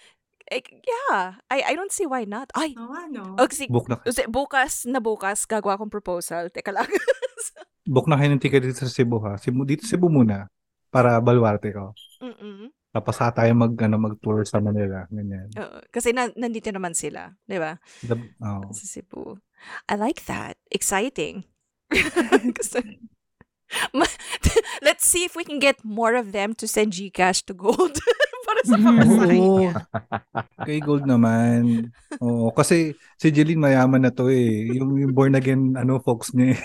Eh, 0.49 0.65
yeah, 0.65 1.37
I 1.53 1.61
I 1.61 1.73
don't 1.77 1.93
see 1.93 2.09
why 2.09 2.25
not. 2.25 2.49
Ay, 2.57 2.73
Oo, 2.73 2.89
ano? 2.89 3.37
oh, 3.37 3.49
si, 3.53 3.69
Book 3.69 3.85
na, 3.87 4.01
si- 4.09 4.25
bukas 4.25 4.89
na 4.89 4.97
bukas 4.97 5.45
gagawa 5.45 5.77
akong 5.77 5.93
proposal. 5.93 6.49
Teka 6.49 6.73
lang. 6.73 6.89
book 7.89 8.09
na 8.09 8.17
kayo 8.17 8.33
ng 8.33 8.41
ticket 8.41 8.65
dito 8.65 8.81
sa 8.81 8.89
Cebu 8.89 9.21
ha. 9.29 9.37
Cebu, 9.37 9.69
dito 9.69 9.85
sa 9.85 9.97
Cebu 9.97 10.09
muna. 10.09 10.49
Para 10.89 11.21
baluarte 11.21 11.69
ko. 11.69 11.93
Mm-mm. 12.19 12.71
Tapos 12.91 13.15
sa 13.15 13.31
tayo 13.31 13.53
mag, 13.55 13.75
ano, 13.79 13.97
mag-tour 14.01 14.43
sa 14.43 14.59
Manila. 14.59 15.07
Ganyan. 15.13 15.53
Oo, 15.55 15.79
kasi 15.93 16.11
na, 16.11 16.33
nandito 16.35 16.73
naman 16.73 16.97
sila, 16.97 17.37
'di 17.47 17.59
ba? 17.61 17.79
The, 18.03 18.17
oh. 18.43 18.65
Sa 18.75 18.85
Cebu. 18.89 19.39
I 19.87 19.95
like 19.95 20.25
that. 20.27 20.59
Exciting. 20.71 21.45
Gusto- 22.59 22.83
Ma- 23.97 24.09
Let's 24.87 25.05
see 25.05 25.25
if 25.29 25.37
we 25.37 25.45
can 25.45 25.61
get 25.61 25.85
more 25.85 26.17
of 26.17 26.33
them 26.33 26.57
to 26.57 26.67
send 26.67 26.93
Gcash 26.97 27.45
to 27.47 27.55
gold. 27.55 28.01
Para 28.49 28.61
sa 28.65 28.81
pamasahe. 28.81 29.37
Oo. 29.37 29.69
Kay 30.65 30.81
Gold 30.81 31.05
naman. 31.05 31.93
Oo, 32.25 32.49
kasi 32.49 32.97
si 33.21 33.29
Jeline 33.29 33.61
mayaman 33.61 34.09
na 34.09 34.13
to 34.15 34.33
eh. 34.33 34.73
Yung, 34.73 34.97
yung 34.97 35.13
born 35.13 35.37
again 35.37 35.77
ano 35.77 36.01
folks 36.01 36.33
niya 36.33 36.57
eh. 36.57 36.61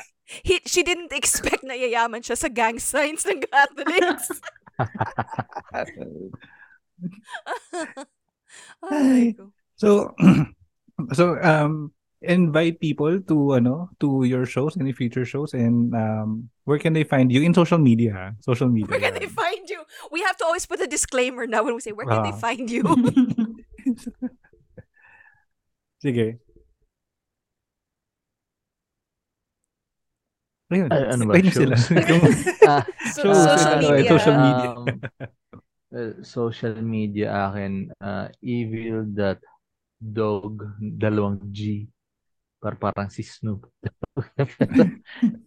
He, 0.47 0.63
she 0.63 0.87
didn't 0.87 1.11
expect 1.11 1.67
na 1.67 1.75
yayaman 1.75 2.23
siya 2.23 2.39
sa 2.39 2.47
gang 2.47 2.79
signs 2.79 3.27
ng 3.27 3.43
Catholics. 3.43 4.31
Ay. 8.91 9.35
So 9.75 10.13
so 11.17 11.39
um 11.41 11.91
invite 12.23 12.79
people 12.79 13.19
to 13.19 13.59
ano 13.59 13.91
to 13.99 14.23
your 14.23 14.47
shows 14.47 14.79
any 14.79 14.95
future 14.95 15.27
shows 15.27 15.51
and 15.51 15.91
um 15.91 16.47
where 16.63 16.79
can 16.79 16.93
they 16.95 17.03
find 17.03 17.27
you 17.31 17.43
in 17.43 17.51
social 17.51 17.75
media 17.77 18.31
social 18.39 18.71
media 18.71 18.87
Where 18.87 19.03
can 19.03 19.19
they 19.19 19.27
find 19.27 19.67
you? 19.67 19.83
We 20.11 20.23
have 20.23 20.37
to 20.39 20.45
always 20.47 20.63
put 20.65 20.79
a 20.79 20.87
disclaimer 20.87 21.43
now 21.47 21.63
when 21.67 21.75
we 21.75 21.81
say, 21.83 21.91
where 21.91 22.07
can 22.07 22.23
they 22.23 22.31
Ah. 22.31 22.39
find 22.39 22.71
you? 22.71 22.83
sige 26.03 26.39
Ayun, 30.73 30.89
Ay, 30.89 31.03
ano 31.13 31.23
ba, 31.29 31.33
niyo 31.37 31.53
sila. 31.53 31.75
Ah, 32.67 32.83
So, 33.15 33.29
Ah, 33.29 33.45
social 33.53 33.77
ano, 33.77 33.87
eh, 33.93 34.01
media. 34.01 34.11
social 34.17 34.37
media. 34.41 34.67
Um, 34.73 34.85
well, 35.93 36.11
social 36.25 36.75
media 36.81 37.27
akin, 37.51 37.73
uh, 38.01 38.27
evil 38.41 39.05
dot 39.05 39.39
dog, 40.01 40.65
dalawang 40.81 41.39
G. 41.53 41.85
Par 42.57 42.79
parang 42.79 43.11
si 43.11 43.21
Snoop. 43.21 43.67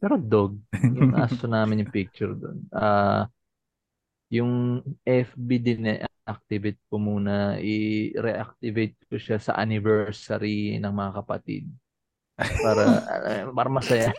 Pero 0.00 0.14
dog. 0.20 0.60
Yung 0.94 1.16
aso 1.16 1.48
namin 1.48 1.82
yung 1.84 1.92
picture 1.92 2.36
doon. 2.36 2.60
Ah, 2.70 3.26
yung 4.28 4.82
FB 5.02 5.48
din 5.58 5.86
activate 6.26 6.82
ko 6.90 6.98
muna, 6.98 7.56
i-reactivate 7.62 8.98
ko 9.06 9.14
siya 9.16 9.38
sa 9.38 9.54
anniversary 9.56 10.76
ng 10.76 10.90
mga 10.92 11.12
kapatid. 11.22 11.64
Para, 12.36 12.84
ah, 13.00 13.48
para 13.48 13.70
masaya. 13.72 14.10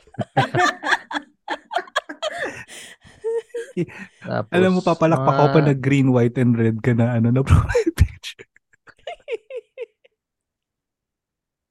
Tapos, 4.20 4.54
Alam 4.54 4.72
mo, 4.74 4.82
papalakpak 4.82 5.34
ko 5.34 5.46
pa 5.48 5.60
mga- 5.60 5.68
na 5.68 5.74
green, 5.74 6.08
white, 6.10 6.38
and 6.38 6.54
red 6.54 6.78
ka 6.80 6.92
na 6.92 7.14
ano 7.14 7.30
na 7.30 7.42
profile 7.42 7.92
picture. 8.00 8.48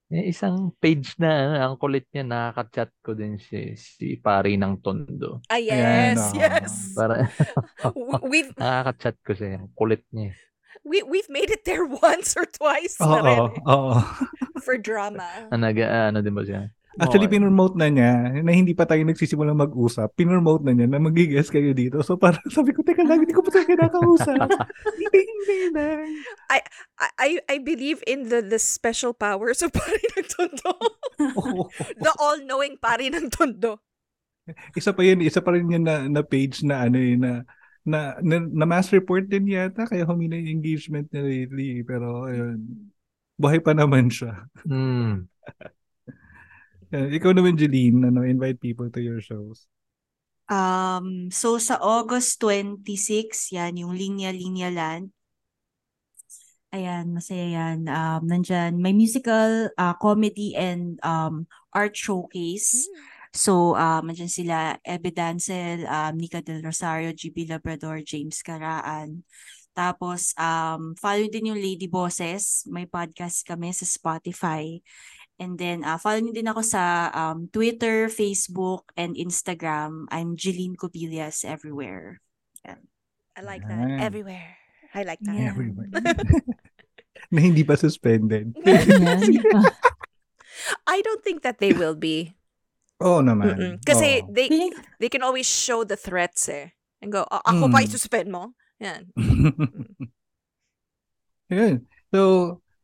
May 0.06 0.30
isang 0.30 0.70
page 0.78 1.18
na 1.18 1.30
ano, 1.34 1.54
ang 1.58 1.74
kulit 1.74 2.06
niya 2.14 2.22
nakaka-chat 2.22 2.94
ko 3.02 3.18
din 3.18 3.42
si 3.42 3.74
si 3.74 4.14
pari 4.14 4.54
ng 4.54 4.78
Tondo. 4.78 5.42
Ah, 5.50 5.58
Ayan, 5.58 6.14
yes, 6.14 6.22
ah. 6.22 6.34
yes. 6.38 6.72
Para 6.94 7.14
We've 8.30 8.54
nakaka-chat 8.60 9.18
ko 9.26 9.34
siya, 9.34 9.58
ang 9.58 9.74
kulit 9.74 10.06
niya. 10.14 10.30
we 10.86 11.02
we've 11.02 11.26
made 11.26 11.50
it 11.50 11.66
there 11.66 11.82
once 11.82 12.38
or 12.38 12.46
twice 12.46 12.94
na 13.02 13.18
Oo, 13.18 13.26
eh, 13.26 13.38
oo. 13.66 13.98
for 14.62 14.78
drama. 14.78 15.26
Ah, 15.50 15.58
nag 15.58 15.74
ano 15.74 16.22
din 16.22 16.30
ba 16.30 16.46
siya? 16.46 16.70
Actually, 16.96 17.28
Okay. 17.28 17.36
pinromote 17.36 17.76
na 17.76 17.92
niya 17.92 18.40
na 18.40 18.52
hindi 18.56 18.72
pa 18.72 18.88
tayo 18.88 19.04
nagsisimulang 19.04 19.60
mag-usap. 19.60 20.16
Pinromote 20.16 20.64
na 20.64 20.72
niya 20.72 20.88
na 20.88 20.96
mag-guest 20.96 21.52
kayo 21.52 21.76
dito. 21.76 22.00
So 22.00 22.16
parang 22.16 22.40
sabi 22.56 22.72
ko, 22.72 22.80
teka 22.80 23.04
lang, 23.04 23.20
hindi 23.20 23.36
ko 23.36 23.44
pa 23.44 23.52
tayo 23.52 23.68
kinakausap. 23.68 24.48
hindi, 25.00 25.20
hindi 25.20 25.58
na. 25.76 26.08
I 26.48 26.58
I 27.20 27.28
I 27.52 27.56
believe 27.60 28.00
in 28.08 28.32
the 28.32 28.40
the 28.40 28.56
special 28.56 29.12
powers 29.12 29.60
of 29.60 29.74
pari 29.76 30.00
ng 30.16 30.24
tondo. 30.24 30.72
The 32.00 32.12
all-knowing 32.16 32.80
pari 32.80 33.12
ng 33.12 33.28
tondo. 33.28 33.84
Isa 34.72 34.96
pa 34.96 35.02
yun, 35.04 35.20
isa 35.20 35.42
pa 35.42 35.52
rin 35.52 35.68
yun 35.68 35.84
na, 35.84 36.06
na 36.08 36.22
page 36.24 36.62
na 36.62 36.86
ano 36.86 36.96
eh, 36.96 37.18
na 37.18 37.42
na, 37.86 38.18
na, 38.18 38.42
na 38.42 38.66
mass 38.66 38.90
report 38.90 39.30
din 39.30 39.46
yata 39.52 39.86
kaya 39.86 40.02
humina 40.02 40.34
yung 40.34 40.58
engagement 40.58 41.06
niya 41.12 41.22
lately. 41.22 41.84
Pero 41.84 42.26
ayun, 42.26 42.88
buhay 43.36 43.60
pa 43.60 43.76
naman 43.76 44.08
siya. 44.10 44.48
Hmm. 44.64 45.28
Ikaw 46.94 47.30
naman, 47.34 47.58
Jeline, 47.58 48.06
ano, 48.06 48.22
invite 48.22 48.62
people 48.62 48.86
to 48.90 49.02
your 49.02 49.18
shows. 49.18 49.66
Um, 50.46 51.26
so 51.34 51.58
sa 51.58 51.74
August 51.82 52.38
26, 52.38 53.50
yan 53.50 53.82
yung 53.82 53.98
Linya 53.98 54.30
Linya 54.30 54.70
Land. 54.70 55.10
Ayan, 56.70 57.14
masaya 57.14 57.46
yan. 57.46 57.90
Um, 57.90 58.26
nandyan, 58.26 58.78
may 58.78 58.94
musical, 58.94 59.70
uh, 59.78 59.94
comedy, 59.98 60.54
and 60.54 60.98
um, 61.02 61.46
art 61.74 61.94
showcase. 61.96 62.86
So, 63.32 63.74
um, 63.78 64.06
nandyan 64.10 64.30
sila, 64.30 64.76
Ebe 64.82 65.14
Dancel, 65.14 65.86
um, 65.86 66.14
Nika 66.18 66.42
Del 66.42 66.62
Rosario, 66.62 67.14
GB 67.14 67.48
Labrador, 67.48 68.02
James 68.02 68.42
Caraan. 68.42 69.24
Tapos, 69.76 70.32
um, 70.40 70.96
follow 70.96 71.28
din 71.28 71.52
yung 71.52 71.60
Lady 71.60 71.86
Bosses. 71.88 72.64
May 72.64 72.88
podcast 72.88 73.44
kami 73.44 73.72
sa 73.76 73.84
Spotify. 73.84 74.80
And 75.36 75.60
then, 75.60 75.84
uh, 75.84 76.00
follow 76.00 76.24
niyo 76.24 76.32
din 76.32 76.48
ako 76.48 76.64
sa 76.64 77.12
um, 77.12 77.52
Twitter, 77.52 78.08
Facebook, 78.08 78.88
and 78.96 79.12
Instagram. 79.12 80.08
I'm 80.08 80.32
Jeline 80.32 80.80
Cobillas 80.80 81.44
everywhere. 81.44 82.24
I 83.36 83.44
like 83.44 83.60
that. 83.68 84.00
Everywhere. 84.00 84.56
I 84.96 85.04
like 85.04 85.20
that. 85.20 85.36
Yeah. 85.36 85.52
Everywhere. 85.52 85.92
na 87.32 87.40
hindi 87.44 87.68
pa 87.68 87.76
suspended. 87.76 88.56
I 90.88 91.04
don't 91.04 91.20
think 91.20 91.44
that 91.44 91.60
they 91.60 91.76
will 91.76 91.92
be. 91.94 92.32
Oo 93.04 93.20
naman. 93.20 93.76
Kasi 93.84 94.24
Oo. 94.24 94.32
they 94.32 94.48
they 94.96 95.12
can 95.12 95.20
always 95.20 95.44
show 95.44 95.84
the 95.84 96.00
threats 96.00 96.48
eh. 96.48 96.72
And 97.04 97.12
go, 97.12 97.28
"Ah, 97.28 97.44
ako 97.44 97.68
pa 97.68 97.84
Mm. 97.84 97.86
isuspend 97.92 98.32
mo? 98.32 98.56
Yan. 98.80 99.12
Yun. 101.52 101.84
So, 102.08 102.20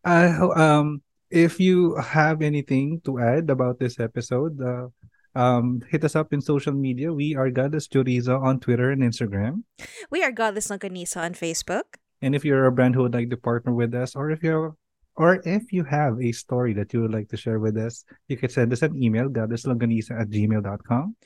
uh, 0.05 0.53
um, 0.53 1.01
if 1.33 1.59
you 1.59 1.97
have 1.97 2.43
anything 2.43 3.01
to 3.05 3.19
add 3.19 3.49
about 3.49 3.81
this 3.81 3.99
episode, 3.99 4.61
uh, 4.61 4.89
um, 5.35 5.81
hit 5.89 6.05
us 6.05 6.15
up 6.15 6.33
in 6.33 6.43
social 6.43 6.75
media. 6.75 7.13
We 7.13 7.35
are 7.35 7.51
Goddess 7.51 7.89
Chorizo 7.89 8.41
on 8.41 8.61
Twitter 8.61 8.91
and 8.91 9.03
Instagram. 9.03 9.65
We 10.11 10.23
are 10.23 10.31
Godless 10.31 10.69
Longganisa 10.69 11.17
on 11.25 11.33
Facebook. 11.33 11.97
And 12.21 12.35
if 12.35 12.45
you're 12.45 12.67
a 12.67 12.73
brand 12.73 12.95
who 12.95 13.03
would 13.03 13.15
like 13.15 13.31
to 13.31 13.39
partner 13.39 13.73
with 13.73 13.95
us, 13.95 14.15
or 14.15 14.31
if 14.31 14.43
you're 14.43 14.77
or 15.17 15.41
if 15.45 15.73
you 15.73 15.85
have 15.85 16.21
a 16.21 16.33
story 16.33 16.73
that 16.75 16.93
you 16.93 17.01
would 17.03 17.13
like 17.13 17.29
to 17.29 17.37
share 17.37 17.59
with 17.59 17.77
us, 17.77 18.05
you 18.29 18.37
can 18.37 18.49
send 18.49 18.73
us 18.73 18.81
an 18.83 18.97
email, 18.97 19.29
goddesslonganisa 19.29 20.21
at 20.21 20.31
gmail.com. 20.31 21.17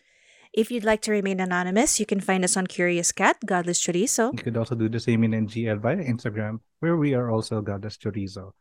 If 0.52 0.70
you'd 0.70 0.84
like 0.84 1.02
to 1.02 1.12
remain 1.12 1.38
anonymous, 1.38 2.00
you 2.00 2.06
can 2.06 2.20
find 2.20 2.42
us 2.42 2.56
on 2.56 2.66
Curious 2.66 3.12
Cat, 3.12 3.36
Godless 3.44 3.80
Chorizo. 3.84 4.32
You 4.32 4.42
could 4.42 4.56
also 4.56 4.74
do 4.74 4.88
the 4.88 4.98
same 4.98 5.22
in 5.22 5.32
NGL 5.32 5.80
via 5.80 5.98
Instagram, 5.98 6.60
where 6.80 6.96
we 6.96 7.14
are 7.14 7.30
also 7.30 7.60
Goddess 7.60 7.96
Chorizo. 7.96 8.52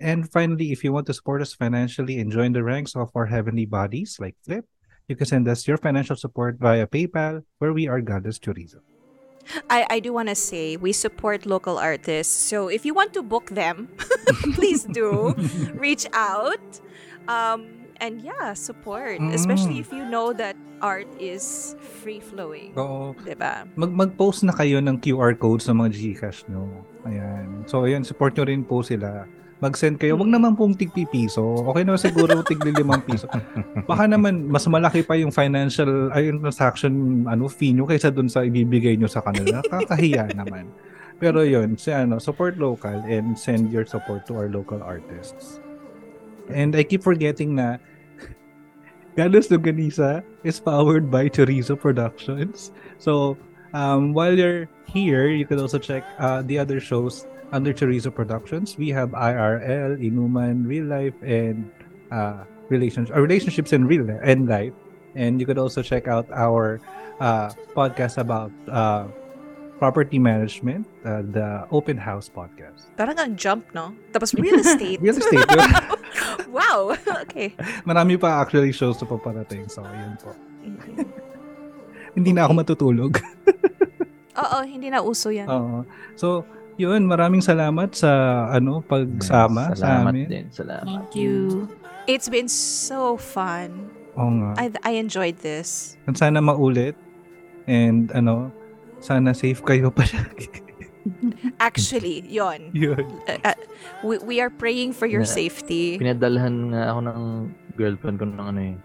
And 0.00 0.30
finally, 0.30 0.72
if 0.72 0.82
you 0.84 0.92
want 0.92 1.06
to 1.06 1.14
support 1.14 1.42
us 1.42 1.52
financially 1.54 2.18
and 2.18 2.30
join 2.32 2.52
the 2.52 2.62
ranks 2.64 2.96
of 2.96 3.10
our 3.14 3.26
heavenly 3.26 3.66
bodies 3.66 4.16
like 4.18 4.34
Flip, 4.42 4.64
you 5.08 5.16
can 5.16 5.26
send 5.26 5.46
us 5.48 5.66
your 5.66 5.76
financial 5.76 6.16
support 6.16 6.56
via 6.58 6.86
PayPal, 6.86 7.42
where 7.58 7.72
we 7.72 7.86
are 7.86 8.00
Goddess 8.00 8.38
Chorizo. 8.38 8.80
I, 9.68 9.86
I 9.90 10.00
do 10.00 10.12
want 10.12 10.28
to 10.28 10.34
say 10.38 10.76
we 10.76 10.92
support 10.92 11.46
local 11.46 11.76
artists. 11.78 12.32
So 12.32 12.68
if 12.68 12.86
you 12.86 12.94
want 12.94 13.12
to 13.14 13.22
book 13.22 13.50
them, 13.50 13.90
please 14.54 14.84
do 14.84 15.34
reach 15.74 16.06
out. 16.14 16.62
Um, 17.26 17.66
and 18.00 18.22
yeah, 18.22 18.54
support. 18.54 19.20
Especially 19.34 19.78
Mm. 19.78 19.84
if 19.86 19.92
you 19.92 20.04
know 20.06 20.32
that 20.34 20.56
art 20.82 21.06
is 21.22 21.74
free 22.02 22.18
flowing. 22.18 22.74
So, 22.74 23.14
Diba? 23.22 23.66
mag 23.78 23.90
mag-post 23.94 24.42
na 24.42 24.50
kayo 24.54 24.82
ng 24.82 24.98
QR 24.98 25.38
code 25.38 25.62
sa 25.62 25.70
mga 25.70 25.94
Gcash 25.94 26.42
nyo. 26.50 26.66
Ayan. 27.06 27.62
So, 27.70 27.86
ayan, 27.86 28.02
support 28.02 28.34
nyo 28.34 28.46
rin 28.46 28.66
po 28.66 28.82
sila. 28.82 29.26
Mag-send 29.62 30.02
kayo. 30.02 30.18
Wag 30.18 30.26
naman 30.26 30.58
pong 30.58 30.74
tigpi 30.74 31.06
piso. 31.06 31.62
Okay 31.70 31.86
naman 31.86 32.02
siguro 32.02 32.42
tigli 32.50 32.74
limang 32.74 33.06
piso. 33.06 33.30
Baka 33.86 34.10
naman 34.10 34.50
mas 34.50 34.66
malaki 34.66 35.06
pa 35.06 35.14
yung 35.14 35.30
financial 35.30 36.10
ay 36.10 36.34
yung 36.34 36.42
transaction 36.42 37.22
ano 37.30 37.46
fee 37.46 37.70
nyo 37.70 37.86
kaysa 37.86 38.10
dun 38.10 38.26
sa 38.26 38.42
ibibigay 38.42 38.98
nyo 38.98 39.06
sa 39.06 39.22
kanila. 39.22 39.62
Kakahiya 39.62 40.34
naman. 40.42 40.66
Pero 41.22 41.46
yun, 41.46 41.78
si 41.78 41.94
ano, 41.94 42.18
support 42.18 42.58
local 42.58 42.98
and 43.06 43.38
send 43.38 43.70
your 43.70 43.86
support 43.86 44.26
to 44.26 44.34
our 44.34 44.50
local 44.50 44.82
artists. 44.82 45.62
And 46.50 46.74
I 46.74 46.82
keep 46.82 47.06
forgetting 47.06 47.54
na 47.54 47.78
Galos 49.16 49.46
Luganisa 49.46 50.26
is 50.42 50.58
powered 50.58 51.06
by 51.06 51.30
Chorizo 51.30 51.78
Productions. 51.78 52.74
So, 52.98 53.38
um, 53.70 54.10
while 54.10 54.34
you're 54.34 54.66
here, 54.90 55.30
you 55.30 55.46
could 55.46 55.62
also 55.62 55.78
check 55.78 56.02
uh, 56.18 56.42
the 56.42 56.58
other 56.58 56.82
shows 56.82 57.30
under 57.52 57.72
Chorizo 57.72 58.12
Productions. 58.12 58.76
We 58.76 58.88
have 58.90 59.10
IRL, 59.10 60.00
Inuman, 60.00 60.66
Real 60.66 60.88
Life, 60.88 61.14
and 61.22 61.70
uh, 62.10 62.44
relationships, 62.68 63.14
uh, 63.14 63.20
relationships 63.20 63.72
in 63.72 63.86
real 63.86 64.08
and 64.08 64.48
life. 64.48 64.72
And 65.14 65.38
you 65.38 65.46
could 65.46 65.58
also 65.60 65.84
check 65.84 66.08
out 66.08 66.26
our 66.32 66.80
uh, 67.20 67.52
podcast 67.76 68.16
about 68.16 68.50
uh, 68.66 69.04
property 69.78 70.18
management, 70.18 70.88
uh, 71.04 71.20
the 71.20 71.68
Open 71.70 72.00
House 72.00 72.32
podcast. 72.32 72.88
Parang 72.96 73.20
ang 73.20 73.36
jump, 73.36 73.68
no? 73.76 73.92
Tapos 74.16 74.32
real 74.32 74.56
estate. 74.56 74.98
Real 75.04 75.18
estate. 75.18 75.44
wow. 76.48 76.96
okay. 77.28 77.52
Marami 77.84 78.16
pa 78.16 78.40
actually 78.40 78.72
shows 78.72 78.96
na 78.96 79.04
paparating. 79.04 79.68
So, 79.68 79.84
yun 79.84 80.16
po. 80.16 80.32
Mhm. 80.64 81.04
Hindi 82.16 82.30
na 82.32 82.48
ako 82.48 82.52
matutulog. 82.56 83.12
Oo, 84.32 84.58
hindi 84.64 84.88
na 84.88 85.04
uso 85.04 85.28
yan. 85.28 85.48
Oo. 85.48 85.84
So, 86.16 86.44
Yun, 86.76 87.04
maraming 87.04 87.40
salamat 87.40 87.92
sa 87.92 88.10
ano 88.48 88.80
pagsama 88.80 89.72
sa 89.72 89.84
Salamat 90.02 90.12
amin. 90.12 90.26
din. 90.26 90.46
Salamat. 90.48 90.84
Thank 90.86 91.12
you. 91.14 91.68
It's 92.04 92.26
been 92.26 92.48
so 92.48 93.14
fun. 93.14 93.92
Oo 94.16 94.32
nga. 94.40 94.50
I 94.58 94.64
I 94.82 94.92
enjoyed 94.96 95.38
this. 95.40 95.96
At 96.04 96.16
sana 96.16 96.40
maulit. 96.40 96.96
And 97.64 98.10
ano, 98.10 98.50
sana 98.98 99.32
safe 99.32 99.62
kayo 99.62 99.92
palagi. 99.92 100.50
Actually, 101.58 102.22
yon. 102.26 102.70
Yun. 102.72 103.06
Uh, 103.26 103.38
uh, 103.44 103.58
we, 104.02 104.18
we 104.18 104.36
are 104.38 104.50
praying 104.50 104.92
for 104.92 105.06
your 105.06 105.22
Yeah. 105.22 105.36
safety. 105.38 105.98
Pinadalhan 105.98 106.70
nga 106.70 106.90
ako 106.90 107.00
ng 107.06 107.20
girlfriend 107.74 108.16
ko 108.18 108.26
ng 108.26 108.38
ano 108.38 108.60
eh, 108.62 108.76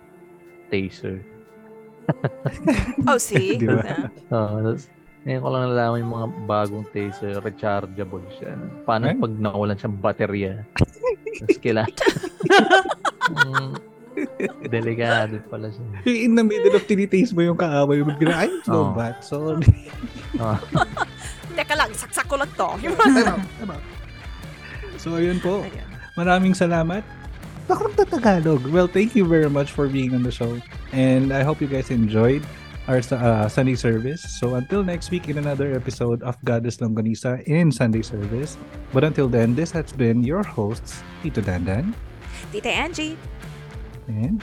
taser. 0.69 1.21
Oh, 3.05 3.17
see? 3.19 3.57
Di 3.61 3.67
ba? 3.67 4.09
Uh, 4.31 4.77
ngayon 5.27 5.43
ko 5.43 5.49
lang 5.51 5.63
nalaman 5.67 5.99
yung 6.07 6.13
mga 6.15 6.27
bagong 6.47 6.85
taser, 6.95 7.35
rechargeable 7.43 8.23
siya. 8.39 8.55
Paano 8.87 9.11
Eh? 9.11 9.15
pag 9.19 9.33
nawalan 9.35 9.75
siyang 9.75 9.99
baterya? 9.99 10.63
Tapos 11.43 11.59
kailangan... 11.67 11.91
Mm, 13.27 13.71
delikado 14.71 15.43
pala 15.51 15.67
siya. 15.67 15.83
In 16.31 16.39
the 16.39 16.47
middle 16.47 16.71
of 16.71 16.87
tinitaste 16.87 17.35
mo 17.35 17.43
yung 17.43 17.59
kaaway 17.59 18.07
mo, 18.07 18.15
bigla, 18.15 18.47
ay, 18.47 18.51
slow 18.63 18.87
Oo. 18.87 18.95
bat, 18.95 19.19
sorry. 19.19 19.91
Ah, 20.39 20.55
teka 21.59 21.75
lang, 21.75 21.91
saksak 21.91 22.23
ko 22.31 22.39
lang 22.39 22.47
to. 22.55 22.69
Tama, 22.79 23.43
tama. 23.59 23.75
So, 24.95 25.19
ayun 25.19 25.43
po. 25.43 25.67
Maraming 26.15 26.55
salamat. 26.55 27.03
Ako 27.67 27.91
Tagalog. 27.99 28.63
Well, 28.71 28.87
thank 28.87 29.11
you 29.11 29.27
very 29.27 29.51
much 29.51 29.75
for 29.75 29.91
being 29.91 30.15
on 30.15 30.23
the 30.23 30.31
show. 30.31 30.55
And 30.95 31.35
I 31.35 31.43
hope 31.43 31.59
you 31.59 31.67
guys 31.67 31.91
enjoyed 31.91 32.47
our 32.87 33.01
uh, 33.11 33.47
Sunday 33.47 33.75
service. 33.75 34.23
So 34.39 34.55
until 34.55 34.83
next 34.83 35.11
week 35.11 35.27
in 35.29 35.37
another 35.37 35.75
episode 35.75 36.23
of 36.23 36.35
Goddess 36.43 36.77
Longganisa 36.77 37.43
in 37.43 37.71
Sunday 37.71 38.01
service. 38.01 38.57
But 38.93 39.03
until 39.03 39.27
then, 39.27 39.55
this 39.55 39.71
has 39.71 39.91
been 39.91 40.23
your 40.23 40.43
hosts, 40.43 41.03
Tito 41.23 41.41
Dandan 41.41 41.93
Tita 42.51 42.69
Angie. 42.71 43.17
and 44.07 44.39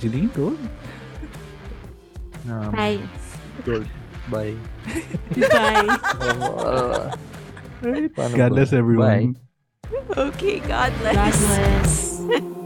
Jeline 0.00 0.30
Gold. 0.34 0.58
um, 2.48 2.70
Bye. 2.72 3.02
Gold. 3.64 3.86
Bye. 4.30 4.54
Bye. 5.36 7.10
Uh, 7.78 7.94
God 8.34 8.50
bless 8.58 8.72
everyone. 8.72 9.36
Bye. 9.86 10.34
Okay, 10.34 10.58
God 10.58 10.90
bless. 10.98 11.14
God 11.14 12.26
bless. 12.26 12.42